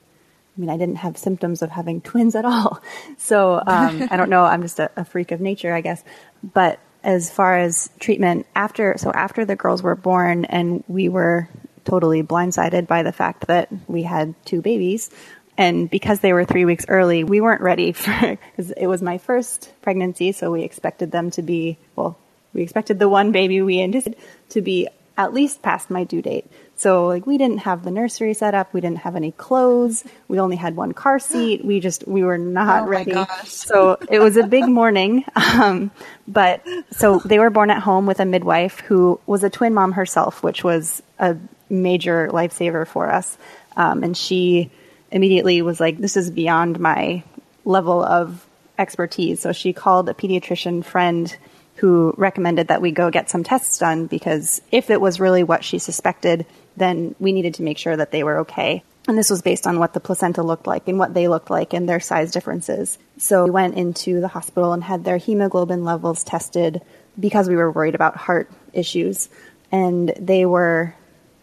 I 0.57 0.61
mean, 0.61 0.69
I 0.69 0.77
didn't 0.77 0.97
have 0.97 1.17
symptoms 1.17 1.63
of 1.63 1.71
having 1.71 2.03
twins 2.03 2.35
at 2.35 2.45
all. 2.45 2.83
So 3.17 3.63
um, 3.67 4.07
I 4.11 4.17
don't 4.19 4.31
know. 4.31 4.45
I'm 4.45 4.63
just 4.63 4.79
a, 4.79 4.91
a 4.95 5.05
freak 5.07 5.33
of 5.33 5.41
nature, 5.41 5.73
I 5.73 5.81
guess. 5.81 6.05
But 6.43 6.79
as 7.03 7.31
far 7.31 7.59
as 7.59 7.89
treatment 7.99 8.47
after, 8.55 8.95
so 8.99 9.11
after 9.11 9.47
the 9.47 9.57
girls 9.57 9.83
were 9.83 9.97
born 9.97 10.45
and 10.45 10.85
we 10.87 11.09
were 11.09 11.49
totally 11.85 12.23
blindsided 12.23 12.87
by 12.87 13.03
the 13.03 13.13
fact 13.13 13.47
that 13.47 13.69
we 13.89 14.03
had 14.03 14.35
two 14.45 14.61
babies, 14.61 15.11
and 15.59 15.91
because 15.91 16.21
they 16.21 16.33
were 16.33 16.45
three 16.45 16.65
weeks 16.65 16.87
early, 16.89 17.25
we 17.25 17.41
weren't 17.41 17.61
ready 17.61 17.93
for, 17.93 18.13
because 18.57 18.71
it 18.71 18.87
was 18.87 19.03
my 19.03 19.19
first 19.19 19.71
pregnancy, 19.83 20.33
so 20.33 20.53
we 20.53 20.63
expected 20.63 21.11
them 21.11 21.33
to 21.33 21.43
be, 21.43 21.77
well, 21.97 22.17
we 22.55 22.63
expected 22.63 22.99
the 22.99 23.09
one 23.09 23.33
baby 23.33 23.61
we 23.61 23.83
anticipated 23.83 24.25
to 24.51 24.63
be 24.63 24.89
at 25.19 25.35
least 25.35 25.61
past 25.63 25.91
my 25.91 26.05
due 26.05 26.23
date. 26.23 26.47
So 26.77 27.09
like 27.09 27.27
we 27.27 27.39
didn't 27.39 27.59
have 27.59 27.83
the 27.83 27.91
nursery 27.91 28.35
set 28.35 28.55
up, 28.55 28.73
we 28.73 28.81
didn't 28.81 28.99
have 28.99 29.17
any 29.17 29.33
clothes, 29.33 30.05
we 30.29 30.39
only 30.39 30.55
had 30.55 30.77
one 30.77 30.93
car 30.93 31.19
seat. 31.19 31.65
We 31.65 31.81
just 31.81 32.07
we 32.07 32.23
were 32.23 32.39
not 32.39 32.85
Oh 32.85 32.87
ready. 32.87 33.13
So 33.45 33.99
it 34.09 34.21
was 34.21 34.37
a 34.37 34.47
big 34.47 34.67
morning. 34.67 35.25
Um, 35.59 35.91
but 36.29 36.65
so 36.93 37.19
they 37.19 37.41
were 37.41 37.51
born 37.51 37.71
at 37.71 37.83
home 37.83 38.07
with 38.07 38.21
a 38.21 38.25
midwife 38.25 38.79
who 38.81 39.19
was 39.27 39.43
a 39.43 39.51
twin 39.51 39.75
mom 39.75 39.93
herself, 39.93 40.41
which 40.43 40.63
was 40.63 41.03
a 41.19 41.37
major 41.69 42.29
lifesaver 42.29 42.87
for 42.87 43.11
us. 43.11 43.37
Um, 43.77 44.05
and 44.05 44.17
she 44.17 44.71
immediately 45.11 45.63
was 45.63 45.81
like, 45.81 45.99
"This 45.99 46.17
is 46.17 46.31
beyond 46.31 46.81
my 46.81 47.23
level 47.65 48.03
of 48.03 48.47
expertise." 48.79 49.41
So 49.41 49.53
she 49.53 49.73
called 49.73 50.09
a 50.09 50.15
pediatrician 50.15 50.85
friend 50.85 51.35
who 51.77 52.13
recommended 52.17 52.69
that 52.69 52.83
we 52.83 52.91
go 52.91 53.11
get 53.11 53.31
some 53.31 53.45
tests 53.45 53.79
done 53.79 54.07
because 54.07 54.61
if 54.73 54.91
it 54.91 55.01
was 55.01 55.21
really 55.21 55.45
what 55.45 55.63
she 55.63 55.79
suspected, 55.79 56.45
then 56.77 57.15
we 57.21 57.33
needed 57.33 57.55
to 57.55 57.63
make 57.63 57.79
sure 57.79 57.97
that 57.97 58.11
they 58.11 58.25
were 58.25 58.39
okay. 58.39 58.83
And 59.07 59.17
this 59.17 59.31
was 59.31 59.43
based 59.43 59.67
on 59.67 59.79
what 59.79 59.95
the 59.95 60.01
placenta 60.01 60.43
looked 60.43 60.67
like 60.67 60.87
and 60.87 60.99
what 60.99 61.15
they 61.15 61.29
looked 61.29 61.51
like 61.51 61.73
and 61.73 61.89
their 61.89 62.01
size 62.01 62.31
differences. 62.31 62.99
So 63.17 63.45
we 63.45 63.51
went 63.51 63.77
into 63.77 64.21
the 64.21 64.29
hospital 64.29 64.75
and 64.75 64.85
had 64.85 65.03
their 65.03 65.17
hemoglobin 65.17 65.83
levels 65.85 66.23
tested 66.25 66.83
because 67.19 67.49
we 67.49 67.57
were 67.57 67.71
worried 67.71 67.95
about 67.95 68.17
heart 68.17 68.51
issues. 68.75 69.31
And 69.73 70.13
they 70.19 70.45
were, 70.45 70.95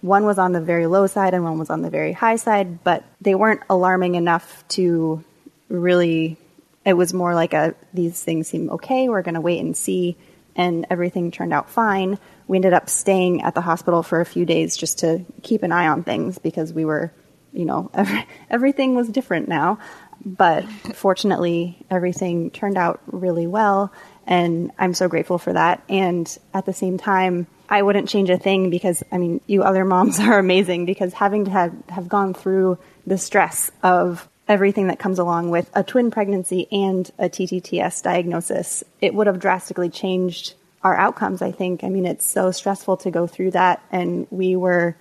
one 0.05 0.23
was 0.25 0.37
on 0.37 0.51
the 0.51 0.61
very 0.61 0.85
low 0.85 1.07
side 1.07 1.33
and 1.33 1.43
one 1.43 1.57
was 1.57 1.71
on 1.71 1.81
the 1.81 1.89
very 1.89 2.13
high 2.13 2.35
side, 2.35 2.83
but 2.83 3.03
they 3.21 3.33
weren't 3.33 3.61
alarming 3.69 4.15
enough 4.15 4.63
to 4.69 5.23
really 5.67 6.37
it 6.85 6.93
was 6.93 7.11
more 7.11 7.33
like 7.33 7.53
a 7.53 7.73
these 7.91 8.23
things 8.23 8.47
seem 8.47 8.69
okay 8.69 9.09
we're 9.09 9.23
going 9.23 9.33
to 9.33 9.41
wait 9.41 9.59
and 9.59 9.75
see 9.75 10.15
and 10.55 10.85
everything 10.91 11.31
turned 11.31 11.51
out 11.51 11.69
fine. 11.71 12.19
We 12.47 12.57
ended 12.57 12.73
up 12.73 12.87
staying 12.87 13.41
at 13.41 13.55
the 13.55 13.61
hospital 13.61 14.03
for 14.03 14.21
a 14.21 14.25
few 14.25 14.45
days 14.45 14.77
just 14.77 14.99
to 14.99 15.25
keep 15.41 15.63
an 15.63 15.71
eye 15.71 15.87
on 15.87 16.03
things 16.03 16.37
because 16.37 16.71
we 16.71 16.85
were 16.85 17.11
you 17.51 17.65
know 17.65 17.89
every, 17.95 18.27
everything 18.49 18.95
was 18.95 19.09
different 19.09 19.47
now. 19.47 19.79
But 20.23 20.65
fortunately 20.93 21.83
everything 21.89 22.51
turned 22.51 22.77
out 22.77 23.01
really 23.07 23.47
well 23.47 23.91
and 24.27 24.71
i'm 24.79 24.93
so 24.93 25.07
grateful 25.07 25.39
for 25.39 25.53
that. 25.53 25.83
And 25.89 26.25
at 26.53 26.65
the 26.65 26.73
same 26.73 26.99
time 26.99 27.47
i 27.69 27.81
wouldn't 27.81 28.09
change 28.09 28.29
a 28.29 28.37
thing 28.37 28.69
because 28.69 29.03
i 29.11 29.17
mean 29.17 29.41
you 29.47 29.63
other 29.63 29.85
moms 29.85 30.19
are 30.19 30.39
amazing 30.39 30.85
because 30.85 31.13
having 31.13 31.45
to 31.45 31.51
have, 31.51 31.73
have 31.89 32.07
gone 32.07 32.33
through 32.33 32.77
the 33.05 33.17
stress 33.17 33.71
of 33.83 34.27
everything 34.47 34.87
that 34.87 34.99
comes 34.99 35.19
along 35.19 35.49
with 35.49 35.69
a 35.73 35.83
twin 35.83 36.11
pregnancy 36.11 36.67
and 36.71 37.09
a 37.17 37.29
TTTS 37.29 38.03
diagnosis, 38.03 38.83
it 39.01 39.13
would 39.13 39.27
have 39.27 39.39
drastically 39.39 39.89
changed 39.89 40.53
our 40.83 40.95
outcomes, 40.95 41.41
I 41.41 41.51
think. 41.51 41.83
I 41.83 41.89
mean, 41.89 42.05
it's 42.05 42.27
so 42.27 42.51
stressful 42.51 42.97
to 42.97 43.11
go 43.11 43.25
through 43.25 43.51
that, 43.51 43.81
and 43.91 44.27
we 44.29 44.55
were 44.55 44.95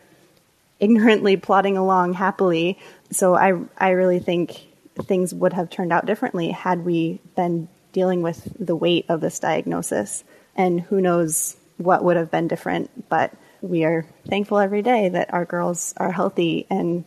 ignorantly 0.80 1.36
plodding 1.36 1.76
along 1.76 2.14
happily. 2.14 2.78
So 3.10 3.34
I, 3.34 3.60
I 3.76 3.90
really 3.90 4.18
think 4.18 4.66
things 5.02 5.34
would 5.34 5.52
have 5.52 5.70
turned 5.70 5.92
out 5.92 6.06
differently 6.06 6.50
had 6.50 6.84
we 6.84 7.20
been 7.36 7.68
dealing 7.92 8.22
with 8.22 8.48
the 8.58 8.74
weight 8.74 9.06
of 9.08 9.20
this 9.20 9.38
diagnosis. 9.38 10.24
And 10.56 10.80
who 10.80 11.00
knows 11.00 11.56
what 11.76 12.04
would 12.04 12.16
have 12.16 12.30
been 12.30 12.48
different, 12.48 13.08
but 13.08 13.32
we 13.60 13.84
are 13.84 14.04
thankful 14.28 14.58
every 14.58 14.82
day 14.82 15.08
that 15.08 15.32
our 15.32 15.44
girls 15.44 15.94
are 15.96 16.12
healthy 16.12 16.66
and 16.70 17.04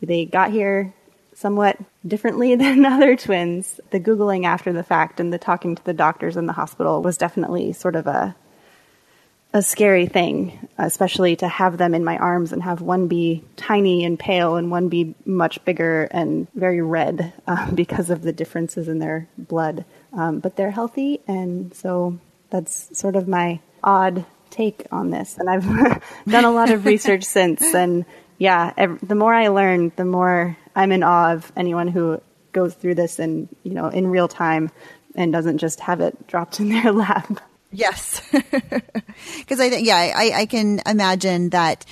they 0.00 0.24
got 0.24 0.50
here 0.50 0.94
somewhat 1.34 1.78
differently 2.06 2.54
than 2.56 2.84
other 2.84 3.16
twins. 3.16 3.80
The 3.90 4.00
Googling 4.00 4.44
after 4.44 4.72
the 4.72 4.82
fact 4.82 5.20
and 5.20 5.32
the 5.32 5.38
talking 5.38 5.76
to 5.76 5.84
the 5.84 5.92
doctors 5.92 6.36
in 6.36 6.46
the 6.46 6.52
hospital 6.52 7.02
was 7.02 7.16
definitely 7.16 7.72
sort 7.72 7.96
of 7.96 8.06
a 8.06 8.34
a 9.54 9.62
scary 9.62 10.06
thing, 10.06 10.68
especially 10.76 11.34
to 11.36 11.48
have 11.48 11.78
them 11.78 11.94
in 11.94 12.04
my 12.04 12.18
arms 12.18 12.52
and 12.52 12.62
have 12.62 12.82
one 12.82 13.08
be 13.08 13.42
tiny 13.56 14.04
and 14.04 14.18
pale 14.18 14.56
and 14.56 14.70
one 14.70 14.90
be 14.90 15.14
much 15.24 15.64
bigger 15.64 16.02
and 16.10 16.46
very 16.54 16.82
red 16.82 17.32
um, 17.46 17.74
because 17.74 18.10
of 18.10 18.22
the 18.22 18.32
differences 18.32 18.88
in 18.88 18.98
their 18.98 19.26
blood. 19.38 19.84
Um, 20.12 20.40
but 20.40 20.56
they're 20.56 20.70
healthy, 20.70 21.20
and 21.26 21.74
so 21.74 22.18
that's 22.50 22.98
sort 22.98 23.16
of 23.16 23.26
my 23.26 23.60
odd 23.88 24.26
take 24.50 24.86
on 24.92 25.10
this. 25.10 25.38
And 25.38 25.48
I've 25.48 25.64
done 26.28 26.44
a 26.44 26.50
lot 26.50 26.70
of 26.70 26.84
research 26.84 27.24
since, 27.38 27.62
and 27.74 28.04
yeah, 28.36 28.72
ev- 28.76 29.00
the 29.02 29.14
more 29.14 29.34
I 29.34 29.48
learn, 29.48 29.92
the 29.96 30.04
more 30.04 30.56
I'm 30.76 30.92
in 30.92 31.02
awe 31.02 31.32
of 31.32 31.50
anyone 31.56 31.88
who 31.88 32.20
goes 32.52 32.74
through 32.74 32.94
this 32.94 33.18
and 33.18 33.48
you 33.62 33.72
know 33.72 33.88
in 33.88 34.08
real 34.08 34.28
time 34.28 34.70
and 35.14 35.32
doesn't 35.32 35.58
just 35.58 35.80
have 35.80 36.00
it 36.00 36.26
dropped 36.26 36.60
in 36.60 36.68
their 36.68 36.92
lap. 37.04 37.40
Yes. 37.70 38.22
Because 38.30 39.60
I 39.60 39.68
think, 39.68 39.86
yeah, 39.86 39.96
I, 39.96 40.32
I 40.34 40.46
can 40.46 40.80
imagine 40.86 41.50
that 41.50 41.84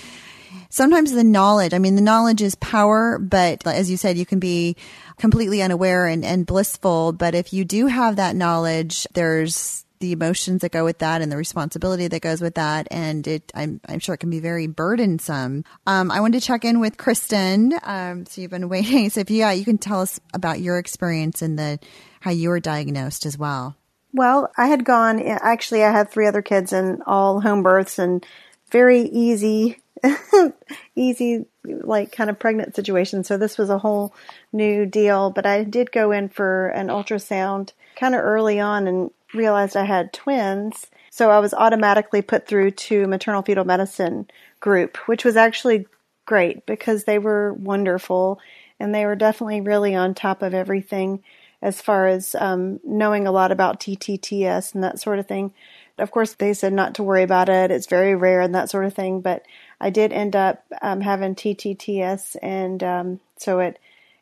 sometimes 0.71 1.13
the 1.13 1.25
knowledge, 1.25 1.75
I 1.75 1.79
mean, 1.79 1.97
the 1.97 2.03
knowledge 2.03 2.41
is 2.41 2.55
power, 2.57 3.19
but 3.19 3.67
as 3.67 3.91
you 3.91 3.97
said, 3.97 4.17
you 4.17 4.25
can 4.25 4.39
be 4.39 4.77
completely 5.19 5.61
unaware 5.61 6.07
and, 6.07 6.25
and 6.25 6.47
blissful. 6.47 7.13
But 7.13 7.35
if 7.35 7.53
you 7.53 7.65
do 7.65 7.87
have 7.89 8.17
that 8.17 8.37
knowledge, 8.37 9.07
there's 9.13 9.86
the 10.01 10.13
emotions 10.13 10.63
that 10.63 10.73
go 10.73 10.85
with 10.85 10.99
that 10.99 11.23
and 11.23 11.31
the 11.31 11.37
responsibility 11.37 12.09
that 12.09 12.21
goes 12.21 12.41
with 12.41 12.55
that. 12.57 12.89
And 12.91 13.27
it, 13.27 13.51
I'm, 13.55 13.81
I'm 13.89 13.99
sure 13.99 14.15
it 14.15 14.19
can 14.19 14.31
be 14.31 14.41
very 14.41 14.67
burdensome. 14.67 15.65
Um, 15.87 16.11
I 16.11 16.21
wanted 16.21 16.41
to 16.41 16.47
check 16.47 16.65
in 16.65 16.81
with 16.81 16.97
Kristen. 16.97 17.75
Um, 17.83 18.27
so 18.27 18.41
you've 18.41 18.51
been 18.51 18.69
waiting. 18.71 19.11
So 19.11 19.21
if 19.21 19.31
you, 19.31 19.39
yeah, 19.39 19.53
you 19.53 19.65
can 19.65 19.79
tell 19.79 20.01
us 20.01 20.21
about 20.35 20.61
your 20.61 20.79
experience 20.79 21.43
and 21.43 21.59
the, 21.59 21.79
how 22.21 22.31
you 22.31 22.49
were 22.49 22.61
diagnosed 22.61 23.27
as 23.27 23.39
well. 23.39 23.77
Well, 24.13 24.51
I 24.57 24.69
had 24.69 24.85
gone, 24.85 25.21
actually, 25.21 25.85
I 25.85 25.91
had 25.91 26.11
three 26.11 26.27
other 26.27 26.43
kids 26.43 26.73
and 26.73 27.03
all 27.07 27.41
home 27.41 27.63
births 27.63 27.99
and 27.99 28.25
very 28.71 29.03
easy, 29.03 29.79
easy, 30.95 31.45
like 31.65 32.13
kind 32.13 32.31
of 32.31 32.39
pregnant 32.39 32.75
situation. 32.75 33.25
So 33.25 33.37
this 33.37 33.59
was 33.59 33.69
a 33.69 33.79
whole 33.79 34.15
new 34.53 34.87
deal, 34.87 35.31
but 35.31 35.45
I 35.45 35.65
did 35.65 35.93
go 35.93 36.13
in 36.13 36.31
for 36.31 36.69
an 36.69 36.89
ultrasound 36.89 37.73
kind 37.97 38.15
of 38.15 38.23
early 38.23 38.59
on 38.59 38.87
and 38.87 39.11
realized 39.37 39.76
I 39.76 39.84
had 39.84 40.12
twins. 40.12 40.87
So 41.11 41.30
I 41.30 41.39
was 41.39 41.55
automatically 41.55 42.22
put 42.22 42.47
through 42.47 42.72
to 42.72 43.07
maternal 43.07 43.43
fetal 43.43 43.64
medicine 43.64 44.28
group, 44.61 44.97
which 45.09 45.24
was 45.24 45.37
actually 45.37 45.87
great 46.26 46.66
because 46.66 47.05
they 47.05 47.18
were 47.18 47.53
wonderful 47.55 48.41
and 48.78 48.95
they 48.95 49.07
were 49.07 49.16
definitely 49.16 49.61
really 49.61 49.95
on 49.95 50.14
top 50.14 50.43
of 50.43 50.53
everything 50.53 51.22
as 51.62 51.80
far 51.80 52.07
as 52.07 52.34
um, 52.39 52.80
knowing 52.84 53.26
a 53.26 53.32
lot 53.32 53.51
about 53.51 53.80
TTTS 53.80 54.74
and 54.74 54.84
that 54.84 55.01
sort 55.01 55.18
of 55.18 55.26
thing. 55.26 55.53
Of 55.99 56.11
course, 56.11 56.34
they 56.34 56.53
said 56.53 56.74
not 56.74 56.95
to 56.97 57.03
worry 57.03 57.22
about 57.22 57.49
it. 57.49 57.70
It's 57.70 57.87
very 57.87 58.14
rare 58.14 58.43
and 58.43 58.55
that 58.55 58.68
sort 58.68 58.84
of 58.84 58.93
thing. 58.93 59.22
But 59.22 59.47
I 59.80 59.89
did 59.89 60.12
end 60.12 60.37
up 60.37 60.64
um, 60.82 61.01
having 61.01 61.34
TTTS. 61.34 62.37
And 62.43 62.82
um, 62.82 63.20
so 63.39 63.61
at 63.61 63.78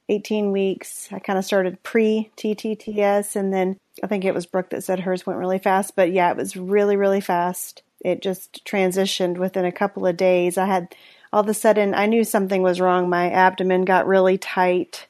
18 0.09 0.53
weeks, 0.53 1.09
I 1.13 1.19
kind 1.19 1.39
of 1.39 1.45
started 1.45 1.83
pre 1.83 2.31
TTTS. 2.37 3.37
And 3.37 3.53
then 3.53 3.77
I 4.03 4.07
think 4.07 4.25
it 4.25 4.35
was 4.35 4.47
Brooke 4.47 4.71
that 4.71 4.85
said 4.85 5.01
hers 5.01 5.27
went 5.27 5.39
really 5.39 5.59
fast. 5.59 5.97
But 5.97 6.13
yeah, 6.13 6.31
it 6.31 6.37
was 6.37 6.57
really, 6.57 6.97
really 6.97 7.21
fast. 7.21 7.83
It 8.05 8.21
just 8.21 8.65
transitioned 8.65 9.39
within 9.39 9.65
a 9.65 9.73
couple 9.73 10.07
of 10.07 10.17
days. 10.17 10.59
I 10.59 10.67
had 10.67 10.95
all 11.33 11.41
of 11.41 11.49
a 11.49 11.55
sudden, 11.55 11.95
I 11.95 12.07
knew 12.07 12.23
something 12.23 12.63
was 12.63 12.81
wrong. 12.81 13.09
My 13.09 13.31
abdomen 13.31 13.85
got 13.85 14.07
really 14.07 14.39
tight 14.39 15.09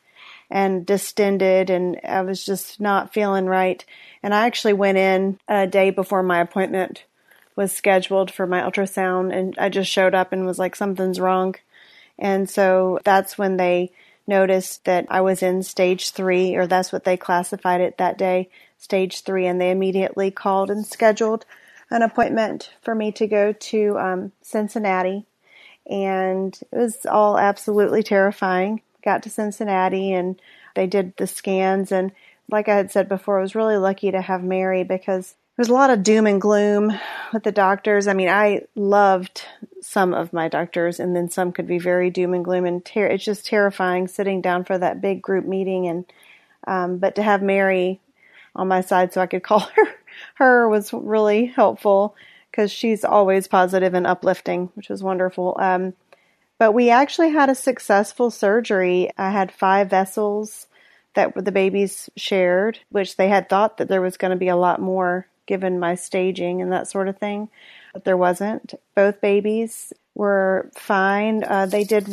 and 0.50 0.86
distended, 0.86 1.68
and 1.68 2.00
I 2.04 2.22
was 2.22 2.44
just 2.44 2.80
not 2.80 3.12
feeling 3.12 3.46
right. 3.46 3.84
And 4.22 4.32
I 4.32 4.46
actually 4.46 4.72
went 4.72 4.96
in 4.96 5.38
a 5.48 5.66
day 5.66 5.90
before 5.90 6.22
my 6.22 6.40
appointment 6.40 7.04
was 7.56 7.72
scheduled 7.72 8.30
for 8.30 8.46
my 8.46 8.60
ultrasound, 8.62 9.36
and 9.36 9.54
I 9.58 9.68
just 9.68 9.90
showed 9.90 10.14
up 10.14 10.32
and 10.32 10.46
was 10.46 10.58
like, 10.58 10.76
something's 10.76 11.20
wrong. 11.20 11.56
And 12.18 12.48
so 12.48 13.00
that's 13.04 13.36
when 13.36 13.56
they 13.56 13.90
noticed 14.26 14.84
that 14.84 15.06
I 15.08 15.20
was 15.20 15.42
in 15.42 15.62
stage 15.62 16.10
three, 16.10 16.56
or 16.56 16.66
that's 16.66 16.92
what 16.92 17.04
they 17.04 17.16
classified 17.16 17.80
it 17.80 17.98
that 17.98 18.18
day, 18.18 18.48
stage 18.78 19.22
three, 19.22 19.46
and 19.46 19.60
they 19.60 19.70
immediately 19.70 20.30
called 20.30 20.70
and 20.70 20.86
scheduled 20.86 21.44
an 21.90 22.02
appointment 22.02 22.70
for 22.82 22.94
me 22.94 23.12
to 23.12 23.26
go 23.26 23.52
to 23.52 23.98
um, 23.98 24.32
Cincinnati. 24.42 25.26
And 25.88 26.58
it 26.72 26.76
was 26.76 27.06
all 27.06 27.38
absolutely 27.38 28.02
terrifying. 28.02 28.80
Got 29.04 29.22
to 29.24 29.30
Cincinnati 29.30 30.12
and 30.12 30.40
they 30.74 30.86
did 30.86 31.16
the 31.16 31.26
scans. 31.26 31.92
And 31.92 32.12
like 32.50 32.68
I 32.68 32.76
had 32.76 32.90
said 32.90 33.08
before, 33.08 33.38
I 33.38 33.42
was 33.42 33.54
really 33.54 33.76
lucky 33.76 34.10
to 34.10 34.20
have 34.20 34.42
Mary 34.42 34.82
because 34.82 35.34
there's 35.56 35.68
a 35.68 35.74
lot 35.74 35.90
of 35.90 36.02
doom 36.02 36.26
and 36.26 36.40
gloom 36.40 36.98
with 37.32 37.44
the 37.44 37.52
doctors. 37.52 38.08
I 38.08 38.12
mean, 38.12 38.28
I 38.28 38.62
loved 38.74 39.42
some 39.80 40.12
of 40.12 40.32
my 40.32 40.48
doctors, 40.48 40.98
and 40.98 41.14
then 41.14 41.28
some 41.28 41.52
could 41.52 41.66
be 41.66 41.78
very 41.78 42.10
doom 42.10 42.34
and 42.34 42.44
gloom, 42.44 42.64
and 42.64 42.84
ter- 42.84 43.06
it's 43.06 43.24
just 43.24 43.46
terrifying 43.46 44.08
sitting 44.08 44.40
down 44.40 44.64
for 44.64 44.76
that 44.76 45.00
big 45.00 45.22
group 45.22 45.44
meeting. 45.44 45.86
And 45.86 46.04
um, 46.66 46.98
but 46.98 47.14
to 47.16 47.22
have 47.22 47.42
Mary 47.42 48.00
on 48.56 48.68
my 48.68 48.80
side 48.80 49.12
so 49.12 49.20
I 49.20 49.26
could 49.26 49.42
call 49.44 49.60
her 49.60 49.94
her 50.34 50.68
was 50.68 50.92
really 50.92 51.46
helpful 51.46 52.16
because 52.50 52.70
she's 52.70 53.04
always 53.04 53.48
positive 53.48 53.94
and 53.94 54.06
uplifting, 54.06 54.70
which 54.74 54.88
was 54.88 55.02
wonderful. 55.02 55.56
Um, 55.58 55.94
but 56.58 56.72
we 56.72 56.90
actually 56.90 57.30
had 57.30 57.50
a 57.50 57.54
successful 57.54 58.30
surgery. 58.30 59.10
I 59.18 59.30
had 59.30 59.50
five 59.50 59.90
vessels 59.90 60.68
that 61.14 61.34
the 61.34 61.52
babies 61.52 62.08
shared, 62.16 62.78
which 62.90 63.16
they 63.16 63.28
had 63.28 63.48
thought 63.48 63.78
that 63.78 63.88
there 63.88 64.00
was 64.00 64.16
going 64.16 64.30
to 64.30 64.36
be 64.36 64.48
a 64.48 64.56
lot 64.56 64.80
more 64.80 65.26
given 65.46 65.78
my 65.78 65.94
staging 65.94 66.62
and 66.62 66.72
that 66.72 66.88
sort 66.88 67.08
of 67.08 67.18
thing, 67.18 67.48
but 67.92 68.04
there 68.04 68.16
wasn't. 68.16 68.74
Both 68.94 69.20
babies 69.20 69.92
were 70.14 70.70
fine. 70.74 71.44
Uh, 71.44 71.66
they 71.66 71.84
did 71.84 72.08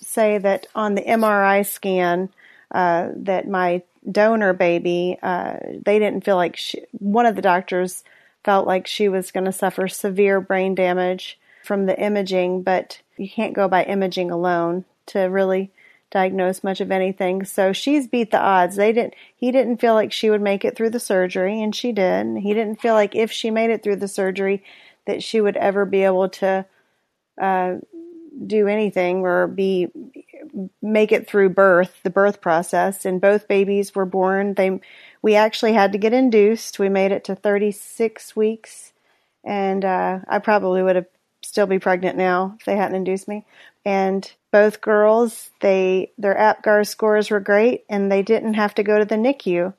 say 0.00 0.38
that 0.38 0.66
on 0.74 0.94
the 0.94 1.02
MRI 1.02 1.66
scan 1.66 2.28
uh, 2.70 3.10
that 3.16 3.48
my 3.48 3.82
donor 4.10 4.52
baby, 4.52 5.18
uh, 5.22 5.56
they 5.84 5.98
didn't 5.98 6.24
feel 6.24 6.36
like 6.36 6.56
she, 6.56 6.82
one 6.98 7.26
of 7.26 7.36
the 7.36 7.42
doctors 7.42 8.04
felt 8.44 8.66
like 8.66 8.86
she 8.86 9.08
was 9.08 9.32
going 9.32 9.44
to 9.44 9.52
suffer 9.52 9.88
severe 9.88 10.40
brain 10.40 10.74
damage 10.74 11.38
from 11.64 11.86
the 11.86 12.00
imaging, 12.00 12.62
but 12.62 13.00
you 13.16 13.28
can't 13.28 13.54
go 13.54 13.66
by 13.66 13.82
imaging 13.84 14.30
alone 14.30 14.84
to 15.06 15.20
really 15.22 15.70
diagnose 16.16 16.64
much 16.64 16.80
of 16.80 16.90
anything. 16.90 17.44
So 17.44 17.74
she's 17.74 18.08
beat 18.08 18.30
the 18.30 18.40
odds. 18.40 18.76
They 18.76 18.90
didn't 18.90 19.12
he 19.36 19.52
didn't 19.52 19.82
feel 19.82 19.92
like 19.92 20.12
she 20.12 20.30
would 20.30 20.40
make 20.40 20.64
it 20.64 20.74
through 20.74 20.90
the 20.90 20.98
surgery 20.98 21.60
and 21.60 21.76
she 21.76 21.92
did. 21.92 22.38
He 22.38 22.54
didn't 22.54 22.80
feel 22.80 22.94
like 22.94 23.14
if 23.14 23.30
she 23.30 23.50
made 23.50 23.68
it 23.68 23.82
through 23.82 23.96
the 23.96 24.08
surgery 24.08 24.64
that 25.06 25.22
she 25.22 25.42
would 25.42 25.58
ever 25.58 25.84
be 25.84 26.04
able 26.04 26.30
to 26.30 26.64
uh, 27.38 27.74
do 28.46 28.66
anything 28.66 29.18
or 29.18 29.46
be 29.46 29.88
make 30.80 31.12
it 31.12 31.28
through 31.28 31.50
birth, 31.50 32.00
the 32.02 32.08
birth 32.08 32.40
process. 32.40 33.04
And 33.04 33.20
both 33.20 33.46
babies 33.46 33.94
were 33.94 34.06
born. 34.06 34.54
They 34.54 34.80
we 35.20 35.34
actually 35.34 35.74
had 35.74 35.92
to 35.92 35.98
get 35.98 36.14
induced. 36.14 36.78
We 36.78 36.88
made 36.88 37.12
it 37.12 37.24
to 37.24 37.34
36 37.34 38.34
weeks, 38.34 38.94
and 39.44 39.84
uh, 39.84 40.20
I 40.26 40.38
probably 40.38 40.82
would 40.82 40.96
have 40.96 41.06
still 41.42 41.66
be 41.66 41.78
pregnant 41.78 42.16
now 42.16 42.56
if 42.58 42.64
they 42.64 42.76
hadn't 42.76 42.96
induced 42.96 43.28
me. 43.28 43.44
And 43.86 44.30
both 44.50 44.80
girls, 44.80 45.50
they 45.60 46.10
their 46.18 46.34
APGAR 46.34 46.84
scores 46.84 47.30
were 47.30 47.38
great, 47.38 47.84
and 47.88 48.10
they 48.10 48.22
didn't 48.22 48.54
have 48.54 48.74
to 48.74 48.82
go 48.82 48.98
to 48.98 49.04
the 49.04 49.14
NICU. 49.14 49.72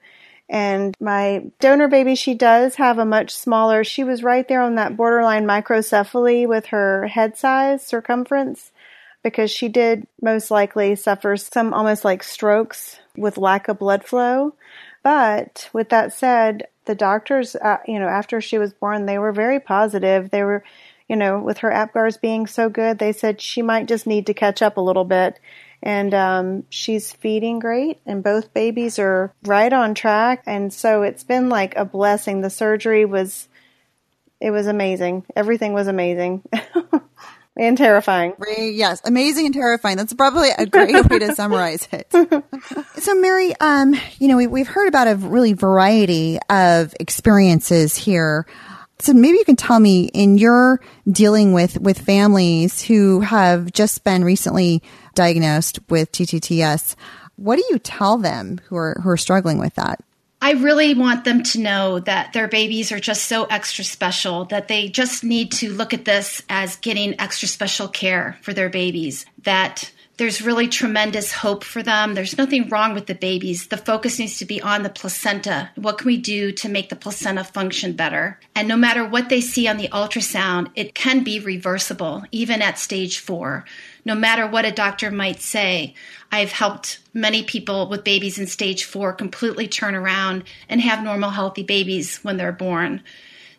And 0.49 0.95
my 1.01 1.51
donor 1.59 1.89
baby, 1.89 2.15
she 2.15 2.33
does 2.33 2.75
have 2.75 2.99
a 2.99 3.05
much 3.05 3.35
smaller. 3.35 3.83
She 3.83 4.05
was 4.05 4.23
right 4.23 4.47
there 4.47 4.61
on 4.61 4.75
that 4.75 4.95
borderline 4.95 5.45
microcephaly 5.45 6.47
with 6.47 6.67
her 6.67 7.07
head 7.07 7.37
size 7.37 7.85
circumference 7.85 8.71
because 9.23 9.51
she 9.51 9.67
did 9.67 10.07
most 10.21 10.51
likely 10.51 10.95
suffer 10.95 11.35
some 11.35 11.73
almost 11.73 12.05
like 12.05 12.23
strokes 12.23 12.99
with 13.17 13.37
lack 13.37 13.67
of 13.67 13.79
blood 13.79 14.05
flow. 14.05 14.53
But 15.03 15.69
with 15.73 15.89
that 15.89 16.13
said, 16.13 16.67
the 16.85 16.95
doctors, 16.95 17.57
uh, 17.57 17.79
you 17.85 17.99
know, 17.99 18.07
after 18.07 18.39
she 18.39 18.57
was 18.57 18.71
born, 18.71 19.05
they 19.05 19.17
were 19.17 19.33
very 19.33 19.59
positive. 19.59 20.29
They 20.29 20.43
were, 20.43 20.63
you 21.07 21.15
know, 21.15 21.39
with 21.39 21.59
her 21.59 21.71
APGARs 21.71 22.19
being 22.19 22.47
so 22.47 22.69
good, 22.69 22.99
they 22.99 23.13
said 23.13 23.41
she 23.41 23.61
might 23.61 23.87
just 23.87 24.07
need 24.07 24.25
to 24.27 24.33
catch 24.33 24.61
up 24.61 24.77
a 24.77 24.81
little 24.81 25.05
bit. 25.05 25.39
And 25.81 26.13
um, 26.13 26.63
she's 26.69 27.13
feeding 27.13 27.59
great, 27.59 27.99
and 28.05 28.23
both 28.23 28.53
babies 28.53 28.97
are 28.97 29.31
right 29.43 29.71
on 29.71 29.93
track. 29.93 30.43
And 30.47 30.73
so 30.73 31.03
it's 31.03 31.23
been 31.23 31.49
like 31.49 31.75
a 31.75 31.85
blessing. 31.85 32.41
The 32.41 32.49
surgery 32.49 33.05
was, 33.05 33.47
it 34.41 34.49
was 34.49 34.65
amazing. 34.65 35.23
Everything 35.35 35.73
was 35.73 35.87
amazing. 35.87 36.43
and 37.57 37.77
terrifying. 37.77 38.33
Yes, 38.57 39.01
amazing 39.03 39.45
and 39.45 39.53
terrifying. 39.53 39.97
That's 39.97 40.13
probably 40.13 40.49
a 40.57 40.65
great 40.65 40.93
way 41.09 41.19
to 41.19 41.35
summarize 41.35 41.87
it. 41.91 42.11
So, 42.97 43.13
Mary, 43.15 43.53
um, 43.61 43.95
you 44.19 44.27
know, 44.27 44.35
we, 44.35 44.47
we've 44.47 44.67
heard 44.67 44.87
about 44.87 45.07
a 45.07 45.15
really 45.15 45.53
variety 45.53 46.39
of 46.49 46.93
experiences 46.99 47.95
here. 47.95 48.45
So 49.07 49.13
maybe 49.13 49.37
you 49.37 49.45
can 49.45 49.55
tell 49.55 49.79
me 49.79 50.09
in 50.13 50.37
your 50.37 50.81
dealing 51.09 51.53
with, 51.53 51.79
with 51.79 51.97
families 51.97 52.81
who 52.81 53.21
have 53.21 53.71
just 53.71 54.03
been 54.03 54.21
recently 54.21 54.83
diagnosed 55.15 55.79
with 55.87 56.11
TTTS, 56.11 56.97
what 57.37 57.55
do 57.55 57.63
you 57.69 57.79
tell 57.79 58.17
them 58.17 58.59
who 58.65 58.75
are, 58.75 58.99
who 59.01 59.09
are 59.09 59.15
struggling 59.15 59.59
with 59.59 59.75
that? 59.75 60.03
I 60.41 60.51
really 60.51 60.93
want 60.93 61.23
them 61.23 61.41
to 61.43 61.59
know 61.61 62.01
that 62.01 62.33
their 62.33 62.49
babies 62.49 62.91
are 62.91 62.99
just 62.99 63.23
so 63.29 63.45
extra 63.45 63.85
special 63.85 64.43
that 64.47 64.67
they 64.67 64.89
just 64.89 65.23
need 65.23 65.53
to 65.53 65.71
look 65.71 65.93
at 65.93 66.03
this 66.03 66.43
as 66.49 66.75
getting 66.75 67.17
extra 67.17 67.47
special 67.47 67.87
care 67.87 68.37
for 68.41 68.53
their 68.53 68.69
babies. 68.69 69.25
That 69.43 69.89
there's 70.17 70.41
really 70.41 70.67
tremendous 70.67 71.31
hope 71.31 71.63
for 71.63 71.83
them. 71.83 72.13
There's 72.13 72.37
nothing 72.37 72.69
wrong 72.69 72.93
with 72.93 73.05
the 73.05 73.15
babies. 73.15 73.67
The 73.67 73.77
focus 73.77 74.19
needs 74.19 74.39
to 74.39 74.45
be 74.45 74.61
on 74.61 74.83
the 74.83 74.89
placenta. 74.89 75.69
What 75.75 75.99
can 75.99 76.07
we 76.07 76.17
do 76.17 76.51
to 76.53 76.69
make 76.69 76.89
the 76.89 76.95
placenta 76.95 77.43
function 77.43 77.93
better? 77.93 78.39
And 78.55 78.67
no 78.67 78.77
matter 78.77 79.07
what 79.07 79.29
they 79.29 79.41
see 79.41 79.67
on 79.67 79.77
the 79.77 79.89
ultrasound, 79.89 80.71
it 80.75 80.95
can 80.95 81.23
be 81.23 81.39
reversible, 81.39 82.23
even 82.31 82.61
at 82.61 82.79
stage 82.79 83.19
four 83.19 83.65
no 84.07 84.15
matter 84.15 84.47
what 84.47 84.63
a 84.63 84.71
doctor 84.71 85.11
might 85.11 85.41
say. 85.41 85.93
I've 86.31 86.53
helped 86.53 86.99
many 87.13 87.43
people 87.43 87.89
with 87.89 88.05
babies 88.05 88.39
in 88.39 88.47
stage 88.47 88.85
four 88.85 89.11
completely 89.11 89.67
turn 89.67 89.95
around 89.95 90.45
and 90.69 90.79
have 90.79 91.03
normal, 91.03 91.29
healthy 91.29 91.63
babies 91.63 92.19
when 92.19 92.37
they're 92.37 92.53
born. 92.53 93.03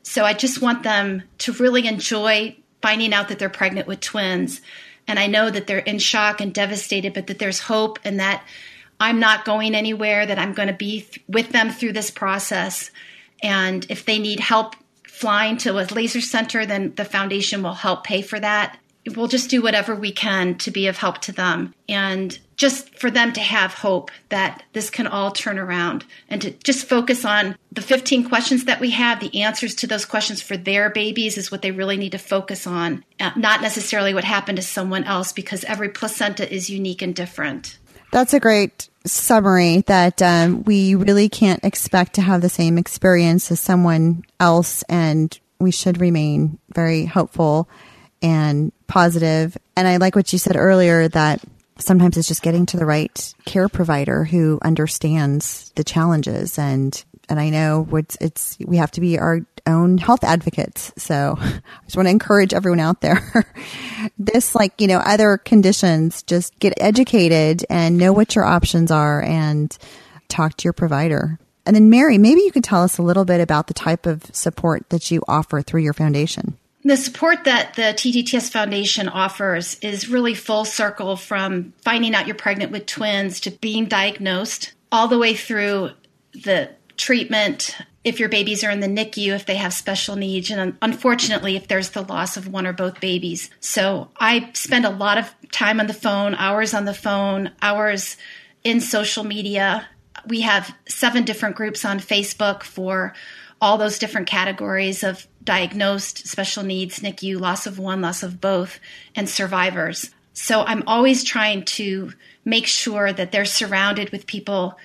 So 0.02 0.24
I 0.24 0.32
just 0.32 0.62
want 0.62 0.84
them 0.84 1.22
to 1.40 1.52
really 1.52 1.86
enjoy 1.86 2.56
finding 2.80 3.12
out 3.12 3.28
that 3.28 3.38
they're 3.38 3.50
pregnant 3.50 3.86
with 3.86 4.00
twins. 4.00 4.62
And 5.09 5.18
I 5.18 5.26
know 5.26 5.50
that 5.50 5.66
they're 5.66 5.78
in 5.78 5.98
shock 5.98 6.40
and 6.40 6.54
devastated, 6.54 7.14
but 7.14 7.26
that 7.26 7.40
there's 7.40 7.59
hope 7.59 7.98
and 8.04 8.20
that 8.20 8.44
I'm 9.00 9.18
not 9.18 9.44
going 9.44 9.74
anywhere, 9.74 10.26
that 10.26 10.38
I'm 10.38 10.52
going 10.52 10.68
to 10.68 10.74
be 10.74 11.00
th- 11.00 11.24
with 11.26 11.50
them 11.50 11.70
through 11.70 11.92
this 11.92 12.11
process. 12.11 12.90
And 13.42 13.86
if 13.88 14.04
they 14.04 14.18
need 14.18 14.38
help 14.38 14.76
flying 15.04 15.56
to 15.59 15.78
a 15.78 15.86
laser 15.92 16.20
center, 16.20 16.66
then 16.66 16.94
the 16.94 17.04
foundation 17.04 17.62
will 17.62 17.74
help 17.74 18.04
pay 18.04 18.22
for 18.22 18.38
that 18.38 18.78
we'll 19.09 19.28
just 19.28 19.50
do 19.50 19.62
whatever 19.62 19.94
we 19.94 20.12
can 20.12 20.56
to 20.59 20.70
be 20.70 20.86
of 20.86 20.98
help 20.98 21.18
to 21.22 21.32
them. 21.32 21.74
And 21.88 22.38
just 22.56 22.98
for 22.98 23.11
them 23.11 23.32
to 23.32 23.40
have 23.40 23.72
hope 23.72 24.11
that 24.30 24.64
this 24.72 24.90
can 24.90 25.06
all 25.06 25.30
turn 25.30 25.59
around 25.59 26.04
and 26.28 26.42
to 26.42 26.50
just 26.64 26.88
focus 26.88 27.24
on 27.24 27.56
the 27.70 27.80
15 27.80 28.28
questions 28.28 28.64
that 28.64 28.80
we 28.80 28.90
have 28.90 29.20
the 29.20 29.42
answers 29.42 29.76
to 29.76 29.86
those 29.86 30.04
questions 30.04 30.42
for 30.42 30.56
their 30.56 30.90
babies 30.90 31.38
is 31.38 31.52
what 31.52 31.62
they 31.62 31.70
really 31.70 31.96
need 31.96 32.12
to 32.12 32.18
focus 32.18 32.66
on 32.66 33.04
uh, 33.20 33.30
not 33.36 33.62
necessarily 33.62 34.12
what 34.12 34.24
happened 34.24 34.56
to 34.56 34.62
someone 34.62 35.04
else 35.04 35.32
because 35.32 35.62
every 35.64 35.88
placenta 35.88 36.52
is 36.52 36.68
unique 36.68 37.00
and 37.00 37.14
different. 37.14 37.78
That's 38.11 38.34
a 38.34 38.40
great 38.40 38.88
summary 39.04 39.82
that 39.82 40.20
um, 40.20 40.64
we 40.64 40.94
really 40.96 41.28
can't 41.28 41.64
expect 41.64 42.14
to 42.14 42.22
have 42.22 42.40
the 42.40 42.48
same 42.48 42.76
experience 42.76 43.52
as 43.52 43.61
someone 43.61 44.24
else 44.40 44.82
and 44.88 45.38
we 45.61 45.70
should 45.70 46.00
remain 46.00 46.59
very 46.74 47.04
hopeful 47.04 47.68
and 48.23 48.73
positive. 48.87 49.57
And 49.77 49.87
I 49.87 49.97
like 49.99 50.14
what 50.16 50.33
you 50.33 50.39
said 50.39 50.57
earlier 50.57 51.09
that 51.09 51.43
sometimes 51.79 52.16
it's 52.16 52.29
just 52.29 52.43
getting 52.43 52.66
to 52.66 52.77
the 52.77 52.87
right 52.87 53.35
care 53.45 53.69
provider 53.69 54.25
who 54.25 54.59
understands 54.62 55.73
the 55.77 55.85
challenges 55.85 56.59
and 56.59 57.05
and 57.29 57.39
I 57.39 57.51
know 57.51 57.87
it's, 57.93 58.16
it's, 58.21 58.57
we 58.64 58.79
have 58.79 58.91
to 58.93 59.01
be 59.01 59.19
our 59.19 59.41
own 59.66 59.99
health 59.99 60.25
advocates. 60.25 60.93
So 60.97 61.37
I 61.39 61.61
just 61.85 61.97
want 61.97 62.07
to 62.07 62.11
encourage 62.11 62.55
everyone 62.55 62.81
out 62.81 63.01
there. 63.01 63.45
this, 64.19 64.55
like, 64.55 64.81
you 64.81 64.87
know, 64.87 64.99
other 64.99 65.37
conditions, 65.37 66.23
just 66.23 66.59
get 66.59 66.73
educated 66.79 67.66
and 67.69 67.99
know 67.99 68.12
what 68.12 68.35
your 68.35 68.45
options 68.45 68.91
are 68.91 69.23
and 69.23 69.77
talk 70.29 70.57
to 70.57 70.64
your 70.64 70.73
provider. 70.73 71.39
And 71.66 71.77
then, 71.77 71.91
Mary, 71.91 72.16
maybe 72.16 72.41
you 72.41 72.51
could 72.51 72.64
tell 72.64 72.83
us 72.83 72.97
a 72.97 73.03
little 73.03 73.27
bit 73.27 73.43
about 73.43 73.66
the 73.66 73.75
type 73.75 74.07
of 74.07 74.25
support 74.33 74.89
that 74.89 75.11
you 75.11 75.23
offer 75.29 75.61
through 75.61 75.83
your 75.83 75.93
foundation. 75.93 76.57
The 76.89 76.97
support 76.97 77.45
that 77.45 77.74
the 77.74 77.93
TTTS 77.93 78.51
Foundation 78.51 79.11
offers 79.11 79.78
is 79.82 80.09
really 80.09 80.32
full 80.32 80.64
circle 80.64 81.16
from 81.16 81.74
finding 81.82 82.14
out 82.14 82.26
you're 82.26 82.34
pregnant 82.34 82.72
with 82.72 82.86
twins 82.86 83.41
to 83.41 83.51
being 83.51 83.84
diagnosed, 83.84 84.72
all 84.91 85.07
the 85.07 85.18
way 85.18 85.34
through 85.34 85.91
the 86.32 86.70
treatment 86.97 87.76
if 88.05 88.18
your 88.18 88.30
babies 88.30 88.64
are 88.64 88.70
in 88.70 88.80
the 88.80 88.86
NICU, 88.86 89.34
if 89.34 89.45
they 89.45 89.57
have 89.57 89.74
special 89.74 90.16
needs, 90.16 90.51
and 90.51 90.78
unfortunately, 90.80 91.57
if 91.57 91.68
there's 91.68 91.91
the 91.91 92.01
loss 92.01 92.39
of 92.39 92.49
one 92.49 92.66
or 92.66 92.72
both 92.72 93.01
babies. 93.01 93.51
So 93.61 94.09
I 94.16 94.51
spend 94.55 94.86
a 94.86 94.91
lot 94.91 95.18
of 95.18 95.34
time 95.53 95.80
on 95.80 95.89
the 95.89 95.93
phone, 95.93 96.34
hours 96.36 96.72
on 96.72 96.86
the 96.86 96.95
phone, 96.95 97.51
hours 97.61 98.16
in 98.64 98.80
social 98.80 99.24
media. 99.24 99.86
We 100.26 100.41
have 100.41 100.74
seven 100.89 101.26
different 101.26 101.57
groups 101.57 101.84
on 101.84 102.01
Facebook 102.01 102.62
for 102.62 103.12
all 103.61 103.76
those 103.76 103.99
different 103.99 104.26
categories 104.26 105.03
of 105.03 105.26
diagnosed 105.49 106.28
special 106.28 106.62
needs, 106.62 107.01
NICU, 107.01 107.40
loss 107.40 107.66
of 107.66 107.78
one, 107.78 108.03
loss 108.03 108.22
of 108.22 108.38
both, 108.38 108.78
and 109.16 109.26
survivors. 109.26 110.11
So 110.34 110.61
I'm 110.61 110.82
always 110.86 111.24
trying 111.24 111.64
to 111.64 112.12
make 112.44 112.66
sure 112.66 113.14
that 113.14 113.32
they're 113.32 113.46
surrounded 113.46 114.11
with 114.11 114.26
people 114.26 114.76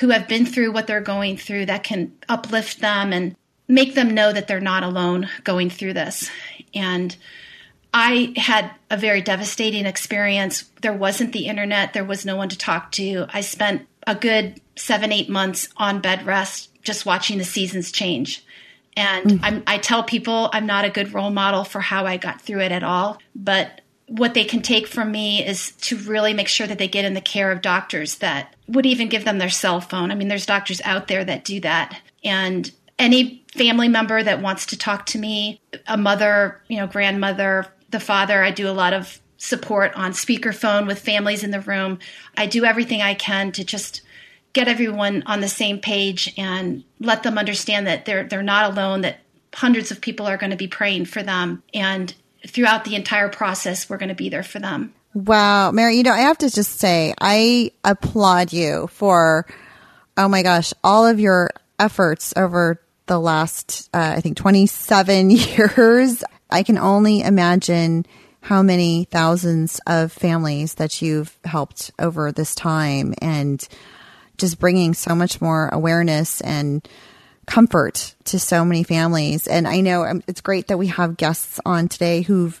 who 0.00 0.08
have 0.08 0.26
been 0.26 0.46
through 0.46 0.72
what 0.72 0.88
they're 0.88 1.00
going 1.00 1.36
through 1.36 1.66
that 1.66 1.84
can 1.84 2.12
uplift 2.28 2.80
them 2.80 3.12
and 3.12 3.36
make 3.68 3.94
them 3.94 4.12
know 4.12 4.32
that 4.32 4.48
they're 4.48 4.58
not 4.58 4.82
alone 4.82 5.28
going 5.44 5.70
through 5.70 5.92
this. 5.92 6.28
And 6.74 7.16
I 7.94 8.34
had 8.36 8.72
a 8.90 8.96
very 8.96 9.20
devastating 9.20 9.86
experience. 9.86 10.64
There 10.82 10.92
wasn't 10.92 11.32
the 11.32 11.46
internet, 11.46 11.92
there 11.92 12.04
was 12.04 12.26
no 12.26 12.34
one 12.34 12.48
to 12.48 12.58
talk 12.58 12.90
to. 12.92 13.26
I 13.32 13.42
spent 13.42 13.86
a 14.08 14.16
good 14.16 14.60
seven, 14.74 15.12
eight 15.12 15.28
months 15.28 15.68
on 15.76 16.00
bed 16.00 16.26
rest 16.26 16.82
just 16.82 17.06
watching 17.06 17.38
the 17.38 17.44
seasons 17.44 17.92
change. 17.92 18.44
And 18.96 19.40
mm. 19.40 19.62
i 19.66 19.78
tell 19.78 20.02
people 20.02 20.50
I'm 20.52 20.66
not 20.66 20.84
a 20.84 20.90
good 20.90 21.14
role 21.14 21.30
model 21.30 21.64
for 21.64 21.80
how 21.80 22.06
I 22.06 22.16
got 22.16 22.40
through 22.40 22.60
it 22.60 22.72
at 22.72 22.82
all. 22.82 23.18
But 23.34 23.80
what 24.10 24.34
they 24.34 24.44
can 24.44 24.60
take 24.60 24.88
from 24.88 25.12
me 25.12 25.46
is 25.46 25.70
to 25.72 25.96
really 25.96 26.34
make 26.34 26.48
sure 26.48 26.66
that 26.66 26.78
they 26.78 26.88
get 26.88 27.04
in 27.04 27.14
the 27.14 27.20
care 27.20 27.52
of 27.52 27.62
doctors 27.62 28.16
that 28.16 28.56
would 28.66 28.84
even 28.84 29.08
give 29.08 29.24
them 29.24 29.38
their 29.38 29.48
cell 29.50 29.80
phone. 29.80 30.10
I 30.10 30.16
mean, 30.16 30.26
there's 30.26 30.46
doctors 30.46 30.80
out 30.84 31.06
there 31.06 31.24
that 31.24 31.44
do 31.44 31.60
that. 31.60 32.00
And 32.24 32.70
any 32.98 33.44
family 33.54 33.88
member 33.88 34.20
that 34.22 34.42
wants 34.42 34.66
to 34.66 34.78
talk 34.78 35.06
to 35.06 35.18
me, 35.18 35.60
a 35.86 35.96
mother, 35.96 36.60
you 36.68 36.76
know, 36.76 36.88
grandmother, 36.88 37.66
the 37.90 38.00
father, 38.00 38.42
I 38.42 38.50
do 38.50 38.68
a 38.68 38.72
lot 38.72 38.92
of 38.92 39.20
support 39.36 39.94
on 39.94 40.12
speakerphone 40.12 40.86
with 40.86 40.98
families 40.98 41.42
in 41.44 41.50
the 41.50 41.60
room. 41.60 41.98
I 42.36 42.46
do 42.46 42.64
everything 42.64 43.00
I 43.02 43.14
can 43.14 43.52
to 43.52 43.64
just 43.64 44.02
get 44.52 44.68
everyone 44.68 45.22
on 45.26 45.40
the 45.40 45.48
same 45.48 45.78
page 45.78 46.32
and 46.36 46.84
let 46.98 47.22
them 47.22 47.38
understand 47.38 47.86
that 47.86 48.04
they're 48.04 48.24
they're 48.24 48.42
not 48.42 48.70
alone 48.70 49.02
that 49.02 49.20
hundreds 49.54 49.90
of 49.90 50.00
people 50.00 50.26
are 50.26 50.36
going 50.36 50.50
to 50.50 50.56
be 50.56 50.68
praying 50.68 51.04
for 51.04 51.22
them 51.22 51.62
and 51.74 52.14
throughout 52.46 52.84
the 52.84 52.94
entire 52.94 53.28
process 53.28 53.88
we're 53.88 53.98
going 53.98 54.08
to 54.08 54.14
be 54.14 54.28
there 54.28 54.42
for 54.42 54.58
them. 54.58 54.94
Wow, 55.12 55.72
Mary, 55.72 55.96
you 55.96 56.04
know, 56.04 56.12
I 56.12 56.20
have 56.20 56.38
to 56.38 56.50
just 56.50 56.78
say 56.78 57.14
I 57.20 57.72
applaud 57.84 58.52
you 58.52 58.88
for 58.88 59.46
oh 60.16 60.28
my 60.28 60.42
gosh, 60.42 60.72
all 60.84 61.06
of 61.06 61.18
your 61.18 61.50
efforts 61.78 62.32
over 62.36 62.80
the 63.06 63.18
last 63.18 63.88
uh, 63.94 64.14
I 64.16 64.20
think 64.20 64.36
27 64.36 65.30
years. 65.30 66.24
I 66.50 66.62
can 66.64 66.78
only 66.78 67.20
imagine 67.20 68.06
how 68.42 68.62
many 68.62 69.04
thousands 69.04 69.80
of 69.86 70.10
families 70.12 70.74
that 70.74 71.02
you've 71.02 71.38
helped 71.44 71.90
over 71.98 72.32
this 72.32 72.54
time 72.54 73.14
and 73.20 73.66
just 74.40 74.58
bringing 74.58 74.94
so 74.94 75.14
much 75.14 75.40
more 75.40 75.68
awareness 75.68 76.40
and 76.40 76.86
comfort 77.46 78.14
to 78.24 78.38
so 78.38 78.64
many 78.64 78.82
families. 78.82 79.46
And 79.46 79.66
I 79.68 79.80
know 79.80 80.04
um, 80.04 80.22
it's 80.26 80.40
great 80.40 80.68
that 80.68 80.78
we 80.78 80.86
have 80.88 81.16
guests 81.16 81.60
on 81.64 81.88
today 81.88 82.22
who've 82.22 82.60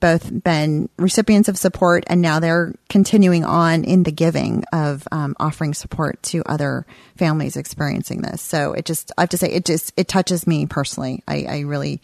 both 0.00 0.42
been 0.42 0.88
recipients 0.98 1.48
of 1.48 1.58
support 1.58 2.04
and 2.08 2.20
now 2.20 2.40
they're 2.40 2.74
continuing 2.88 3.44
on 3.44 3.84
in 3.84 4.02
the 4.02 4.10
giving 4.10 4.64
of 4.72 5.06
um, 5.12 5.36
offering 5.38 5.74
support 5.74 6.20
to 6.24 6.42
other 6.46 6.86
families 7.16 7.56
experiencing 7.56 8.22
this. 8.22 8.40
So 8.42 8.72
it 8.72 8.86
just, 8.86 9.12
I 9.16 9.22
have 9.22 9.30
to 9.30 9.38
say, 9.38 9.50
it 9.52 9.64
just, 9.64 9.92
it 9.96 10.08
touches 10.08 10.46
me 10.46 10.66
personally. 10.66 11.22
I, 11.28 11.46
I 11.48 11.60
really 11.60 12.00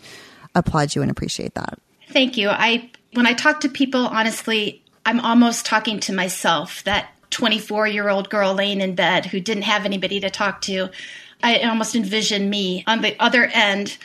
applaud 0.55 0.95
you 0.95 1.03
and 1.03 1.11
appreciate 1.11 1.55
that. 1.55 1.79
Thank 2.11 2.37
you. 2.37 2.49
I, 2.49 2.91
when 3.15 3.27
I 3.27 3.33
talk 3.33 3.61
to 3.61 3.69
people, 3.69 4.07
honestly, 4.07 4.85
I'm 5.05 5.21
almost 5.21 5.67
talking 5.67 6.01
to 6.01 6.13
myself 6.13 6.85
that 6.85 7.11
24 7.31 7.89
year 7.89 8.09
old 8.09 8.31
girl 8.31 8.55
laying 8.55 8.81
in 8.81 8.95
bed 8.95 9.27
who 9.27 9.41
didn't 9.41 9.63
have 9.63 9.85
anybody 9.85 10.21
to 10.21 10.31
talk 10.31 10.61
to. 10.63 10.91
I 11.43 11.61
almost 11.61 11.95
envision 11.95 12.51
me 12.51 12.85
on 12.87 13.03
the 13.03 13.17
other 13.19 13.45
end. 13.45 13.97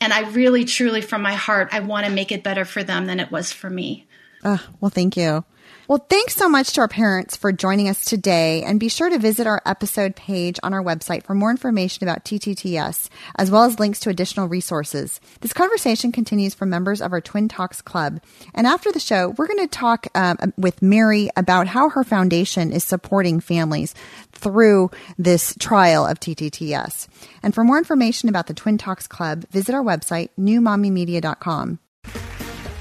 And 0.00 0.12
I 0.12 0.20
really, 0.30 0.64
truly, 0.64 1.00
from 1.00 1.22
my 1.22 1.34
heart, 1.34 1.68
I 1.72 1.80
want 1.80 2.06
to 2.06 2.12
make 2.12 2.30
it 2.30 2.42
better 2.44 2.64
for 2.64 2.84
them 2.84 3.06
than 3.06 3.18
it 3.18 3.30
was 3.30 3.52
for 3.52 3.68
me. 3.68 4.06
Uh, 4.44 4.58
well, 4.80 4.90
thank 4.90 5.16
you. 5.16 5.44
Well, 5.88 6.04
thanks 6.06 6.36
so 6.36 6.50
much 6.50 6.74
to 6.74 6.82
our 6.82 6.88
parents 6.88 7.34
for 7.34 7.50
joining 7.50 7.88
us 7.88 8.04
today. 8.04 8.62
And 8.62 8.78
be 8.78 8.90
sure 8.90 9.08
to 9.08 9.18
visit 9.18 9.46
our 9.46 9.62
episode 9.64 10.14
page 10.14 10.60
on 10.62 10.74
our 10.74 10.84
website 10.84 11.22
for 11.22 11.32
more 11.32 11.50
information 11.50 12.06
about 12.06 12.26
TTTS, 12.26 13.08
as 13.36 13.50
well 13.50 13.62
as 13.62 13.80
links 13.80 13.98
to 14.00 14.10
additional 14.10 14.48
resources. 14.48 15.18
This 15.40 15.54
conversation 15.54 16.12
continues 16.12 16.52
from 16.54 16.68
members 16.68 17.00
of 17.00 17.14
our 17.14 17.22
Twin 17.22 17.48
Talks 17.48 17.80
Club. 17.80 18.20
And 18.54 18.66
after 18.66 18.92
the 18.92 19.00
show, 19.00 19.30
we're 19.30 19.46
going 19.46 19.66
to 19.66 19.66
talk 19.66 20.08
um, 20.14 20.52
with 20.58 20.82
Mary 20.82 21.30
about 21.38 21.68
how 21.68 21.88
her 21.88 22.04
foundation 22.04 22.70
is 22.70 22.84
supporting 22.84 23.40
families 23.40 23.94
through 24.32 24.90
this 25.16 25.54
trial 25.58 26.06
of 26.06 26.20
TTTS. 26.20 27.08
And 27.42 27.54
for 27.54 27.64
more 27.64 27.78
information 27.78 28.28
about 28.28 28.46
the 28.46 28.52
Twin 28.52 28.76
Talks 28.76 29.06
Club, 29.06 29.46
visit 29.52 29.74
our 29.74 29.82
website, 29.82 30.28
newmommymedia.com. 30.38 31.78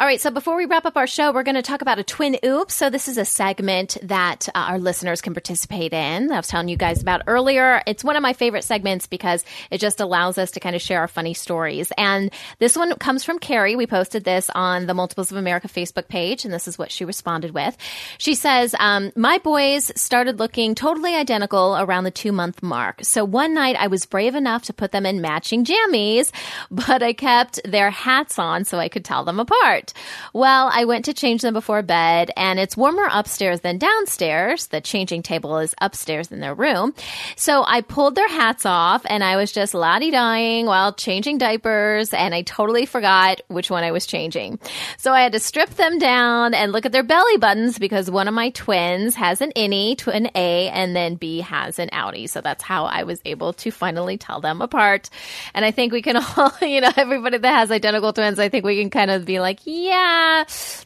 All 0.00 0.06
right, 0.06 0.20
so 0.20 0.30
before 0.30 0.56
we 0.56 0.64
wrap 0.64 0.86
up 0.86 0.96
our 0.96 1.08
show, 1.08 1.32
we're 1.32 1.42
going 1.42 1.56
to 1.56 1.62
talk 1.62 1.82
about 1.82 1.98
a 1.98 2.04
twin 2.04 2.38
oops. 2.44 2.72
So 2.72 2.88
this 2.88 3.08
is 3.08 3.18
a 3.18 3.24
segment 3.24 3.96
that 4.04 4.48
uh, 4.54 4.66
our 4.68 4.78
listeners 4.78 5.20
can 5.20 5.34
participate 5.34 5.92
in. 5.92 6.30
I 6.30 6.36
was 6.36 6.46
telling 6.46 6.68
you 6.68 6.76
guys 6.76 7.02
about 7.02 7.22
earlier. 7.26 7.82
It's 7.84 8.04
one 8.04 8.14
of 8.14 8.22
my 8.22 8.32
favorite 8.32 8.62
segments 8.62 9.08
because 9.08 9.44
it 9.72 9.78
just 9.78 9.98
allows 9.98 10.38
us 10.38 10.52
to 10.52 10.60
kind 10.60 10.76
of 10.76 10.82
share 10.82 11.00
our 11.00 11.08
funny 11.08 11.34
stories. 11.34 11.90
And 11.98 12.30
this 12.60 12.76
one 12.76 12.94
comes 12.94 13.24
from 13.24 13.40
Carrie. 13.40 13.74
We 13.74 13.88
posted 13.88 14.22
this 14.22 14.48
on 14.54 14.86
the 14.86 14.94
Multiples 14.94 15.32
of 15.32 15.36
America 15.36 15.66
Facebook 15.66 16.06
page, 16.06 16.44
and 16.44 16.54
this 16.54 16.68
is 16.68 16.78
what 16.78 16.92
she 16.92 17.04
responded 17.04 17.50
with. 17.50 17.76
She 18.18 18.36
says, 18.36 18.76
um, 18.78 19.10
"My 19.16 19.38
boys 19.38 19.90
started 20.00 20.38
looking 20.38 20.76
totally 20.76 21.16
identical 21.16 21.76
around 21.76 22.04
the 22.04 22.12
two 22.12 22.30
month 22.30 22.62
mark. 22.62 23.00
So 23.02 23.24
one 23.24 23.52
night 23.52 23.74
I 23.74 23.88
was 23.88 24.06
brave 24.06 24.36
enough 24.36 24.62
to 24.66 24.72
put 24.72 24.92
them 24.92 25.04
in 25.04 25.20
matching 25.20 25.64
jammies, 25.64 26.30
but 26.70 27.02
I 27.02 27.14
kept 27.14 27.58
their 27.64 27.90
hats 27.90 28.38
on 28.38 28.64
so 28.64 28.78
I 28.78 28.88
could 28.88 29.04
tell 29.04 29.24
them 29.24 29.40
apart." 29.40 29.87
Well, 30.32 30.70
I 30.72 30.84
went 30.84 31.04
to 31.06 31.14
change 31.14 31.42
them 31.42 31.54
before 31.54 31.82
bed, 31.82 32.30
and 32.36 32.58
it's 32.58 32.76
warmer 32.76 33.08
upstairs 33.10 33.60
than 33.60 33.78
downstairs. 33.78 34.68
The 34.68 34.80
changing 34.80 35.22
table 35.22 35.58
is 35.58 35.74
upstairs 35.80 36.30
in 36.30 36.40
their 36.40 36.54
room. 36.54 36.94
So 37.36 37.64
I 37.66 37.80
pulled 37.80 38.14
their 38.14 38.28
hats 38.28 38.66
off, 38.66 39.04
and 39.08 39.22
I 39.24 39.36
was 39.36 39.52
just 39.52 39.74
lottie 39.74 40.10
dying 40.10 40.66
while 40.66 40.92
changing 40.92 41.38
diapers, 41.38 42.12
and 42.12 42.34
I 42.34 42.42
totally 42.42 42.86
forgot 42.86 43.40
which 43.48 43.70
one 43.70 43.84
I 43.84 43.92
was 43.92 44.06
changing. 44.06 44.58
So 44.96 45.12
I 45.12 45.22
had 45.22 45.32
to 45.32 45.40
strip 45.40 45.70
them 45.70 45.98
down 45.98 46.54
and 46.54 46.72
look 46.72 46.86
at 46.86 46.92
their 46.92 47.02
belly 47.02 47.36
buttons 47.36 47.78
because 47.78 48.10
one 48.10 48.28
of 48.28 48.34
my 48.34 48.50
twins 48.50 49.14
has 49.14 49.40
an 49.40 49.52
innie, 49.56 49.96
twin 49.96 50.30
A, 50.34 50.68
and 50.68 50.94
then 50.94 51.16
B 51.16 51.40
has 51.40 51.78
an 51.78 51.88
outie. 51.92 52.28
So 52.28 52.40
that's 52.40 52.62
how 52.62 52.84
I 52.84 53.04
was 53.04 53.20
able 53.24 53.52
to 53.54 53.70
finally 53.70 54.18
tell 54.18 54.40
them 54.40 54.62
apart. 54.62 55.10
And 55.54 55.64
I 55.64 55.70
think 55.70 55.92
we 55.92 56.02
can 56.02 56.16
all, 56.36 56.52
you 56.62 56.80
know, 56.80 56.92
everybody 56.96 57.38
that 57.38 57.54
has 57.54 57.70
identical 57.70 58.12
twins, 58.12 58.38
I 58.38 58.48
think 58.48 58.64
we 58.64 58.80
can 58.80 58.90
kind 58.90 59.10
of 59.10 59.24
be 59.24 59.40
like, 59.40 59.66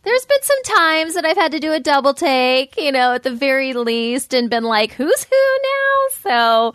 there's 0.03 0.27
been 0.27 0.43
some 0.43 0.63
times 0.65 1.15
that 1.15 1.25
I've 1.25 1.37
had 1.37 1.53
to 1.53 1.61
do 1.61 1.73
a 1.73 1.81
double 1.81 2.15
take, 2.15 2.77
you 2.77 2.93
know, 2.93 3.15
at 3.15 3.23
the 3.23 3.31
very 3.31 3.73
least, 3.73 4.35
and 4.35 4.51
been 4.51 4.65
like, 4.65 4.93
who's 4.93 5.25
who 5.25 5.59
now? 5.63 6.73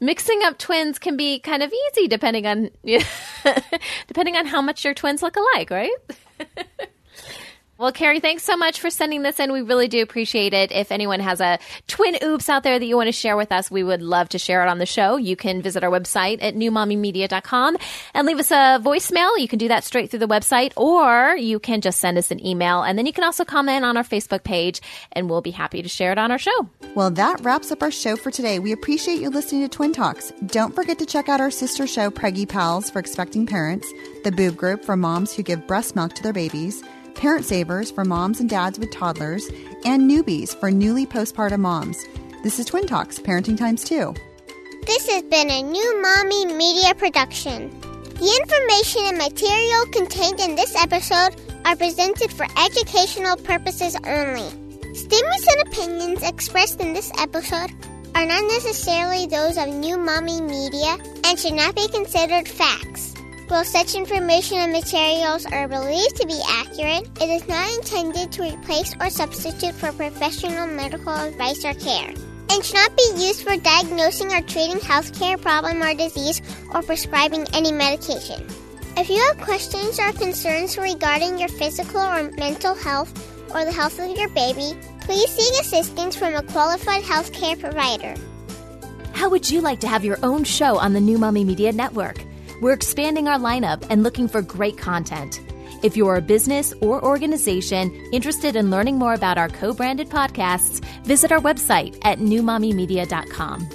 mixing 0.00 0.42
up 0.42 0.58
twins 0.58 0.98
can 0.98 1.16
be 1.16 1.38
kind 1.38 1.62
of 1.62 1.72
easy 1.72 2.08
depending 2.08 2.46
on 2.46 2.70
depending 4.06 4.36
on 4.36 4.46
how 4.46 4.60
much 4.60 4.84
your 4.84 4.94
twins 4.94 5.22
look 5.22 5.36
alike, 5.36 5.70
right? 5.70 5.92
Well, 7.78 7.92
Carrie, 7.92 8.20
thanks 8.20 8.42
so 8.42 8.56
much 8.56 8.80
for 8.80 8.88
sending 8.88 9.20
this 9.20 9.38
in. 9.38 9.52
We 9.52 9.60
really 9.60 9.86
do 9.86 10.02
appreciate 10.02 10.54
it. 10.54 10.72
If 10.72 10.90
anyone 10.90 11.20
has 11.20 11.42
a 11.42 11.58
twin 11.88 12.16
oops 12.22 12.48
out 12.48 12.62
there 12.62 12.78
that 12.78 12.86
you 12.86 12.96
want 12.96 13.08
to 13.08 13.12
share 13.12 13.36
with 13.36 13.52
us, 13.52 13.70
we 13.70 13.82
would 13.82 14.00
love 14.00 14.30
to 14.30 14.38
share 14.38 14.64
it 14.64 14.68
on 14.68 14.78
the 14.78 14.86
show. 14.86 15.18
You 15.18 15.36
can 15.36 15.60
visit 15.60 15.84
our 15.84 15.90
website 15.90 16.38
at 16.40 16.54
newmommymedia.com 16.54 17.76
and 18.14 18.26
leave 18.26 18.38
us 18.38 18.50
a 18.50 18.80
voicemail. 18.82 19.38
You 19.38 19.46
can 19.46 19.58
do 19.58 19.68
that 19.68 19.84
straight 19.84 20.10
through 20.10 20.20
the 20.20 20.28
website, 20.28 20.72
or 20.74 21.36
you 21.36 21.58
can 21.58 21.82
just 21.82 22.00
send 22.00 22.16
us 22.16 22.30
an 22.30 22.44
email. 22.44 22.82
And 22.82 22.96
then 22.96 23.04
you 23.04 23.12
can 23.12 23.24
also 23.24 23.44
comment 23.44 23.84
on 23.84 23.98
our 23.98 24.04
Facebook 24.04 24.42
page, 24.42 24.80
and 25.12 25.28
we'll 25.28 25.42
be 25.42 25.50
happy 25.50 25.82
to 25.82 25.88
share 25.88 26.12
it 26.12 26.18
on 26.18 26.32
our 26.32 26.38
show. 26.38 26.70
Well, 26.94 27.10
that 27.10 27.44
wraps 27.44 27.70
up 27.70 27.82
our 27.82 27.90
show 27.90 28.16
for 28.16 28.30
today. 28.30 28.58
We 28.58 28.72
appreciate 28.72 29.20
you 29.20 29.28
listening 29.28 29.68
to 29.68 29.68
Twin 29.68 29.92
Talks. 29.92 30.32
Don't 30.46 30.74
forget 30.74 30.98
to 31.00 31.04
check 31.04 31.28
out 31.28 31.42
our 31.42 31.50
sister 31.50 31.86
show, 31.86 32.08
Preggy 32.08 32.48
Pals, 32.48 32.88
for 32.88 33.00
expecting 33.00 33.44
parents, 33.44 33.86
the 34.24 34.32
Boob 34.32 34.56
Group 34.56 34.82
for 34.82 34.96
moms 34.96 35.34
who 35.34 35.42
give 35.42 35.66
breast 35.66 35.94
milk 35.94 36.14
to 36.14 36.22
their 36.22 36.32
babies 36.32 36.82
Parent 37.16 37.46
Savers 37.46 37.90
for 37.90 38.04
moms 38.04 38.40
and 38.40 38.48
dads 38.48 38.78
with 38.78 38.90
toddlers, 38.90 39.48
and 39.86 40.10
Newbies 40.10 40.54
for 40.60 40.70
newly 40.70 41.06
postpartum 41.06 41.60
moms. 41.60 42.04
This 42.42 42.58
is 42.58 42.66
Twin 42.66 42.86
Talks, 42.86 43.18
Parenting 43.18 43.56
Times 43.56 43.84
2. 43.84 44.14
This 44.86 45.08
has 45.08 45.22
been 45.22 45.50
a 45.50 45.62
new 45.62 46.02
Mommy 46.02 46.44
Media 46.44 46.94
production. 46.94 47.70
The 47.80 48.38
information 48.42 49.06
and 49.06 49.18
material 49.18 49.86
contained 49.92 50.40
in 50.40 50.56
this 50.56 50.76
episode 50.76 51.40
are 51.64 51.74
presented 51.74 52.30
for 52.30 52.46
educational 52.58 53.36
purposes 53.38 53.96
only. 54.04 54.50
Statements 54.94 55.46
and 55.48 55.68
opinions 55.68 56.22
expressed 56.22 56.80
in 56.80 56.92
this 56.92 57.10
episode 57.18 57.72
are 58.14 58.26
not 58.26 58.44
necessarily 58.44 59.26
those 59.26 59.56
of 59.56 59.68
New 59.68 59.96
Mommy 59.96 60.42
Media 60.42 60.98
and 61.24 61.38
should 61.38 61.54
not 61.54 61.74
be 61.74 61.88
considered 61.88 62.46
facts. 62.46 63.15
While 63.48 63.64
such 63.64 63.94
information 63.94 64.58
and 64.58 64.72
materials 64.72 65.46
are 65.46 65.68
believed 65.68 66.16
to 66.16 66.26
be 66.26 66.40
accurate, 66.48 67.08
it 67.22 67.30
is 67.30 67.46
not 67.46 67.72
intended 67.74 68.32
to 68.32 68.42
replace 68.42 68.92
or 69.00 69.08
substitute 69.08 69.72
for 69.72 69.92
professional 69.92 70.66
medical 70.66 71.14
advice 71.14 71.64
or 71.64 71.74
care, 71.74 72.12
and 72.50 72.64
should 72.64 72.74
not 72.74 72.96
be 72.96 73.24
used 73.24 73.44
for 73.44 73.56
diagnosing 73.56 74.32
or 74.32 74.40
treating 74.42 74.78
healthcare 74.78 75.40
problem 75.40 75.80
or 75.80 75.94
disease 75.94 76.42
or 76.74 76.82
prescribing 76.82 77.46
any 77.54 77.70
medication. 77.70 78.44
If 78.96 79.08
you 79.08 79.22
have 79.28 79.38
questions 79.38 80.00
or 80.00 80.10
concerns 80.10 80.76
regarding 80.76 81.38
your 81.38 81.50
physical 81.50 82.00
or 82.00 82.32
mental 82.32 82.74
health 82.74 83.14
or 83.54 83.64
the 83.64 83.70
health 83.70 84.00
of 84.00 84.10
your 84.18 84.28
baby, 84.30 84.76
please 85.02 85.30
seek 85.30 85.60
assistance 85.60 86.16
from 86.16 86.34
a 86.34 86.42
qualified 86.42 87.04
healthcare 87.04 87.60
provider. 87.60 88.16
How 89.12 89.30
would 89.30 89.48
you 89.48 89.60
like 89.60 89.78
to 89.80 89.88
have 89.88 90.04
your 90.04 90.18
own 90.24 90.42
show 90.42 90.78
on 90.78 90.94
the 90.94 91.00
New 91.00 91.16
Mommy 91.16 91.44
Media 91.44 91.70
Network? 91.70 92.18
We're 92.60 92.72
expanding 92.72 93.28
our 93.28 93.38
lineup 93.38 93.86
and 93.90 94.02
looking 94.02 94.28
for 94.28 94.42
great 94.42 94.78
content. 94.78 95.40
If 95.82 95.96
you're 95.96 96.16
a 96.16 96.22
business 96.22 96.72
or 96.80 97.04
organization 97.04 97.90
interested 98.12 98.56
in 98.56 98.70
learning 98.70 98.98
more 98.98 99.14
about 99.14 99.38
our 99.38 99.48
co 99.48 99.72
branded 99.72 100.08
podcasts, 100.08 100.84
visit 101.04 101.32
our 101.32 101.40
website 101.40 101.98
at 102.02 102.18
newmommymedia.com. 102.18 103.68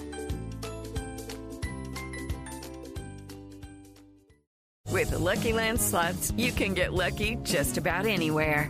With 4.92 5.12
the 5.12 5.20
Lucky 5.20 5.54
Land 5.54 5.82
slots, 5.82 6.32
you 6.38 6.52
can 6.52 6.74
get 6.74 6.94
lucky 6.94 7.38
just 7.44 7.78
about 7.78 8.06
anywhere. 8.06 8.70